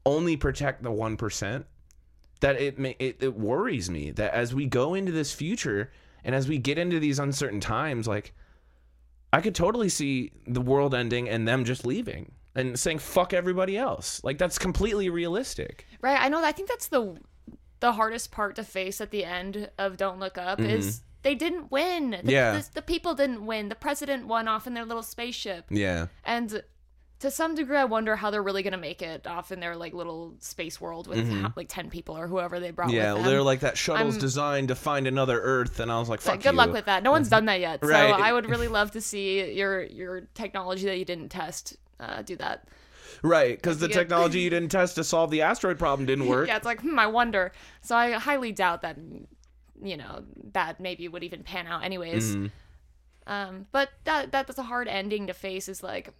only 0.05 0.37
protect 0.37 0.83
the 0.83 0.91
one 0.91 1.17
percent. 1.17 1.65
That 2.41 2.61
it, 2.61 2.77
it 2.99 3.17
it 3.21 3.35
worries 3.35 3.89
me 3.89 4.11
that 4.11 4.33
as 4.33 4.53
we 4.53 4.65
go 4.65 4.93
into 4.93 5.11
this 5.13 5.31
future 5.31 5.91
and 6.23 6.35
as 6.35 6.47
we 6.47 6.57
get 6.57 6.77
into 6.77 6.99
these 6.99 7.17
uncertain 7.17 7.61
times, 7.61 8.07
like 8.07 8.33
I 9.33 9.41
could 9.41 9.55
totally 9.55 9.89
see 9.89 10.31
the 10.47 10.61
world 10.61 10.93
ending 10.95 11.27
and 11.27 11.45
them 11.47 11.65
just 11.65 11.85
leaving 11.85 12.31
and 12.55 12.79
saying 12.79 12.99
fuck 12.99 13.33
everybody 13.33 13.75
else. 13.77 14.23
Like 14.23 14.37
that's 14.37 14.57
completely 14.59 15.09
realistic. 15.09 15.85
right, 16.01 16.19
I 16.21 16.29
know. 16.29 16.43
I 16.43 16.51
think 16.53 16.69
that's 16.69 16.87
the 16.87 17.17
the 17.79 17.91
hardest 17.93 18.31
part 18.31 18.55
to 18.55 18.63
face 18.63 19.01
at 19.01 19.11
the 19.11 19.25
end 19.25 19.69
of 19.77 19.97
Don't 19.97 20.19
Look 20.19 20.37
Up 20.37 20.61
is 20.61 21.01
they 21.23 21.35
didn't 21.35 21.69
win. 21.71 22.11
The, 22.11 22.17
Mm-hmm. 22.17 22.29
Yeah. 22.29 22.51
the, 22.59 22.69
the 22.75 22.81
people 22.81 23.13
didn't 23.15 23.45
win. 23.45 23.67
The 23.69 23.75
president 23.75 24.27
won 24.27 24.47
off 24.47 24.67
in 24.67 24.73
their 24.73 24.85
little 24.85 25.03
spaceship, 25.03 25.65
Yeah. 25.69 26.07
and 26.23 26.63
to 27.23 27.31
some 27.31 27.55
degree, 27.55 27.77
I 27.77 27.85
wonder 27.85 28.15
how 28.15 28.31
they're 28.31 28.43
really 28.43 28.63
gonna 28.63 28.77
make 28.77 29.01
it 29.01 29.25
off 29.27 29.51
in 29.51 29.59
their 29.59 29.75
like 29.75 29.93
little 29.93 30.35
space 30.39 30.79
world 30.79 31.07
with 31.07 31.27
how, 31.27 31.51
like 31.55 31.67
ten 31.69 31.89
people 31.89 32.17
or 32.17 32.27
whoever 32.27 32.59
they 32.59 32.71
brought 32.71 32.89
Mm-hmm. 32.89 32.97
Yeah, 32.97 33.13
with 33.13 33.23
them. 33.23 33.31
they're 33.31 33.41
like 33.41 33.61
that 33.61 33.77
shuttle's 33.77 34.15
I'm- 34.15 34.21
designed 34.21 34.67
to 34.67 34.75
find 34.75 35.07
another 35.07 35.41
Earth, 35.41 35.79
and 35.79 35.91
I 35.91 35.99
was 35.99 36.09
like, 36.09 36.21
"Fuck 36.21 36.41
good 36.41 36.51
you." 36.51 36.57
luck 36.57 36.71
with 36.71 36.85
that. 36.85 37.01
No 37.03 37.11
one's 37.11 37.29
done 37.29 37.45
that 37.45 37.59
yet. 37.59 37.79
So 37.81 37.87
Right. 37.89 38.13
I 38.13 38.31
would 38.33 38.47
really 38.49 38.67
love 38.67 38.91
to 38.91 39.01
see 39.01 39.51
your 39.53 39.83
your 39.83 40.21
technology 40.33 40.85
that 40.85 40.97
you 40.99 41.05
didn't 41.05 41.29
test 41.29 41.77
uh, 41.99 42.21
do 42.21 42.35
that. 42.37 42.67
Right, 43.23 43.55
because 43.55 43.79
the 43.79 43.87
technology 43.87 44.39
you 44.45 44.49
didn't 44.49 44.69
test 44.69 44.95
to 44.95 45.03
solve 45.03 45.31
the 45.31 45.43
asteroid 45.43 45.79
problem 45.79 46.05
didn't 46.05 46.27
work. 46.27 46.47
Yeah, 46.47 46.57
it's 46.57 46.65
like, 46.65 46.81
hmm, 46.81 46.99
I 46.99 47.07
wonder. 47.07 47.53
So 47.81 47.95
I 47.95 48.11
highly 48.11 48.51
doubt 48.51 48.81
that, 48.81 48.97
you 49.81 49.95
know, 49.95 50.23
that 50.51 50.81
maybe 50.81 51.07
would 51.07 51.23
even 51.23 51.41
pan 51.43 51.65
out 51.67 51.83
anyways. 51.85 52.35
Mm-hmm. 52.35 52.47
Um, 53.31 53.65
but 53.71 53.89
that 54.03 54.31
that's 54.33 54.57
a 54.57 54.63
hard 54.63 54.89
ending 54.89 55.27
to 55.27 55.33
face 55.33 55.69
is 55.69 55.81
like, 55.81 56.13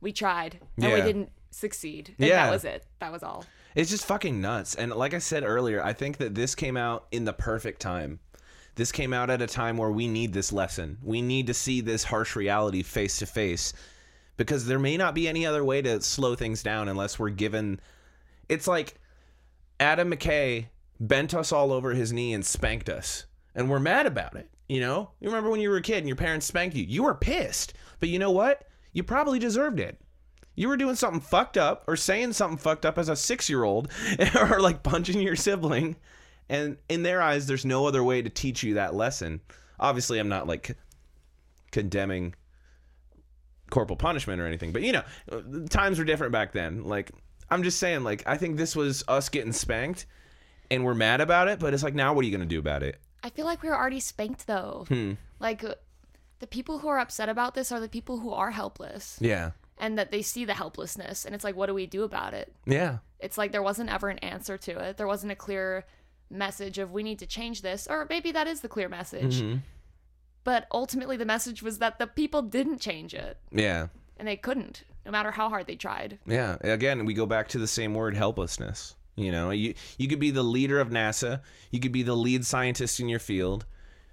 we 0.00 0.12
tried 0.12 0.60
and 0.76 0.92
we 0.92 1.00
didn't 1.02 1.30
succeed. 1.50 2.14
And 2.18 2.28
Yeah. 2.28 2.46
that 2.46 2.52
was 2.52 2.64
it. 2.64 2.84
That 3.00 3.12
was 3.12 3.22
all. 3.22 3.44
It's 3.74 3.90
just 3.90 4.04
fucking 4.04 4.40
nuts. 4.40 4.74
And 4.74 4.92
like 4.92 5.14
I 5.14 5.18
said 5.18 5.44
earlier, 5.44 5.82
I 5.82 5.92
think 5.92 6.16
that 6.18 6.34
this 6.34 6.54
came 6.54 6.76
out 6.76 7.06
in 7.12 7.24
the 7.24 7.32
perfect 7.32 7.80
time. 7.80 8.18
This 8.76 8.92
came 8.92 9.12
out 9.12 9.30
at 9.30 9.42
a 9.42 9.46
time 9.46 9.76
where 9.76 9.90
we 9.90 10.08
need 10.08 10.32
this 10.32 10.52
lesson. 10.52 10.98
We 11.02 11.22
need 11.22 11.46
to 11.48 11.54
see 11.54 11.80
this 11.80 12.04
harsh 12.04 12.34
reality 12.36 12.82
face 12.82 13.18
to 13.18 13.26
face 13.26 13.72
because 14.36 14.66
there 14.66 14.78
may 14.78 14.96
not 14.96 15.14
be 15.14 15.28
any 15.28 15.44
other 15.44 15.64
way 15.64 15.82
to 15.82 16.00
slow 16.00 16.34
things 16.34 16.62
down 16.62 16.88
unless 16.88 17.18
we're 17.18 17.28
given. 17.30 17.80
It's 18.48 18.66
like 18.66 18.94
Adam 19.78 20.10
McKay 20.10 20.66
bent 20.98 21.34
us 21.34 21.52
all 21.52 21.72
over 21.72 21.92
his 21.92 22.12
knee 22.12 22.32
and 22.32 22.44
spanked 22.44 22.88
us, 22.88 23.26
and 23.54 23.68
we're 23.68 23.80
mad 23.80 24.06
about 24.06 24.36
it. 24.36 24.48
You 24.68 24.80
know, 24.80 25.10
you 25.20 25.28
remember 25.28 25.50
when 25.50 25.60
you 25.60 25.68
were 25.70 25.76
a 25.78 25.82
kid 25.82 25.98
and 25.98 26.06
your 26.06 26.16
parents 26.16 26.46
spanked 26.46 26.76
you? 26.76 26.84
You 26.84 27.02
were 27.02 27.14
pissed, 27.14 27.74
but 27.98 28.08
you 28.08 28.18
know 28.18 28.30
what? 28.30 28.66
You 28.92 29.02
probably 29.02 29.38
deserved 29.38 29.80
it. 29.80 30.00
You 30.54 30.68
were 30.68 30.76
doing 30.76 30.96
something 30.96 31.20
fucked 31.20 31.56
up 31.56 31.84
or 31.86 31.96
saying 31.96 32.32
something 32.32 32.58
fucked 32.58 32.84
up 32.84 32.98
as 32.98 33.08
a 33.08 33.16
six 33.16 33.48
year 33.48 33.64
old 33.64 33.90
or 34.34 34.60
like 34.60 34.82
punching 34.82 35.20
your 35.20 35.36
sibling. 35.36 35.96
And 36.48 36.76
in 36.88 37.02
their 37.02 37.22
eyes, 37.22 37.46
there's 37.46 37.64
no 37.64 37.86
other 37.86 38.02
way 38.02 38.22
to 38.22 38.28
teach 38.28 38.62
you 38.62 38.74
that 38.74 38.94
lesson. 38.94 39.40
Obviously, 39.78 40.18
I'm 40.18 40.28
not 40.28 40.46
like 40.46 40.76
condemning 41.70 42.34
corporal 43.70 43.96
punishment 43.96 44.40
or 44.40 44.46
anything, 44.46 44.72
but 44.72 44.82
you 44.82 44.92
know, 44.92 45.02
times 45.70 45.98
were 45.98 46.04
different 46.04 46.32
back 46.32 46.52
then. 46.52 46.84
Like, 46.84 47.12
I'm 47.50 47.62
just 47.62 47.78
saying, 47.78 48.02
like, 48.02 48.24
I 48.26 48.36
think 48.36 48.56
this 48.56 48.74
was 48.74 49.04
us 49.08 49.28
getting 49.28 49.52
spanked 49.52 50.06
and 50.70 50.84
we're 50.84 50.94
mad 50.94 51.20
about 51.20 51.48
it, 51.48 51.58
but 51.58 51.72
it's 51.72 51.82
like, 51.82 51.94
now 51.94 52.12
what 52.12 52.22
are 52.22 52.26
you 52.26 52.36
going 52.36 52.48
to 52.48 52.54
do 52.54 52.58
about 52.58 52.82
it? 52.82 53.00
I 53.22 53.30
feel 53.30 53.44
like 53.44 53.62
we 53.62 53.68
were 53.68 53.76
already 53.76 54.00
spanked 54.00 54.46
though. 54.46 54.84
Hmm. 54.88 55.12
Like, 55.38 55.64
the 56.40 56.46
people 56.46 56.78
who 56.80 56.88
are 56.88 56.98
upset 56.98 57.28
about 57.28 57.54
this 57.54 57.70
are 57.72 57.80
the 57.80 57.88
people 57.88 58.18
who 58.20 58.32
are 58.32 58.50
helpless 58.50 59.16
Yeah. 59.20 59.52
and 59.78 59.96
that 59.98 60.10
they 60.10 60.22
see 60.22 60.44
the 60.44 60.54
helplessness. 60.54 61.24
And 61.24 61.34
it's 61.34 61.44
like, 61.44 61.54
what 61.56 61.66
do 61.66 61.74
we 61.74 61.86
do 61.86 62.02
about 62.02 62.34
it? 62.34 62.52
Yeah. 62.66 62.98
It's 63.20 63.38
like 63.38 63.52
there 63.52 63.62
wasn't 63.62 63.90
ever 63.90 64.08
an 64.08 64.18
answer 64.18 64.56
to 64.58 64.78
it. 64.78 64.96
There 64.96 65.06
wasn't 65.06 65.32
a 65.32 65.36
clear 65.36 65.84
message 66.30 66.78
of 66.78 66.92
we 66.92 67.02
need 67.02 67.18
to 67.20 67.26
change 67.26 67.62
this, 67.62 67.86
or 67.88 68.06
maybe 68.08 68.32
that 68.32 68.46
is 68.46 68.60
the 68.62 68.68
clear 68.68 68.88
message. 68.88 69.40
Mm-hmm. 69.42 69.58
But 70.44 70.66
ultimately, 70.72 71.16
the 71.16 71.26
message 71.26 71.62
was 71.62 71.78
that 71.78 71.98
the 71.98 72.06
people 72.06 72.42
didn't 72.42 72.80
change 72.80 73.12
it, 73.14 73.36
Yeah. 73.52 73.88
and 74.16 74.26
they 74.26 74.36
couldn't, 74.36 74.84
no 75.04 75.10
matter 75.12 75.30
how 75.32 75.48
hard 75.50 75.66
they 75.66 75.76
tried. 75.76 76.18
Yeah. 76.26 76.56
Again, 76.62 77.04
we 77.04 77.12
go 77.14 77.26
back 77.26 77.48
to 77.48 77.58
the 77.58 77.66
same 77.66 77.92
word, 77.94 78.16
helplessness. 78.16 78.94
You 79.16 79.32
know, 79.32 79.50
you 79.50 79.74
you 79.98 80.08
could 80.08 80.20
be 80.20 80.30
the 80.30 80.42
leader 80.42 80.80
of 80.80 80.88
NASA, 80.88 81.42
you 81.70 81.78
could 81.80 81.92
be 81.92 82.02
the 82.02 82.16
lead 82.16 82.46
scientist 82.46 83.00
in 83.00 83.08
your 83.10 83.18
field, 83.18 83.66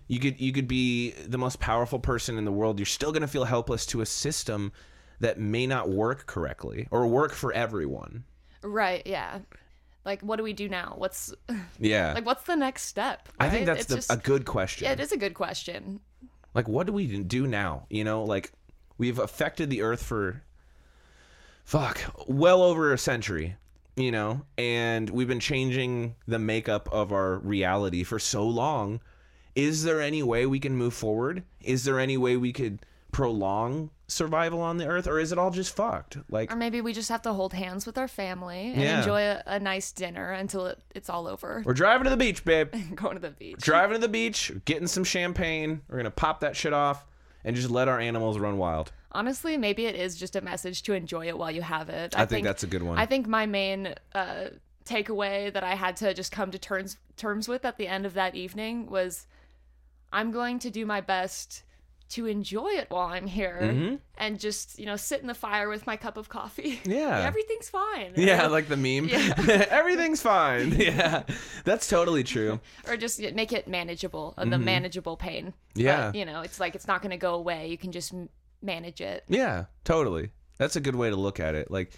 You 0.08 0.20
could 0.20 0.40
you 0.40 0.54
could 0.54 0.68
be 0.68 1.12
the 1.12 1.38
most 1.38 1.60
powerful 1.60 2.00
person 2.00 2.38
in 2.38 2.46
the 2.46 2.52
world. 2.52 2.80
You're 2.80 2.86
still 2.86 3.12
going 3.12 3.22
to 3.22 3.28
feel 3.28 3.44
helpless 3.46 3.86
to 3.88 4.02
a 4.02 4.06
system 4.06 4.72
that 5.20 5.40
may 5.40 5.68
not 5.68 5.90
work 5.90 6.26
correctly 6.28 6.88
or 6.92 7.08
work 7.08 7.34
for 7.34 7.52
everyone. 7.52 8.24
Right. 8.62 9.02
Yeah. 9.06 9.40
Like, 10.06 10.22
what 10.22 10.38
do 10.38 10.44
we 10.44 10.54
do 10.54 10.70
now? 10.70 10.94
What's 10.98 11.34
Yeah. 11.80 12.14
like, 12.14 12.26
what's 12.26 12.44
the 12.44 12.56
next 12.56 12.84
step? 12.84 13.28
I 13.40 13.50
think 13.50 13.66
that's 13.66 13.86
the, 13.86 13.96
just- 13.96 14.12
a 14.14 14.16
good 14.18 14.46
question. 14.46 14.86
Yeah, 14.86 14.94
it 14.94 15.00
is 15.02 15.12
a 15.12 15.18
good 15.18 15.34
question. 15.34 16.00
like 16.54 16.68
what 16.70 16.88
do 16.88 16.94
we 16.94 17.06
do 17.24 17.46
now 17.46 17.86
you 17.90 18.04
know 18.04 18.24
like 18.24 18.52
we've 18.98 19.20
affected 19.20 19.70
the 19.70 19.82
earth 19.82 20.02
for 20.02 20.42
fuck 21.66 22.00
well 22.28 22.64
over 22.64 22.94
a 22.94 22.98
century 22.98 23.56
you 23.96 24.12
know 24.12 24.42
and 24.58 25.10
we've 25.10 25.28
been 25.28 25.40
changing 25.40 26.16
the 26.28 26.40
makeup 26.40 26.88
of 26.92 27.12
our 27.12 27.38
reality 27.40 28.04
for 28.04 28.18
so 28.20 28.48
long 28.48 29.00
is 29.58 29.84
there 29.84 30.00
any 30.02 30.22
way 30.22 30.46
we 30.46 30.60
can 30.60 30.76
move 30.78 30.94
forward 30.94 31.44
is 31.62 31.84
there 31.84 32.00
any 32.00 32.16
way 32.16 32.38
we 32.38 32.54
could 32.54 32.80
prolong 33.12 33.90
survival 34.08 34.62
on 34.62 34.78
the 34.78 34.86
earth 34.88 35.08
or 35.08 35.20
is 35.20 35.32
it 35.32 35.38
all 35.40 35.50
just 35.52 35.76
fucked 35.76 36.18
like 36.30 36.52
Or 36.52 36.56
maybe 36.56 36.80
we 36.82 36.94
just 36.94 37.10
have 37.10 37.24
to 37.24 37.34
hold 37.34 37.54
hands 37.54 37.86
with 37.86 37.98
our 37.98 38.08
family 38.08 38.72
and 38.74 38.82
Yeah. 38.82 39.00
enjoy 39.00 39.22
a, 39.22 39.44
a 39.48 39.60
nice 39.60 39.92
dinner 39.92 40.32
until 40.32 40.68
it, 40.68 40.80
it's 40.94 41.10
all 41.10 41.28
over. 41.28 41.64
we're 41.66 41.74
driving 41.74 42.04
to 42.06 42.10
the 42.12 42.18
beach 42.18 42.46
babe 42.46 42.74
Going 42.96 43.16
to 43.16 43.22
the 43.22 43.32
beach. 43.32 43.58
driving 43.60 43.96
to 43.96 44.00
the 44.02 44.08
beach 44.08 44.52
getting 44.66 44.88
some 44.88 45.04
champagne 45.04 45.82
we're 45.90 45.98
gonna 45.98 46.12
pop 46.12 46.40
that 46.42 46.56
shit 46.56 46.74
off 46.74 47.06
and 47.44 47.56
just 47.56 47.70
let 47.72 47.88
our 47.88 48.00
animals 48.00 48.38
run 48.38 48.58
wild 48.58 48.92
Honestly, 49.14 49.58
maybe 49.58 49.86
it 49.86 49.96
is 49.96 50.16
just 50.16 50.36
a 50.36 50.42
message 50.42 50.84
to 50.84 50.94
enjoy 50.94 51.28
it 51.28 51.36
while 51.38 51.50
you 51.50 51.62
have 51.64 51.90
it. 51.90 52.14
I 52.16 52.26
think 52.26 52.44
that's 52.46 52.62
a 52.62 52.68
good 52.68 52.84
one. 52.84 53.00
I 53.00 53.08
think 53.08 53.26
my 53.26 53.48
main 53.48 53.96
uh, 54.14 54.50
takeaway 54.86 55.52
that 55.54 55.64
I 55.64 55.74
had 55.76 55.96
to 55.98 56.14
just 56.14 56.32
come 56.32 56.52
to 56.52 56.60
terms 56.60 56.98
terms 57.16 57.48
with 57.48 57.66
at 57.66 57.78
the 57.78 57.88
end 57.88 58.06
of 58.06 58.14
that 58.14 58.36
evening 58.36 58.86
was, 58.88 59.26
I'm 60.12 60.32
going 60.32 60.60
to 60.60 60.70
do 60.70 60.86
my 60.86 61.02
best 61.02 61.64
to 62.10 62.26
enjoy 62.26 62.70
it 62.70 62.90
while 62.90 63.08
I'm 63.08 63.28
here 63.28 64.00
and 64.18 64.40
just 64.40 64.80
you 64.80 64.86
know 64.86 64.96
sit 64.96 65.20
in 65.20 65.28
the 65.28 65.34
fire 65.34 65.68
with 65.68 65.86
my 65.86 65.98
cup 65.98 66.16
of 66.16 66.30
coffee. 66.30 66.80
Yeah. 66.86 67.20
everything's 67.28 67.68
fine. 67.70 68.14
Yeah, 68.16 68.48
like 68.48 68.70
the 68.70 68.78
meme. 68.78 69.10
Yeah. 69.10 69.66
Everything's 69.70 70.22
fine. 70.22 70.72
Yeah, 70.80 71.24
that's 71.66 71.88
totally 71.88 72.24
true. 72.24 72.62
or 72.88 72.96
just 72.96 73.20
make 73.34 73.52
it 73.52 73.68
manageable, 73.68 74.34
uh, 74.38 74.46
the 74.46 74.58
manageable 74.58 75.18
pain. 75.18 75.54
But, 75.74 75.82
Mm-hmm. 75.82 75.86
Yeah. 75.86 76.12
you 76.14 76.26
know, 76.26 76.42
it's 76.42 76.60
like 76.62 76.76
it's 76.76 76.88
not 76.88 77.02
going 77.02 77.12
to 77.12 77.18
go 77.18 77.34
away. 77.36 77.68
You 77.68 77.78
can 77.78 77.92
just 77.92 78.14
manage 78.62 79.02
it. 79.02 79.26
Yeah, 79.28 79.66
totally. 79.84 80.32
That's 80.58 80.76
a 80.78 80.80
good 80.82 80.96
way 80.96 81.10
to 81.10 81.16
look 81.18 81.40
at 81.42 81.54
it. 81.56 81.70
Like, 81.70 81.92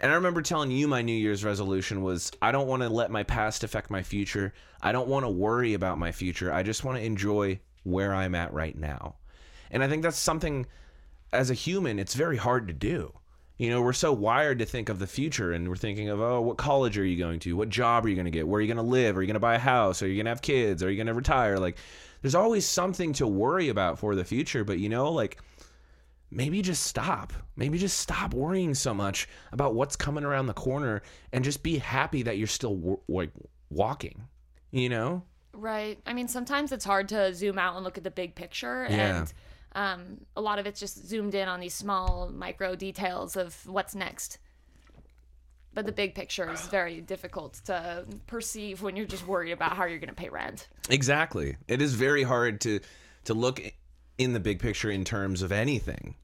and 0.00 0.10
I 0.10 0.14
remember 0.14 0.42
telling 0.42 0.70
you 0.70 0.88
my 0.88 1.02
New 1.02 1.12
Year's 1.12 1.44
resolution 1.44 2.02
was 2.02 2.30
I 2.42 2.52
don't 2.52 2.66
want 2.66 2.82
to 2.82 2.88
let 2.88 3.10
my 3.10 3.22
past 3.22 3.64
affect 3.64 3.90
my 3.90 4.02
future. 4.02 4.52
I 4.82 4.92
don't 4.92 5.08
want 5.08 5.24
to 5.24 5.30
worry 5.30 5.74
about 5.74 5.98
my 5.98 6.12
future. 6.12 6.52
I 6.52 6.62
just 6.62 6.84
want 6.84 6.98
to 6.98 7.04
enjoy 7.04 7.60
where 7.84 8.14
I'm 8.14 8.34
at 8.34 8.52
right 8.52 8.76
now. 8.76 9.16
And 9.70 9.82
I 9.82 9.88
think 9.88 10.02
that's 10.02 10.18
something 10.18 10.66
as 11.32 11.50
a 11.50 11.54
human, 11.54 11.98
it's 11.98 12.14
very 12.14 12.36
hard 12.36 12.68
to 12.68 12.74
do. 12.74 13.12
You 13.58 13.70
know, 13.70 13.82
we're 13.82 13.92
so 13.92 14.12
wired 14.12 14.58
to 14.58 14.64
think 14.64 14.88
of 14.88 14.98
the 14.98 15.06
future 15.06 15.52
and 15.52 15.68
we're 15.68 15.76
thinking 15.76 16.08
of, 16.08 16.20
oh, 16.20 16.40
what 16.40 16.56
college 16.56 16.98
are 16.98 17.04
you 17.04 17.16
going 17.16 17.38
to? 17.40 17.56
What 17.56 17.68
job 17.68 18.04
are 18.04 18.08
you 18.08 18.16
going 18.16 18.24
to 18.24 18.30
get? 18.30 18.48
Where 18.48 18.58
are 18.58 18.60
you 18.60 18.66
going 18.72 18.84
to 18.84 18.90
live? 18.90 19.16
Are 19.16 19.22
you 19.22 19.26
going 19.26 19.34
to 19.34 19.40
buy 19.40 19.54
a 19.54 19.60
house? 19.60 20.02
Are 20.02 20.08
you 20.08 20.16
going 20.16 20.26
to 20.26 20.30
have 20.30 20.42
kids? 20.42 20.82
Are 20.82 20.90
you 20.90 20.96
going 20.96 21.06
to 21.06 21.14
retire? 21.14 21.58
Like, 21.58 21.76
there's 22.20 22.34
always 22.34 22.66
something 22.66 23.12
to 23.14 23.26
worry 23.26 23.68
about 23.68 23.98
for 23.98 24.16
the 24.16 24.24
future. 24.24 24.64
But, 24.64 24.80
you 24.80 24.88
know, 24.88 25.12
like, 25.12 25.38
maybe 26.34 26.60
just 26.62 26.82
stop. 26.84 27.32
Maybe 27.56 27.78
just 27.78 27.98
stop 27.98 28.34
worrying 28.34 28.74
so 28.74 28.92
much 28.92 29.28
about 29.52 29.74
what's 29.74 29.96
coming 29.96 30.24
around 30.24 30.46
the 30.46 30.54
corner 30.54 31.02
and 31.32 31.44
just 31.44 31.62
be 31.62 31.78
happy 31.78 32.22
that 32.24 32.36
you're 32.38 32.46
still 32.46 32.74
w- 32.76 33.00
like 33.08 33.30
walking, 33.70 34.24
you 34.70 34.88
know? 34.88 35.22
Right. 35.52 35.98
I 36.04 36.12
mean, 36.12 36.26
sometimes 36.28 36.72
it's 36.72 36.84
hard 36.84 37.08
to 37.10 37.32
zoom 37.34 37.58
out 37.58 37.76
and 37.76 37.84
look 37.84 37.96
at 37.96 38.04
the 38.04 38.10
big 38.10 38.34
picture, 38.34 38.86
Yeah. 38.90 39.18
and 39.20 39.32
um, 39.76 40.18
a 40.36 40.40
lot 40.40 40.58
of 40.58 40.66
it's 40.66 40.80
just 40.80 41.06
zoomed 41.06 41.34
in 41.34 41.48
on 41.48 41.60
these 41.60 41.74
small 41.74 42.28
micro 42.28 42.74
details 42.74 43.36
of 43.36 43.54
what's 43.66 43.94
next. 43.94 44.38
But 45.72 45.86
the 45.86 45.92
big 45.92 46.14
picture 46.14 46.52
is 46.52 46.60
very 46.68 47.00
difficult 47.00 47.54
to 47.64 48.04
perceive 48.28 48.80
when 48.82 48.94
you're 48.94 49.06
just 49.06 49.26
worried 49.26 49.50
about 49.50 49.72
how 49.76 49.86
you're 49.86 49.98
going 49.98 50.08
to 50.08 50.14
pay 50.14 50.28
rent. 50.28 50.68
Exactly. 50.88 51.56
It 51.66 51.82
is 51.82 51.94
very 51.94 52.22
hard 52.22 52.60
to 52.62 52.80
to 53.24 53.34
look 53.34 53.60
in 54.18 54.34
the 54.34 54.38
big 54.40 54.60
picture 54.60 54.90
in 54.90 55.04
terms 55.04 55.42
of 55.42 55.50
anything. 55.50 56.14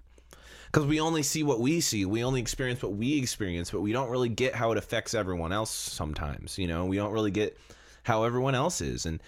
Cuz 0.73 0.87
we 0.87 1.01
only 1.01 1.23
see 1.23 1.43
what 1.43 1.61
we 1.61 1.81
see. 1.81 2.05
We 2.05 2.23
only 2.25 2.41
experience 2.41 2.83
what 2.83 2.93
we 2.93 3.19
experience, 3.19 3.71
but 3.71 3.81
we 3.81 3.93
don't 3.93 4.11
really 4.11 4.29
get 4.29 4.55
how 4.55 4.73
it 4.73 4.79
affects 4.79 5.15
everyone 5.15 5.53
else 5.53 5.71
sometimes, 5.71 6.59
you 6.59 6.69
know? 6.69 6.87
We 6.87 6.97
don't 6.97 7.13
really 7.13 7.33
get 7.33 7.59
how 8.05 8.25
everyone 8.25 8.55
else 8.55 8.81
is 8.81 9.07
and 9.07 9.21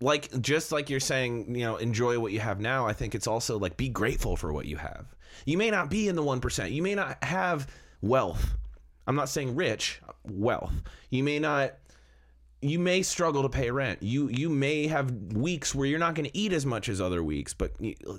like 0.00 0.40
just 0.40 0.72
like 0.72 0.88
you're 0.88 1.00
saying, 1.00 1.54
you 1.54 1.64
know, 1.64 1.76
enjoy 1.76 2.18
what 2.18 2.32
you 2.32 2.40
have 2.40 2.60
now, 2.60 2.86
I 2.86 2.92
think 2.92 3.14
it's 3.14 3.26
also 3.26 3.58
like 3.58 3.76
be 3.76 3.88
grateful 3.88 4.36
for 4.36 4.52
what 4.52 4.66
you 4.66 4.76
have. 4.76 5.14
You 5.44 5.58
may 5.58 5.70
not 5.70 5.90
be 5.90 6.08
in 6.08 6.16
the 6.16 6.22
1%. 6.22 6.72
You 6.72 6.82
may 6.82 6.94
not 6.94 7.22
have 7.22 7.66
wealth. 8.00 8.54
I'm 9.06 9.16
not 9.16 9.28
saying 9.28 9.54
rich, 9.54 10.00
wealth. 10.24 10.72
You 11.10 11.22
may 11.22 11.38
not 11.38 11.74
you 12.62 12.78
may 12.78 13.02
struggle 13.02 13.42
to 13.42 13.48
pay 13.48 13.70
rent. 13.70 14.02
You 14.02 14.28
you 14.28 14.48
may 14.48 14.86
have 14.86 15.10
weeks 15.32 15.74
where 15.74 15.86
you're 15.86 15.98
not 15.98 16.14
going 16.14 16.28
to 16.28 16.36
eat 16.36 16.52
as 16.52 16.66
much 16.66 16.88
as 16.88 17.00
other 17.00 17.22
weeks, 17.24 17.54
but 17.54 17.72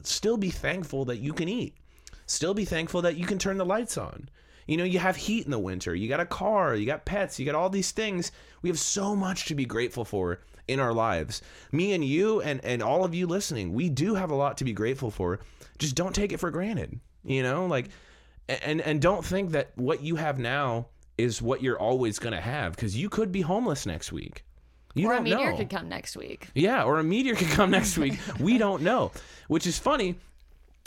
still 0.03 0.37
be 0.37 0.49
thankful 0.49 1.05
that 1.05 1.17
you 1.17 1.33
can 1.33 1.47
eat. 1.47 1.75
Still 2.31 2.53
be 2.53 2.63
thankful 2.63 3.01
that 3.01 3.17
you 3.17 3.25
can 3.25 3.37
turn 3.37 3.57
the 3.57 3.65
lights 3.65 3.97
on. 3.97 4.29
You 4.65 4.77
know, 4.77 4.85
you 4.85 4.99
have 4.99 5.17
heat 5.17 5.43
in 5.43 5.51
the 5.51 5.59
winter. 5.59 5.93
You 5.93 6.07
got 6.07 6.21
a 6.21 6.25
car, 6.25 6.75
you 6.75 6.85
got 6.85 7.03
pets, 7.03 7.37
you 7.37 7.45
got 7.45 7.55
all 7.55 7.69
these 7.69 7.91
things. 7.91 8.31
We 8.61 8.69
have 8.69 8.79
so 8.79 9.17
much 9.17 9.45
to 9.47 9.55
be 9.55 9.65
grateful 9.65 10.05
for 10.05 10.39
in 10.65 10.79
our 10.79 10.93
lives. 10.93 11.41
Me 11.73 11.91
and 11.91 12.05
you 12.05 12.39
and 12.41 12.63
and 12.63 12.81
all 12.81 13.03
of 13.03 13.13
you 13.13 13.27
listening, 13.27 13.73
we 13.73 13.89
do 13.89 14.15
have 14.15 14.31
a 14.31 14.35
lot 14.35 14.57
to 14.57 14.63
be 14.63 14.71
grateful 14.71 15.11
for. 15.11 15.41
Just 15.77 15.95
don't 15.95 16.15
take 16.15 16.31
it 16.31 16.39
for 16.39 16.51
granted. 16.51 17.01
You 17.25 17.43
know, 17.43 17.65
like 17.65 17.89
and 18.47 18.79
and 18.79 19.01
don't 19.01 19.25
think 19.25 19.51
that 19.51 19.71
what 19.75 20.01
you 20.01 20.15
have 20.15 20.39
now 20.39 20.87
is 21.17 21.41
what 21.41 21.61
you're 21.61 21.79
always 21.79 22.17
to 22.17 22.39
have 22.39 22.75
because 22.75 22.95
you 22.95 23.09
could 23.09 23.33
be 23.33 23.41
homeless 23.41 23.85
next 23.85 24.13
week. 24.13 24.45
You 24.93 25.09
or 25.09 25.15
a 25.15 25.21
meteor 25.21 25.51
know. 25.51 25.57
could 25.57 25.69
come 25.69 25.89
next 25.89 26.15
week. 26.15 26.47
Yeah, 26.55 26.83
or 26.83 26.99
a 26.99 27.03
meteor 27.03 27.35
could 27.35 27.49
come 27.49 27.71
next 27.71 27.97
week. 27.97 28.17
We 28.39 28.57
don't 28.57 28.83
know. 28.83 29.11
Which 29.49 29.67
is 29.67 29.77
funny. 29.77 30.15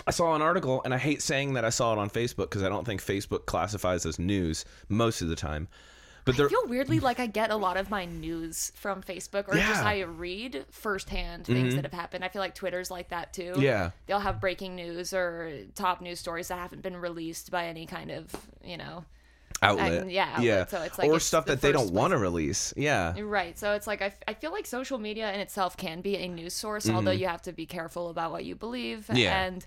I 0.07 0.11
saw 0.11 0.35
an 0.35 0.43
article, 0.43 0.83
and 0.85 0.93
I 0.93 0.99
hate 0.99 1.23
saying 1.23 1.55
that 1.55 1.65
I 1.65 1.71
saw 1.71 1.93
it 1.93 1.99
on 1.99 2.11
Facebook 2.11 2.51
because 2.51 2.63
I 2.63 2.69
don't 2.69 2.85
think 2.85 3.03
Facebook 3.03 3.47
classifies 3.47 4.05
as 4.05 4.19
news 4.19 4.65
most 4.89 5.23
of 5.23 5.29
the 5.29 5.37
time. 5.37 5.69
But 6.25 6.41
I 6.41 6.49
feel 6.49 6.67
weirdly 6.67 7.01
like 7.01 7.21
I 7.21 7.27
get 7.27 7.51
a 7.51 7.57
lot 7.57 7.77
of 7.77 7.91
my 7.91 8.07
news 8.07 8.73
from 8.75 9.03
Facebook 9.03 9.47
or 9.47 9.55
just 9.55 9.67
Yeah. 9.67 9.75
Mm-hmm. 9.75 9.87
I 9.87 10.01
read 10.01 10.65
firsthand 10.71 11.45
things 11.45 11.75
that 11.75 11.85
have 11.85 11.93
happened. 11.93 12.25
I 12.25 12.29
feel 12.29 12.41
like 12.41 12.55
Twitter's 12.55 12.91
like 12.91 13.11
that 13.11 13.35
too. 13.35 13.55
Yeah. 13.59 13.91
They'll 14.07 14.21
have 14.21 14.41
breaking 14.41 14.75
news 14.75 15.13
or 15.13 15.53
top 15.75 16.01
news 16.01 16.21
stories 16.21 16.49
that 16.49 16.59
haven't 16.59 16.81
been 16.81 16.97
released 16.97 17.51
by 17.51 17.67
any 17.67 17.85
kind 17.85 18.11
of, 18.11 18.35
you 18.65 18.79
know. 18.79 19.05
Outlet, 19.65 19.93
and- 20.03 20.13
yeah, 20.13 20.29
outlet, 20.33 20.45
yeah, 20.45 20.67
so 20.67 20.83
it's 20.83 20.99
like 20.99 21.09
or 21.09 21.17
it's 21.17 21.25
stuff 21.25 21.47
that 21.47 21.61
they 21.61 21.73
don't 21.73 21.93
want 21.93 22.13
to 22.13 22.19
release. 22.19 22.73
Yeah, 22.77 23.15
Right. 23.21 23.59
So 23.59 23.73
it's 23.73 23.87
like 23.87 24.03
I, 24.03 24.07
f- 24.07 24.23
I 24.29 24.35
feel 24.35 24.53
like 24.53 24.67
social 24.67 24.99
media 24.99 25.33
in 25.33 25.41
itself 25.41 25.77
can 25.77 26.01
be 26.01 26.17
a 26.17 26.29
news 26.29 26.55
source, 26.55 26.89
although 26.89 27.11
you 27.11 27.27
have 27.27 27.43
to 27.43 27.53
be 27.53 27.67
careful 27.67 28.11
about 28.11 28.31
what 28.33 28.45
you 28.45 28.55
believe 28.55 29.07
Mm-hmm. 29.09 29.17
Yeah. 29.17 29.45
and 29.45 29.67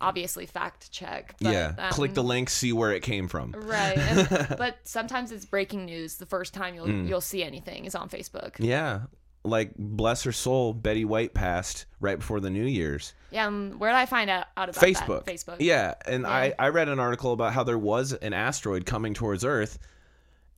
obviously 0.00 0.46
fact 0.46 0.90
check. 0.90 1.34
But, 1.40 1.52
yeah. 1.52 1.90
Click 1.92 2.14
the 2.14 2.22
um, 2.22 2.28
link, 2.28 2.48
see 2.50 2.72
where 2.72 2.92
it 2.92 3.02
came 3.02 3.28
from. 3.28 3.52
Right. 3.52 3.98
And, 3.98 4.48
but 4.58 4.78
sometimes 4.84 5.30
it's 5.32 5.44
breaking 5.44 5.84
news. 5.84 6.16
The 6.16 6.26
first 6.26 6.54
time 6.54 6.74
you'll 6.74 6.88
you'll 6.90 7.20
see 7.20 7.42
anything 7.44 7.84
is 7.84 7.94
on 7.94 8.08
Facebook. 8.08 8.52
Mm. 8.56 8.64
Yeah, 8.66 9.00
like 9.44 9.72
bless 9.76 10.22
her 10.24 10.32
soul, 10.32 10.72
Betty 10.74 11.04
White 11.04 11.34
passed 11.34 11.86
right 12.00 12.18
before 12.18 12.40
the 12.40 12.50
New 12.50 12.64
Year's. 12.64 13.14
Yeah. 13.30 13.46
Um, 13.46 13.78
where 13.78 13.90
did 13.90 13.96
I 13.96 14.06
find 14.06 14.28
out, 14.28 14.46
out 14.56 14.68
about 14.68 14.82
Facebook. 14.82 15.24
that? 15.24 15.34
Facebook. 15.34 15.56
Yeah, 15.60 15.94
and 16.06 16.26
I 16.26 16.54
I 16.58 16.68
read 16.68 16.88
an 16.88 16.98
article 16.98 17.32
about 17.32 17.52
how 17.52 17.64
there 17.64 17.78
was 17.78 18.12
an 18.12 18.32
asteroid 18.32 18.86
coming 18.86 19.14
towards 19.14 19.44
Earth, 19.44 19.78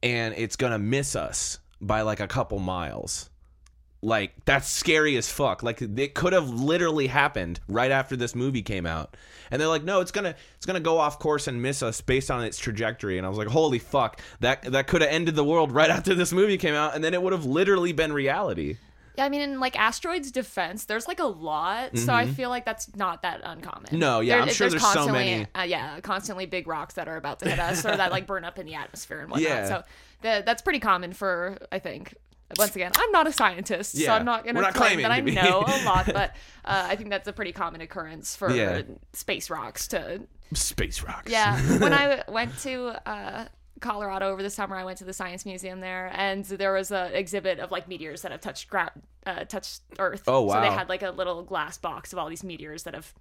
and 0.03 0.35
it's 0.37 0.57
gonna 0.57 0.79
miss 0.79 1.15
us 1.17 1.59
by 1.81 2.03
like 2.03 2.21
a 2.21 2.29
couple 2.29 2.59
miles. 2.59 3.31
Like 4.05 4.33
that's 4.45 4.69
scary 4.69 5.17
as 5.17 5.31
fuck. 5.31 5.63
Like 5.63 5.81
it 5.81 6.15
could 6.15 6.33
have 6.33 6.51
literally 6.51 7.07
happened 7.07 7.61
right 7.69 7.91
after 7.93 8.17
this 8.17 8.35
movie 8.35 8.63
came 8.63 8.85
out, 8.85 9.17
and 9.51 9.61
they're 9.61 9.69
like, 9.69 9.85
no, 9.85 10.01
it's 10.01 10.11
gonna 10.11 10.35
it's 10.57 10.67
gonna 10.67 10.81
go 10.81 10.99
off 10.99 11.21
course 11.21 11.47
and 11.47 11.63
miss 11.63 11.85
us 11.85 12.01
based 12.01 12.29
on 12.29 12.43
its 12.43 12.59
trajectory. 12.59 13.17
And 13.17 13.25
I 13.25 13.29
was 13.29 13.39
like, 13.39 13.47
holy 13.47 13.79
fuck, 13.79 14.21
that 14.41 14.63
that 14.73 14.89
could 14.89 15.03
have 15.03 15.11
ended 15.11 15.37
the 15.37 15.45
world 15.45 15.71
right 15.71 15.89
after 15.89 16.17
this 16.17 16.33
movie 16.33 16.59
came 16.59 16.75
out, 16.75 16.97
and 16.97 17.05
then 17.05 17.15
it 17.15 17.23
would 17.23 17.33
have 17.33 17.45
literally 17.45 17.93
been 17.93 18.13
reality. 18.13 18.77
Yeah. 19.17 19.27
I 19.27 19.29
mean, 19.29 19.43
in 19.43 19.61
like 19.61 19.79
asteroids 19.79 20.33
defense, 20.33 20.87
there's 20.87 21.07
like 21.07 21.21
a 21.21 21.27
lot, 21.27 21.97
so 21.97 22.13
I 22.13 22.27
feel 22.27 22.49
like 22.49 22.65
that's 22.65 22.97
not 22.97 23.23
that 23.23 23.43
uncommon. 23.45 23.85
Mm-hmm. 23.85 23.99
No, 23.99 24.21
yeah, 24.21 24.41
I'm 24.41 24.49
sure 24.49 24.69
there's 24.69 24.83
so 24.83 24.95
constantly, 24.95 25.25
many. 25.25 25.47
Uh, 25.55 25.63
yeah, 25.63 26.01
constantly 26.01 26.47
big 26.47 26.67
rocks 26.67 26.95
that 26.95 27.07
are 27.09 27.17
about 27.17 27.39
to 27.41 27.49
hit 27.49 27.59
us 27.59 27.85
or 27.85 27.97
that 27.97 28.11
like 28.11 28.27
burn 28.27 28.45
up 28.45 28.59
in 28.59 28.67
the 28.67 28.75
atmosphere 28.75 29.21
and 29.21 29.31
whatnot. 29.31 29.49
Yeah. 29.49 29.69
So 29.69 29.83
the, 30.23 30.43
that's 30.45 30.63
pretty 30.63 30.81
common 30.81 31.13
for 31.13 31.59
I 31.71 31.79
think. 31.79 32.17
Once 32.59 32.75
again, 32.77 32.93
I'm 32.97 33.11
not 33.13 33.27
a 33.27 33.33
scientist, 33.33 33.97
so 33.97 34.11
I'm 34.13 34.25
not 34.25 34.45
going 34.45 34.57
to 34.57 34.73
claim 34.73 35.03
that 35.03 35.11
I 35.11 35.21
know 35.21 35.61
a 35.67 35.83
lot, 35.85 36.07
but 36.07 36.31
uh, 36.65 36.87
I 36.89 36.97
think 36.97 37.11
that's 37.11 37.27
a 37.29 37.33
pretty 37.33 37.53
common 37.53 37.81
occurrence 37.81 38.37
for 38.37 38.51
Yeah. 38.51 38.83
space 39.13 39.51
rocks 39.51 39.89
to 39.89 40.23
Space 40.55 41.03
rocks. 41.03 41.31
Yeah, 41.33 41.59
when 41.79 41.95
I 41.95 42.23
went 42.29 42.59
to 42.61 43.01
uh, 43.09 43.47
Colorado 43.81 44.31
over 44.31 44.43
the 44.43 44.51
summer. 44.51 44.77
I 44.77 44.85
went 44.85 44.99
to 44.99 45.05
the 45.05 45.15
science 45.15 45.47
museum 45.47 45.81
there, 45.81 46.11
and 46.15 46.45
there 46.45 46.73
was 46.75 46.91
an 46.91 47.13
exhibit 47.15 47.59
of 47.59 47.71
like 47.71 47.89
meteors 47.89 48.21
that 48.23 48.33
have 48.33 48.43
touched 48.43 48.69
gra- 48.69 48.93
uh, 49.27 49.45
touched 49.45 49.81
Earth. 49.99 50.25
Oh, 50.27 50.43
wow! 50.43 50.55
So 50.55 50.61
they 50.61 50.75
had 50.75 50.89
like 50.91 51.03
a 51.03 51.11
little 51.11 51.43
glass 51.43 51.79
box 51.79 52.13
of 52.13 52.19
all 52.19 52.29
these 52.29 52.45
meteors 52.45 52.83
that 52.83 52.93
have 52.95 53.13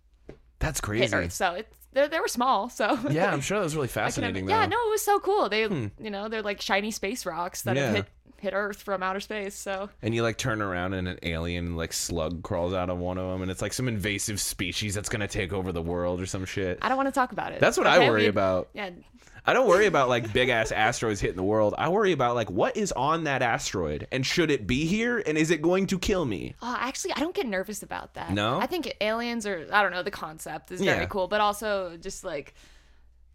That's 0.59 0.81
crazy. 0.81 1.13
Earth. 1.15 1.31
So 1.31 1.53
it's 1.55 1.73
they 1.93 2.07
they 2.09 2.19
were 2.19 2.27
small. 2.27 2.69
So 2.69 2.99
Yeah, 3.09 3.31
I'm 3.31 3.39
sure 3.47 3.59
that 3.59 3.63
was 3.63 3.75
really 3.75 3.87
fascinating. 3.87 4.45
though. 4.45 4.53
yeah, 4.53 4.65
no, 4.65 4.75
it 4.87 4.89
was 4.89 5.01
so 5.01 5.19
cool. 5.19 5.47
They, 5.49 5.61
you 5.61 6.09
know, 6.09 6.27
they're 6.27 6.41
like 6.43 6.59
shiny 6.61 6.91
space 6.91 7.25
rocks 7.25 7.61
that 7.63 7.75
Yeah. 7.77 7.85
have 7.87 7.95
hit 7.95 8.05
hit 8.41 8.53
Earth 8.53 8.81
from 8.81 9.01
outer 9.03 9.19
space. 9.19 9.55
So 9.55 9.89
And 10.01 10.13
you 10.13 10.23
like 10.23 10.37
turn 10.37 10.61
around 10.61 10.93
and 10.93 11.07
an 11.07 11.19
alien 11.23 11.75
like 11.75 11.93
slug 11.93 12.43
crawls 12.43 12.73
out 12.73 12.89
of 12.89 12.97
one 12.97 13.17
of 13.17 13.29
them, 13.31 13.41
and 13.41 13.49
it's 13.51 13.61
like 13.61 13.73
some 13.73 13.87
invasive 13.87 14.39
species 14.41 14.93
that's 14.95 15.09
gonna 15.09 15.27
take 15.27 15.53
over 15.53 15.71
the 15.71 15.81
world 15.81 16.19
or 16.21 16.25
some 16.25 16.45
shit. 16.45 16.79
I 16.81 16.89
don't 16.89 16.97
want 16.97 17.07
to 17.07 17.13
talk 17.13 17.31
about 17.31 17.51
it. 17.53 17.59
That's 17.59 17.77
what 17.77 17.87
I 17.87 17.97
Okay? 17.97 18.09
worry 18.09 18.21
We- 18.23 18.27
about. 18.27 18.69
Yeah, 18.73 18.89
I 19.45 19.53
don't 19.53 19.67
worry 19.67 19.87
about 19.87 20.07
like 20.07 20.31
big 20.33 20.49
ass 20.49 20.71
asteroids 20.71 21.19
hitting 21.19 21.35
the 21.37 21.43
world. 21.43 21.73
I 21.77 21.89
worry 21.89 22.11
about 22.11 22.35
like 22.35 22.51
what 22.51 22.77
is 22.77 22.91
on 22.91 23.23
that 23.23 23.41
asteroid 23.41 24.07
and 24.11 24.23
should 24.25 24.51
it 24.51 24.67
be 24.67 24.85
here 24.85 25.17
and 25.25 25.35
is 25.37 25.49
it 25.49 25.61
going 25.63 25.87
to 25.87 25.97
kill 25.97 26.25
me? 26.25 26.53
Oh, 26.61 26.77
actually, 26.79 27.13
I 27.13 27.19
don't 27.19 27.33
get 27.33 27.47
nervous 27.47 27.81
about 27.81 28.13
that. 28.13 28.31
No? 28.33 28.59
I 28.59 28.67
think 28.67 28.93
aliens 29.01 29.47
are. 29.47 29.67
I 29.71 29.81
don't 29.81 29.91
know. 29.93 30.03
The 30.03 30.11
concept 30.11 30.71
is 30.71 30.79
very 30.81 30.99
Yeah. 31.01 31.05
cool, 31.07 31.27
but 31.27 31.41
also 31.41 31.97
just 31.97 32.23
like, 32.23 32.53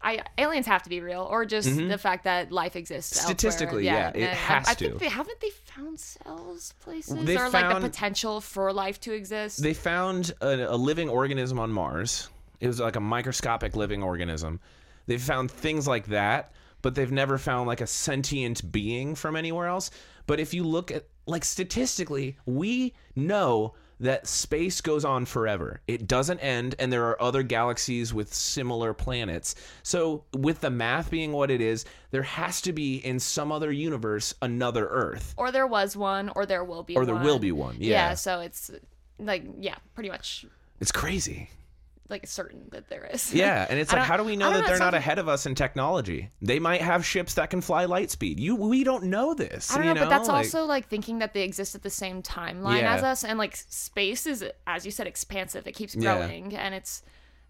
I 0.01 0.21
aliens 0.37 0.67
have 0.67 0.83
to 0.83 0.89
be 0.89 1.01
real, 1.01 1.27
or 1.29 1.43
just 1.45 1.75
the 1.75 1.97
fact 1.97 2.23
that 2.25 2.51
life 2.51 2.75
exists. 2.75 3.17
elsewhere. 3.17 3.33
Mm-hmm. 3.33 3.39
Statistically, 3.39 3.85
yeah, 3.85 4.09
it 4.09 4.15
and 4.17 4.25
I- 4.25 4.33
has 4.33 4.67
I, 4.67 4.73
to. 4.75 4.85
think 4.89 4.99
they 4.99 5.09
haven't 5.09 5.39
they 5.41 5.49
found 5.49 5.99
cells 5.99 6.73
places 6.81 7.25
They 7.25 7.35
or 7.35 7.49
like 7.49 7.51
found- 7.65 7.83
the 7.83 7.89
potential 7.89 8.39
for 8.39 8.71
life 8.71 8.99
to 9.01 9.13
exist. 9.13 9.61
They 9.61 9.73
found 9.73 10.33
a, 10.41 10.73
a 10.73 10.77
living 10.77 11.09
organism 11.09 11.59
on 11.59 11.71
Mars. 11.71 12.29
It 12.59 12.67
was 12.67 12.79
like 12.79 12.95
a 12.95 12.99
microscopic 13.01 13.75
living 13.75 14.01
organism. 14.03 14.59
They've 15.07 15.21
found 15.21 15.49
things 15.51 15.87
like 15.87 16.07
that, 16.07 16.53
but 16.81 16.95
they've 16.95 17.11
never 17.11 17.37
found 17.37 17.67
like 17.67 17.81
a 17.81 17.87
sentient 17.87 18.71
being 18.71 19.15
from 19.15 19.35
anywhere 19.35 19.67
else. 19.67 19.89
But 20.27 20.39
if 20.39 20.53
you 20.53 20.63
look 20.63 20.91
at 20.91 21.05
like 21.25 21.43
statistically, 21.43 22.37
we 22.45 22.93
know 23.15 23.73
that 23.99 24.27
space 24.27 24.81
goes 24.81 25.03
on 25.03 25.25
forever. 25.25 25.81
It 25.87 26.07
doesn't 26.07 26.39
end, 26.39 26.75
and 26.79 26.91
there 26.91 27.05
are 27.07 27.21
other 27.21 27.43
galaxies 27.43 28.13
with 28.13 28.33
similar 28.33 28.93
planets. 28.93 29.55
So, 29.83 30.23
with 30.33 30.61
the 30.61 30.69
math 30.69 31.09
being 31.09 31.31
what 31.31 31.49
it 31.49 31.61
is, 31.61 31.85
there 32.11 32.23
has 32.23 32.61
to 32.61 32.73
be 32.73 32.97
in 32.97 33.19
some 33.19 33.51
other 33.51 33.71
universe 33.71 34.33
another 34.41 34.87
Earth. 34.87 35.33
or 35.37 35.51
there 35.51 35.67
was 35.67 35.97
one, 35.97 36.29
or 36.35 36.45
there 36.45 36.63
will 36.63 36.83
be. 36.83 36.95
Or 36.95 37.05
there 37.05 37.15
will 37.15 37.39
be 37.39 37.51
one, 37.51 37.77
yeah. 37.79 38.13
So 38.13 38.39
it's 38.39 38.71
like 39.19 39.43
yeah, 39.59 39.75
pretty 39.95 40.09
much 40.09 40.45
It's 40.79 40.91
crazy. 40.91 41.49
Like 42.09 42.25
certain 42.27 42.67
that 42.71 42.89
there 42.89 43.05
is. 43.05 43.33
Yeah, 43.37 43.65
and 43.69 43.79
it's 43.79 43.91
like, 43.91 44.01
how 44.03 44.17
do 44.17 44.23
we 44.23 44.35
know 44.35 44.51
that 44.51 44.61
know, 44.61 44.67
they're 44.67 44.77
not 44.79 44.93
ahead 44.93 45.19
of 45.19 45.27
us 45.27 45.45
in 45.45 45.55
technology? 45.55 46.29
They 46.41 46.59
might 46.59 46.81
have 46.81 47.05
ships 47.05 47.33
that 47.35 47.49
can 47.49 47.61
fly 47.61 47.85
light 47.85 48.09
speed. 48.11 48.39
You, 48.39 48.55
we 48.55 48.83
don't 48.83 49.05
know 49.05 49.33
this. 49.33 49.71
I 49.71 49.75
don't 49.77 49.87
you 49.87 49.93
know, 49.93 50.01
but 50.01 50.09
that's 50.09 50.27
Like- 50.27 50.45
also 50.45 50.65
like 50.65 50.87
thinking 50.87 51.19
that 51.19 51.33
they 51.33 51.43
exist 51.43 51.75
at 51.75 51.83
the 51.83 51.89
same 51.89 52.21
timeline 52.21 52.81
Yeah. 52.81 52.95
as 52.95 53.03
us, 53.03 53.23
and 53.23 53.37
like 53.37 53.55
space 53.55 54.25
is, 54.25 54.43
as 54.65 54.85
you 54.85 54.91
said, 54.91 55.07
expansive. 55.07 55.67
It 55.67 55.73
keeps 55.73 55.95
Yeah. 55.95 56.17
growing, 56.17 56.55
and 56.55 56.73
it's. 56.75 57.03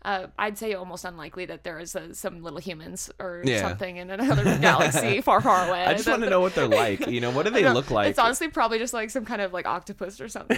Uh, 0.06 0.28
I'd 0.38 0.58
say 0.58 0.74
almost 0.74 1.04
unlikely 1.06 1.48
that 1.48 1.64
there 1.64 1.80
is 1.80 1.94
uh, 1.96 2.14
some 2.14 2.42
little 2.44 2.60
humans 2.60 3.10
or 3.20 3.42
Yeah. 3.44 3.68
something 3.68 3.98
in 3.98 4.10
another 4.12 4.44
galaxy 4.62 5.22
far, 5.22 5.42
far 5.42 5.68
away. 5.68 5.84
I 5.86 5.96
just 5.96 6.08
want 6.08 6.22
to 6.22 6.30
know 6.30 6.40
what 6.40 6.54
they're 6.56 6.68
like. 6.86 7.08
You 7.08 7.20
know, 7.20 7.32
what 7.32 7.46
do 7.46 7.52
they 7.52 7.68
look 7.68 7.90
like? 7.90 8.12
It's 8.12 8.20
honestly 8.20 8.48
probably 8.48 8.78
just 8.78 8.94
like 8.94 9.10
some 9.10 9.26
kind 9.26 9.42
of 9.42 9.52
like 9.54 9.66
octopus 9.66 10.22
or 10.22 10.30
something. 10.30 10.58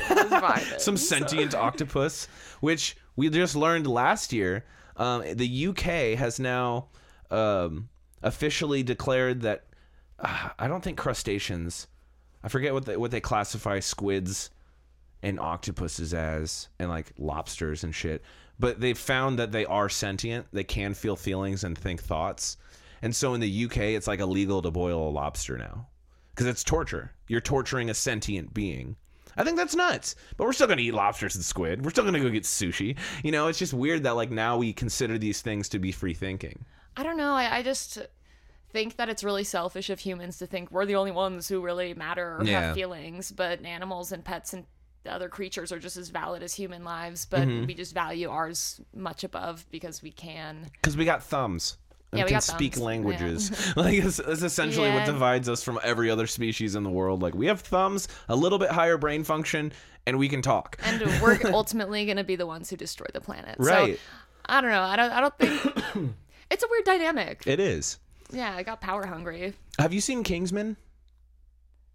Some 0.77 0.97
so- 0.97 1.17
sentient 1.17 1.55
octopus, 1.55 2.27
which 2.59 2.97
we 3.19 3.29
just 3.29 3.53
learned 3.53 3.85
last 3.85 4.31
year. 4.31 4.63
Um, 4.95 5.23
the 5.33 5.67
UK 5.67 6.17
has 6.17 6.39
now 6.39 6.87
um, 7.29 7.89
officially 8.23 8.81
declared 8.81 9.41
that 9.41 9.65
uh, 10.19 10.49
I 10.57 10.69
don't 10.69 10.81
think 10.81 10.97
crustaceans. 10.97 11.87
I 12.41 12.47
forget 12.47 12.73
what 12.73 12.85
they, 12.85 12.95
what 12.95 13.11
they 13.11 13.19
classify 13.19 13.81
squids 13.81 14.51
and 15.21 15.37
octopuses 15.37 16.13
as, 16.13 16.69
and 16.79 16.89
like 16.89 17.11
lobsters 17.17 17.83
and 17.83 17.93
shit. 17.93 18.23
But 18.57 18.79
they've 18.79 18.97
found 18.97 19.37
that 19.37 19.51
they 19.51 19.65
are 19.65 19.89
sentient. 19.89 20.47
They 20.53 20.63
can 20.63 20.93
feel 20.93 21.17
feelings 21.17 21.65
and 21.65 21.77
think 21.77 22.01
thoughts. 22.01 22.55
And 23.01 23.13
so 23.13 23.33
in 23.33 23.41
the 23.41 23.65
UK, 23.65 23.77
it's 23.77 24.07
like 24.07 24.21
illegal 24.21 24.61
to 24.61 24.71
boil 24.71 25.09
a 25.09 25.11
lobster 25.11 25.57
now 25.57 25.87
because 26.29 26.47
it's 26.47 26.63
torture. 26.63 27.11
You're 27.27 27.41
torturing 27.41 27.89
a 27.89 27.93
sentient 27.93 28.53
being. 28.53 28.95
I 29.39 29.43
think 29.43 29.57
that's 29.57 29.75
nuts. 29.75 30.15
But 30.37 30.43
we're 30.45 30.53
still 30.53 30.67
gonna 30.67 30.81
eat 30.81 30.93
lobsters 30.93 31.35
and 31.35 31.43
squid. 31.43 31.83
We're 31.83 31.91
still 31.91 32.03
gonna 32.05 32.19
go 32.19 32.29
get 32.29 32.43
sushi. 32.43 32.97
You 33.23 33.31
know, 33.31 33.47
it's 33.47 33.57
just 33.57 33.73
weird 33.73 34.03
that 34.03 34.15
like 34.15 34.29
now 34.29 34.57
we 34.57 34.73
consider 34.73 35.17
these 35.17 35.41
things 35.41 35.69
to 35.69 35.79
be 35.79 35.91
free 35.91 36.13
thinking. 36.13 36.65
I 36.97 37.03
don't 37.03 37.17
know. 37.17 37.33
I, 37.33 37.57
I 37.57 37.63
just 37.63 37.97
think 38.71 38.97
that 38.97 39.09
it's 39.09 39.23
really 39.23 39.43
selfish 39.43 39.89
of 39.89 39.99
humans 39.99 40.37
to 40.39 40.45
think 40.45 40.69
we're 40.71 40.85
the 40.85 40.95
only 40.95 41.11
ones 41.11 41.47
who 41.47 41.61
really 41.61 41.93
matter 41.95 42.37
or 42.37 42.43
Yeah. 42.43 42.61
have 42.67 42.75
feelings, 42.75 43.31
but 43.31 43.65
animals 43.65 44.11
and 44.11 44.23
pets 44.23 44.53
and 44.53 44.65
other 45.07 45.29
creatures 45.29 45.71
are 45.71 45.79
just 45.79 45.97
as 45.97 46.09
valid 46.09 46.43
as 46.43 46.53
human 46.53 46.83
lives, 46.83 47.25
but 47.25 47.39
Mm-hmm. 47.47 47.65
we 47.65 47.73
just 47.73 47.93
value 47.95 48.29
ours 48.29 48.79
much 48.93 49.23
above 49.23 49.65
because 49.71 50.03
we 50.03 50.11
can. 50.11 50.67
Because 50.73 50.97
we 50.97 51.05
got 51.05 51.23
thumbs. 51.23 51.77
And 52.11 52.19
Yeah, 52.19 52.25
we 52.25 52.29
can 52.29 52.35
got 52.37 52.43
speak 52.43 52.73
thumbs. 52.73 52.85
languages. 52.85 53.73
like 53.75 53.93
it's, 53.93 54.19
it's 54.19 54.41
essentially 54.41 54.89
what 54.89 55.05
divides 55.05 55.47
us 55.47 55.63
from 55.63 55.79
every 55.83 56.09
other 56.09 56.27
species 56.27 56.75
in 56.75 56.83
the 56.83 56.89
world. 56.89 57.21
Like 57.21 57.35
we 57.35 57.45
have 57.47 57.61
thumbs, 57.61 58.07
a 58.27 58.35
little 58.35 58.57
bit 58.57 58.71
higher 58.71 58.97
brain 58.97 59.23
function, 59.23 59.71
and 60.07 60.17
we 60.17 60.27
can 60.27 60.41
talk. 60.41 60.77
And 60.83 61.01
we're 61.21 61.39
ultimately 61.53 62.05
going 62.05 62.17
to 62.17 62.23
be 62.23 62.35
the 62.35 62.47
ones 62.47 62.69
who 62.69 62.77
destroy 62.77 63.07
the 63.13 63.21
planet. 63.21 63.55
Right. 63.59 63.95
So, 63.95 64.01
I 64.47 64.61
don't 64.61 64.71
know. 64.71 64.81
I 64.81 64.95
don't. 64.95 65.11
I 65.11 65.21
don't 65.21 65.37
think 65.37 66.13
it's 66.51 66.63
a 66.63 66.67
weird 66.69 66.85
dynamic. 66.85 67.43
It 67.45 67.59
is. 67.59 67.99
Yeah, 68.31 68.55
I 68.55 68.63
got 68.63 68.81
power 68.81 69.05
hungry. 69.05 69.53
Have 69.77 69.93
you 69.93 70.01
seen 70.01 70.23
Kingsman? 70.23 70.77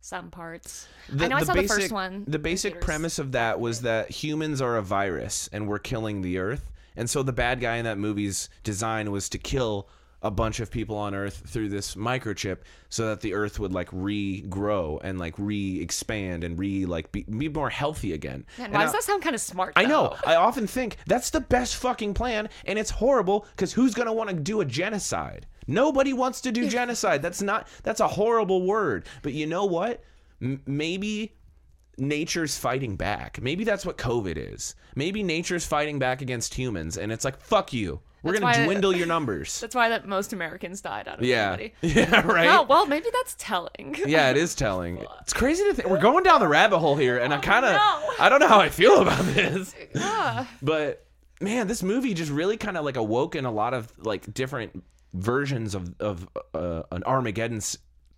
Some 0.00 0.30
parts. 0.30 0.86
The, 1.08 1.24
I 1.24 1.28
know 1.28 1.36
I 1.36 1.44
saw 1.44 1.54
basic, 1.54 1.68
the 1.68 1.74
first 1.80 1.92
one. 1.92 2.24
The 2.28 2.38
basic 2.38 2.80
premise 2.80 3.18
of 3.18 3.32
that 3.32 3.58
was 3.58 3.80
that 3.82 4.10
humans 4.10 4.60
are 4.60 4.76
a 4.76 4.82
virus 4.82 5.48
and 5.52 5.66
we're 5.66 5.78
killing 5.78 6.20
the 6.20 6.38
earth. 6.38 6.70
And 6.94 7.08
so 7.08 7.22
the 7.22 7.32
bad 7.32 7.60
guy 7.60 7.76
in 7.76 7.86
that 7.86 7.96
movie's 7.96 8.50
design 8.64 9.10
was 9.10 9.28
to 9.30 9.38
kill 9.38 9.88
a 10.24 10.30
bunch 10.30 10.58
of 10.58 10.70
people 10.70 10.96
on 10.96 11.14
earth 11.14 11.42
through 11.46 11.68
this 11.68 11.94
microchip 11.94 12.58
so 12.88 13.10
that 13.10 13.20
the 13.20 13.34
earth 13.34 13.60
would 13.60 13.72
like 13.72 13.90
regrow 13.90 14.98
and 15.04 15.18
like 15.18 15.34
re-expand 15.38 16.42
and 16.44 16.58
re 16.58 16.86
like 16.86 17.12
be, 17.12 17.22
be 17.24 17.48
more 17.48 17.70
healthy 17.70 18.12
again. 18.14 18.44
Man, 18.58 18.66
And 18.66 18.74
why 18.74 18.80
I- 18.80 18.84
does 18.84 18.92
that 18.94 19.02
sound 19.02 19.22
kind 19.22 19.34
of 19.34 19.40
smart? 19.40 19.74
I 19.76 19.84
know. 19.84 20.16
I 20.26 20.36
often 20.36 20.66
think 20.66 20.96
that's 21.06 21.30
the 21.30 21.40
best 21.40 21.76
fucking 21.76 22.14
plan, 22.14 22.48
and 22.64 22.78
it's 22.78 22.90
horrible 22.90 23.46
because 23.50 23.72
who's 23.72 23.94
gonna 23.94 24.12
want 24.14 24.30
to 24.30 24.36
do 24.36 24.60
a 24.60 24.64
genocide? 24.64 25.46
Nobody 25.66 26.12
wants 26.12 26.40
to 26.42 26.52
do 26.52 26.68
genocide. 26.68 27.22
That's 27.22 27.40
not. 27.42 27.68
That's 27.82 28.00
a 28.00 28.08
horrible 28.08 28.66
word. 28.66 29.06
But 29.22 29.32
you 29.34 29.46
know 29.46 29.64
what? 29.66 30.02
M- 30.42 30.60
maybe 30.66 31.32
nature's 31.98 32.56
fighting 32.58 32.96
back. 32.96 33.40
Maybe 33.40 33.64
that's 33.64 33.84
what 33.86 33.98
COVID 33.98 34.36
is. 34.36 34.74
Maybe 34.94 35.22
nature's 35.22 35.66
fighting 35.66 35.98
back 35.98 36.22
against 36.22 36.54
humans, 36.54 36.96
and 36.98 37.12
it's 37.12 37.24
like 37.24 37.40
fuck 37.40 37.72
you. 37.72 38.00
We're 38.22 38.38
That's 38.38 38.56
gonna 38.56 38.64
dwindle 38.64 38.96
your 38.96 39.06
numbers. 39.06 39.60
That's 39.60 39.74
why 39.74 39.90
that 39.90 40.08
most 40.08 40.32
Americans 40.32 40.80
died 40.80 41.08
out 41.08 41.18
of 41.18 41.24
Yeah. 41.26 41.52
everybody. 41.52 41.74
Yeah. 41.82 42.26
Right. 42.26 42.48
Oh 42.48 42.62
well, 42.62 42.86
maybe 42.86 43.06
that's 43.12 43.34
telling. 43.38 43.96
Yeah, 44.06 44.30
it 44.30 44.38
is 44.38 44.54
telling. 44.54 45.04
It's 45.20 45.34
crazy 45.34 45.62
to 45.64 45.74
think 45.74 45.90
we're 45.90 46.00
going 46.00 46.24
down 46.24 46.40
the 46.40 46.48
rabbit 46.48 46.78
hole 46.78 46.96
here, 46.96 47.18
and 47.18 47.34
I 47.34 47.38
kind 47.38 47.66
of, 47.66 47.72
no. 47.72 48.12
I 48.18 48.28
don't 48.30 48.40
know 48.40 48.48
how 48.48 48.60
I 48.60 48.70
feel 48.70 49.02
about 49.02 49.22
this. 49.26 49.74
Ah. 49.96 50.48
But 50.62 51.06
man, 51.42 51.66
this 51.66 51.82
movie 51.82 52.14
just 52.14 52.30
really 52.32 52.56
kind 52.56 52.78
of 52.78 52.84
like 52.86 52.96
awoke 52.96 53.36
in 53.36 53.44
a 53.44 53.52
lot 53.52 53.74
of 53.74 53.92
like 53.98 54.32
different 54.32 54.82
versions 55.12 55.74
of 55.74 55.94
of 56.00 56.26
uh, 56.54 56.82
an 56.92 57.02
Armageddon 57.04 57.60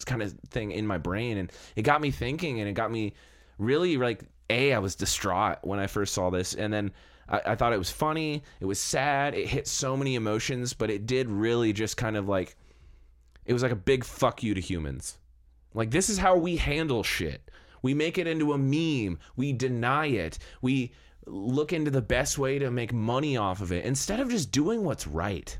kind 0.04 0.22
of 0.22 0.32
thing 0.50 0.70
in 0.70 0.86
my 0.86 0.98
brain, 0.98 1.36
and 1.36 1.50
it 1.74 1.82
got 1.82 2.00
me 2.00 2.12
thinking, 2.12 2.60
and 2.60 2.68
it 2.68 2.74
got 2.74 2.92
me 2.92 3.14
really 3.59 3.96
like 3.96 4.22
a. 4.50 4.72
I 4.72 4.78
was 4.78 4.94
distraught 4.94 5.59
when 5.62 5.78
I 5.78 5.86
first 5.86 6.14
saw 6.14 6.30
this, 6.30 6.54
and 6.54 6.72
then. 6.72 6.92
I, 7.28 7.40
I 7.44 7.54
thought 7.57 7.72
it 7.72 7.78
was 7.78 7.90
funny. 7.90 8.44
It 8.61 8.66
was 8.66 8.78
sad. 8.78 9.34
It 9.34 9.48
hit 9.48 9.66
so 9.66 9.96
many 9.96 10.14
emotions, 10.14 10.74
but 10.74 10.90
it 10.90 11.07
did 11.07 11.28
really 11.28 11.72
just 11.72 11.96
kind 11.96 12.16
of 12.16 12.28
like 12.28 12.54
it 13.46 13.52
was 13.52 13.62
like 13.62 13.72
a 13.72 13.76
big 13.76 14.04
fuck 14.04 14.42
you 14.42 14.54
to 14.54 14.61
humans. 14.61 15.18
Like 15.74 15.90
this 15.90 16.09
is 16.09 16.18
how 16.18 16.36
we 16.36 16.57
handle 16.57 17.02
shit. 17.02 17.50
We 17.82 17.94
make 17.94 18.18
it 18.18 18.26
into 18.26 18.52
a 18.52 18.59
meme. 18.59 19.18
We 19.36 19.52
deny 19.52 20.07
it. 20.07 20.38
We 20.62 20.92
look 21.26 21.72
into 21.72 21.90
the 21.90 22.02
best 22.02 22.38
way 22.38 22.59
to 22.59 22.70
make 22.70 22.92
money 22.92 23.36
off 23.36 23.61
of 23.61 23.72
it 23.72 23.84
instead 23.84 24.20
of 24.20 24.30
just 24.30 24.50
doing 24.50 24.84
what's 24.84 25.07
right. 25.07 25.59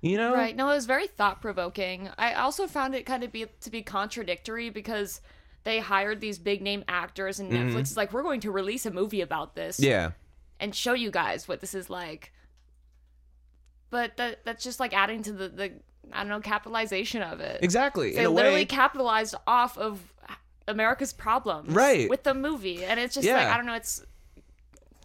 You 0.00 0.16
know? 0.16 0.32
Right. 0.32 0.56
No, 0.56 0.70
it 0.70 0.74
was 0.74 0.86
very 0.86 1.06
thought 1.06 1.42
provoking. 1.42 2.08
I 2.16 2.32
also 2.34 2.66
found 2.66 2.94
it 2.94 3.04
kind 3.04 3.22
of 3.22 3.32
be 3.32 3.46
to 3.60 3.70
be 3.70 3.82
contradictory 3.82 4.70
because 4.70 5.20
they 5.64 5.78
hired 5.78 6.20
these 6.20 6.38
big 6.38 6.62
name 6.62 6.84
actors 6.88 7.38
and 7.40 7.52
Netflix 7.52 7.82
is 7.82 7.96
like, 7.96 8.12
we're 8.12 8.22
going 8.22 8.40
to 8.40 8.50
release 8.50 8.86
a 8.86 8.90
movie 8.90 9.20
about 9.20 9.54
this 9.54 9.78
Mm-hmm. 9.78 9.90
Yeah. 9.90 10.10
and 10.58 10.74
show 10.74 10.92
you 10.94 11.10
guys 11.10 11.46
what 11.48 11.60
this 11.60 11.74
is 11.74 11.90
like. 11.90 12.32
But 13.90 14.16
that 14.16 14.44
that's 14.44 14.62
just 14.62 14.78
like 14.80 14.94
adding 14.94 15.22
to 15.24 15.32
the, 15.32 15.48
the 15.48 15.72
I 16.12 16.20
don't 16.20 16.28
know, 16.28 16.40
capitalization 16.40 17.22
of 17.22 17.40
it. 17.40 17.62
Exactly. 17.62 18.14
They 18.14 18.26
literally 18.26 18.60
way, 18.60 18.64
capitalized 18.64 19.34
off 19.46 19.76
of 19.76 20.00
America's 20.68 21.12
problems 21.12 21.72
Right. 21.72 22.08
with 22.08 22.22
the 22.22 22.34
movie. 22.34 22.84
And 22.84 22.98
it's 23.00 23.14
just 23.14 23.28
like 23.28 23.46
I 23.46 23.56
don't 23.56 23.66
know, 23.66 23.74
it's 23.74 24.04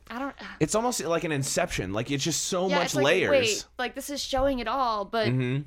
I 0.10 0.20
don't 0.20 0.36
it's 0.60 0.76
almost 0.76 1.04
like 1.04 1.24
an 1.24 1.32
inception. 1.32 1.94
Like 1.94 2.12
it's 2.12 2.24
just 2.24 2.44
so 2.44 2.70
yeah, 2.70 2.80
much 2.80 2.96
like, 2.96 3.06
layers. 3.06 3.32
Wait, 3.32 3.66
like 3.78 3.96
this 3.96 4.10
is 4.10 4.22
showing 4.22 4.60
it 4.60 4.68
all, 4.68 5.06
but 5.06 5.28
mm-hmm. 5.28 5.64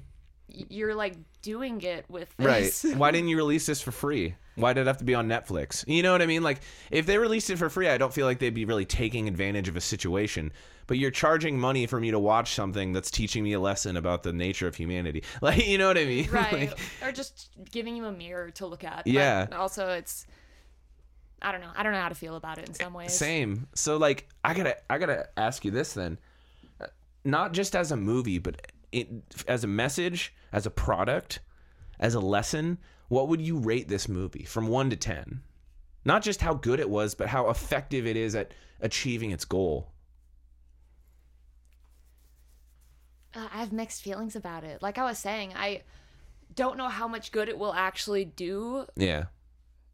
you're 0.48 0.94
like 0.94 1.16
doing 1.42 1.80
it 1.82 2.04
with 2.08 2.32
Right. 2.38 2.72
Why 2.96 3.10
didn't 3.10 3.28
you 3.28 3.36
release 3.36 3.66
this 3.66 3.80
for 3.80 3.90
free? 3.90 4.34
Why 4.58 4.72
did 4.72 4.82
it 4.82 4.86
have 4.86 4.98
to 4.98 5.04
be 5.04 5.14
on 5.14 5.28
Netflix? 5.28 5.84
You 5.86 6.02
know 6.02 6.12
what 6.12 6.22
I 6.22 6.26
mean? 6.26 6.42
Like, 6.42 6.60
if 6.90 7.06
they 7.06 7.18
released 7.18 7.48
it 7.50 7.56
for 7.58 7.68
free, 7.70 7.88
I 7.88 7.98
don't 7.98 8.12
feel 8.12 8.26
like 8.26 8.38
they'd 8.38 8.54
be 8.54 8.64
really 8.64 8.84
taking 8.84 9.28
advantage 9.28 9.68
of 9.68 9.76
a 9.76 9.80
situation. 9.80 10.52
But 10.86 10.98
you're 10.98 11.10
charging 11.10 11.58
money 11.58 11.86
for 11.86 12.00
me 12.00 12.10
to 12.10 12.18
watch 12.18 12.54
something 12.54 12.92
that's 12.92 13.10
teaching 13.10 13.44
me 13.44 13.52
a 13.52 13.60
lesson 13.60 13.96
about 13.96 14.22
the 14.22 14.32
nature 14.32 14.66
of 14.66 14.74
humanity. 14.74 15.22
Like, 15.42 15.66
you 15.66 15.78
know 15.78 15.86
what 15.88 15.98
I 15.98 16.04
mean? 16.04 16.28
right 16.32 16.70
Like, 16.70 16.78
or 17.02 17.12
just 17.12 17.50
giving 17.70 17.94
you 17.96 18.06
a 18.06 18.12
mirror 18.12 18.50
to 18.52 18.66
look 18.66 18.84
at 18.84 19.06
Yeah. 19.06 19.46
but 19.46 19.56
also 19.58 19.88
it's 19.90 20.26
i 21.40 21.52
don't 21.52 21.60
know 21.60 21.70
i 21.76 21.82
don't 21.84 21.92
know 21.92 22.00
how 22.00 22.08
to 22.08 22.14
feel 22.16 22.34
about 22.34 22.58
it 22.58 22.68
in 22.68 22.74
some 22.74 22.92
ways 22.94 23.12
Same. 23.16 23.68
So 23.74 23.96
like 23.96 24.28
I 24.42 24.54
gotta 24.54 24.76
I 24.90 24.98
gotta 24.98 25.28
ask 25.36 25.64
you 25.64 25.70
this 25.70 25.92
then. 25.92 26.18
Uh, 26.80 26.86
Not 27.24 27.52
just 27.52 27.76
as 27.76 27.92
a 27.92 27.96
movie, 27.96 28.38
but 28.38 28.72
it, 28.90 29.08
as 29.46 29.62
a 29.62 29.68
message, 29.68 30.34
as 30.52 30.64
a 30.66 30.70
product, 30.70 31.40
as 32.00 32.14
a 32.14 32.20
lesson, 32.20 32.78
what 33.08 33.28
would 33.28 33.40
you 33.40 33.58
rate 33.58 33.88
this 33.88 34.08
movie 34.08 34.44
from 34.44 34.68
one 34.68 34.90
to 34.90 34.96
ten? 34.96 35.42
Not 36.04 36.22
just 36.22 36.40
how 36.40 36.54
good 36.54 36.80
it 36.80 36.88
was, 36.90 37.14
but 37.14 37.28
how 37.28 37.48
effective 37.50 38.06
it 38.06 38.16
is 38.16 38.34
at 38.34 38.52
achieving 38.80 39.30
its 39.30 39.44
goal. 39.44 39.92
uh, 43.34 43.48
i 43.52 43.58
have 43.58 43.72
mixed 43.72 44.02
feelings 44.02 44.34
about 44.36 44.64
it 44.64 44.80
like 44.82 44.98
i 44.98 45.04
was 45.04 45.18
saying 45.18 45.52
i 45.56 45.82
don't 46.54 46.76
know 46.78 46.88
how 46.88 47.06
much 47.06 47.30
good 47.30 47.48
it 47.48 47.58
will 47.58 47.74
actually 47.74 48.24
do 48.24 48.86
Yeah. 48.96 49.24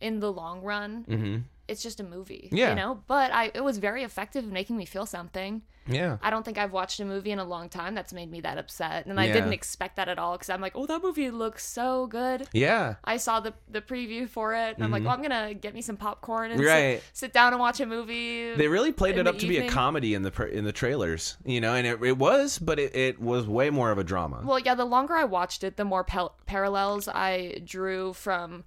in 0.01 0.21
the 0.21 0.33
long 0.33 0.63
run 0.63 1.05
Mm-hmm. 1.09 1.37
It's 1.69 1.83
just 1.83 2.01
a 2.01 2.05
movie 2.05 2.49
Yeah. 2.53 2.71
you 2.71 2.75
know 2.77 3.03
but 3.07 3.33
i 3.33 3.51
it 3.55 3.63
was 3.65 3.79
very 3.79 4.03
effective 4.05 4.45
in 4.45 4.53
making 4.53 4.77
me 4.77 4.85
feel 4.85 5.07
something 5.07 5.63
Yeah. 5.87 6.17
I 6.23 6.31
don't 6.31 6.45
think 6.47 6.57
I've 6.57 6.73
watched 6.73 6.99
a 7.01 7.05
movie 7.05 7.31
in 7.31 7.39
a 7.39 7.45
long 7.45 7.69
time 7.69 7.95
that's 7.95 8.15
made 8.15 8.31
me 8.31 8.41
that 8.41 8.57
upset, 8.57 9.05
and 9.05 9.21
I 9.21 9.27
Yeah. 9.27 9.35
didn't 9.35 9.53
expect 9.53 9.97
that 9.97 10.09
at 10.09 10.19
all 10.19 10.33
because 10.33 10.49
I'm 10.49 10.63
like, 10.63 10.73
oh, 10.75 10.87
that 10.87 11.03
movie 11.03 11.31
looks 11.31 11.63
so 11.63 12.07
good. 12.07 12.49
Yeah. 12.55 12.95
I 13.05 13.19
saw 13.19 13.41
the 13.41 13.53
the 13.69 13.83
preview 13.83 14.27
for 14.27 14.55
it, 14.55 14.77
and 14.77 14.83
I'm 14.83 14.91
like, 14.91 15.05
well, 15.05 15.13
I'm 15.13 15.21
gonna 15.21 15.53
get 15.53 15.75
me 15.75 15.83
some 15.83 15.99
popcorn 15.99 16.53
and 16.53 16.59
Mm-hmm. 16.61 16.69
Right. 16.71 17.03
sit, 17.13 17.17
sit 17.27 17.33
down 17.35 17.53
and 17.53 17.61
watch 17.61 17.81
a 17.81 17.87
movie. 17.87 18.55
They 18.55 18.67
really 18.69 18.93
played 18.93 19.19
it 19.19 19.27
up 19.27 19.37
to 19.41 19.47
be 19.47 19.59
a 19.59 19.69
comedy 19.69 20.15
in 20.15 20.23
the 20.23 20.33
in 20.59 20.65
the 20.65 20.73
trailers, 20.73 21.37
you 21.45 21.61
know, 21.61 21.75
and 21.75 21.87
it, 21.87 22.03
it 22.03 22.17
was, 22.17 22.59
but 22.59 22.79
it, 22.79 22.97
it 22.97 23.21
was 23.21 23.47
way 23.47 23.69
more 23.69 23.91
of 23.91 23.99
a 23.99 24.05
drama. 24.05 24.41
well, 24.43 24.59
yeah, 24.59 24.75
the 24.75 24.87
longer 24.87 25.15
I 25.15 25.25
watched 25.25 25.63
it, 25.65 25.77
the 25.77 25.85
more 25.85 26.03
pel- 26.03 26.35
parallels 26.47 27.09
I 27.09 27.61
drew 27.63 28.15
from 28.15 28.65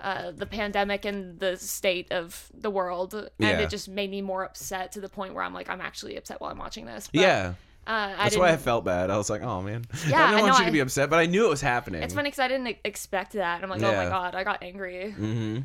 uh, 0.00 0.30
the 0.30 0.46
pandemic 0.46 1.04
and 1.04 1.38
the 1.40 1.56
state 1.56 2.12
of 2.12 2.48
the 2.54 2.70
world, 2.70 3.14
and 3.14 3.30
Yeah. 3.38 3.58
it 3.60 3.70
just 3.70 3.88
made 3.88 4.10
me 4.10 4.22
more 4.22 4.44
upset 4.44 4.92
to 4.92 5.00
the 5.00 5.08
point 5.08 5.34
where 5.34 5.42
I'm 5.42 5.52
like, 5.54 5.68
I'm 5.68 5.80
actually 5.80 6.16
upset 6.16 6.40
while 6.40 6.50
I'm 6.50 6.58
watching 6.58 6.86
this. 6.86 7.08
But, 7.12 7.20
yeah. 7.20 7.54
uh, 7.86 8.14
That's 8.16 8.36
why 8.36 8.50
I 8.50 8.56
felt 8.56 8.84
bad. 8.84 9.10
I 9.10 9.16
was 9.16 9.28
like, 9.30 9.42
"Oh 9.42 9.60
man, 9.62 9.84
Yeah, 10.08 10.24
I 10.24 10.30
didn't 10.30 10.42
want 10.42 10.52
know, 10.54 10.58
you 10.60 10.66
to 10.66 10.72
be 10.72 10.80
upset, 10.80 11.10
but 11.10 11.18
I 11.18 11.26
knew 11.26 11.46
it 11.46 11.50
was 11.50 11.60
happening." 11.62 12.02
It's 12.02 12.14
funny 12.14 12.28
because 12.28 12.38
I 12.38 12.48
didn't 12.48 12.76
expect 12.84 13.32
that. 13.32 13.62
I'm 13.62 13.70
like, 13.70 13.82
oh 13.82 13.92
my 13.94 14.08
god, 14.08 14.34
I 14.34 14.44
got 14.44 14.62
angry. 14.62 15.10
hmm 15.10 15.58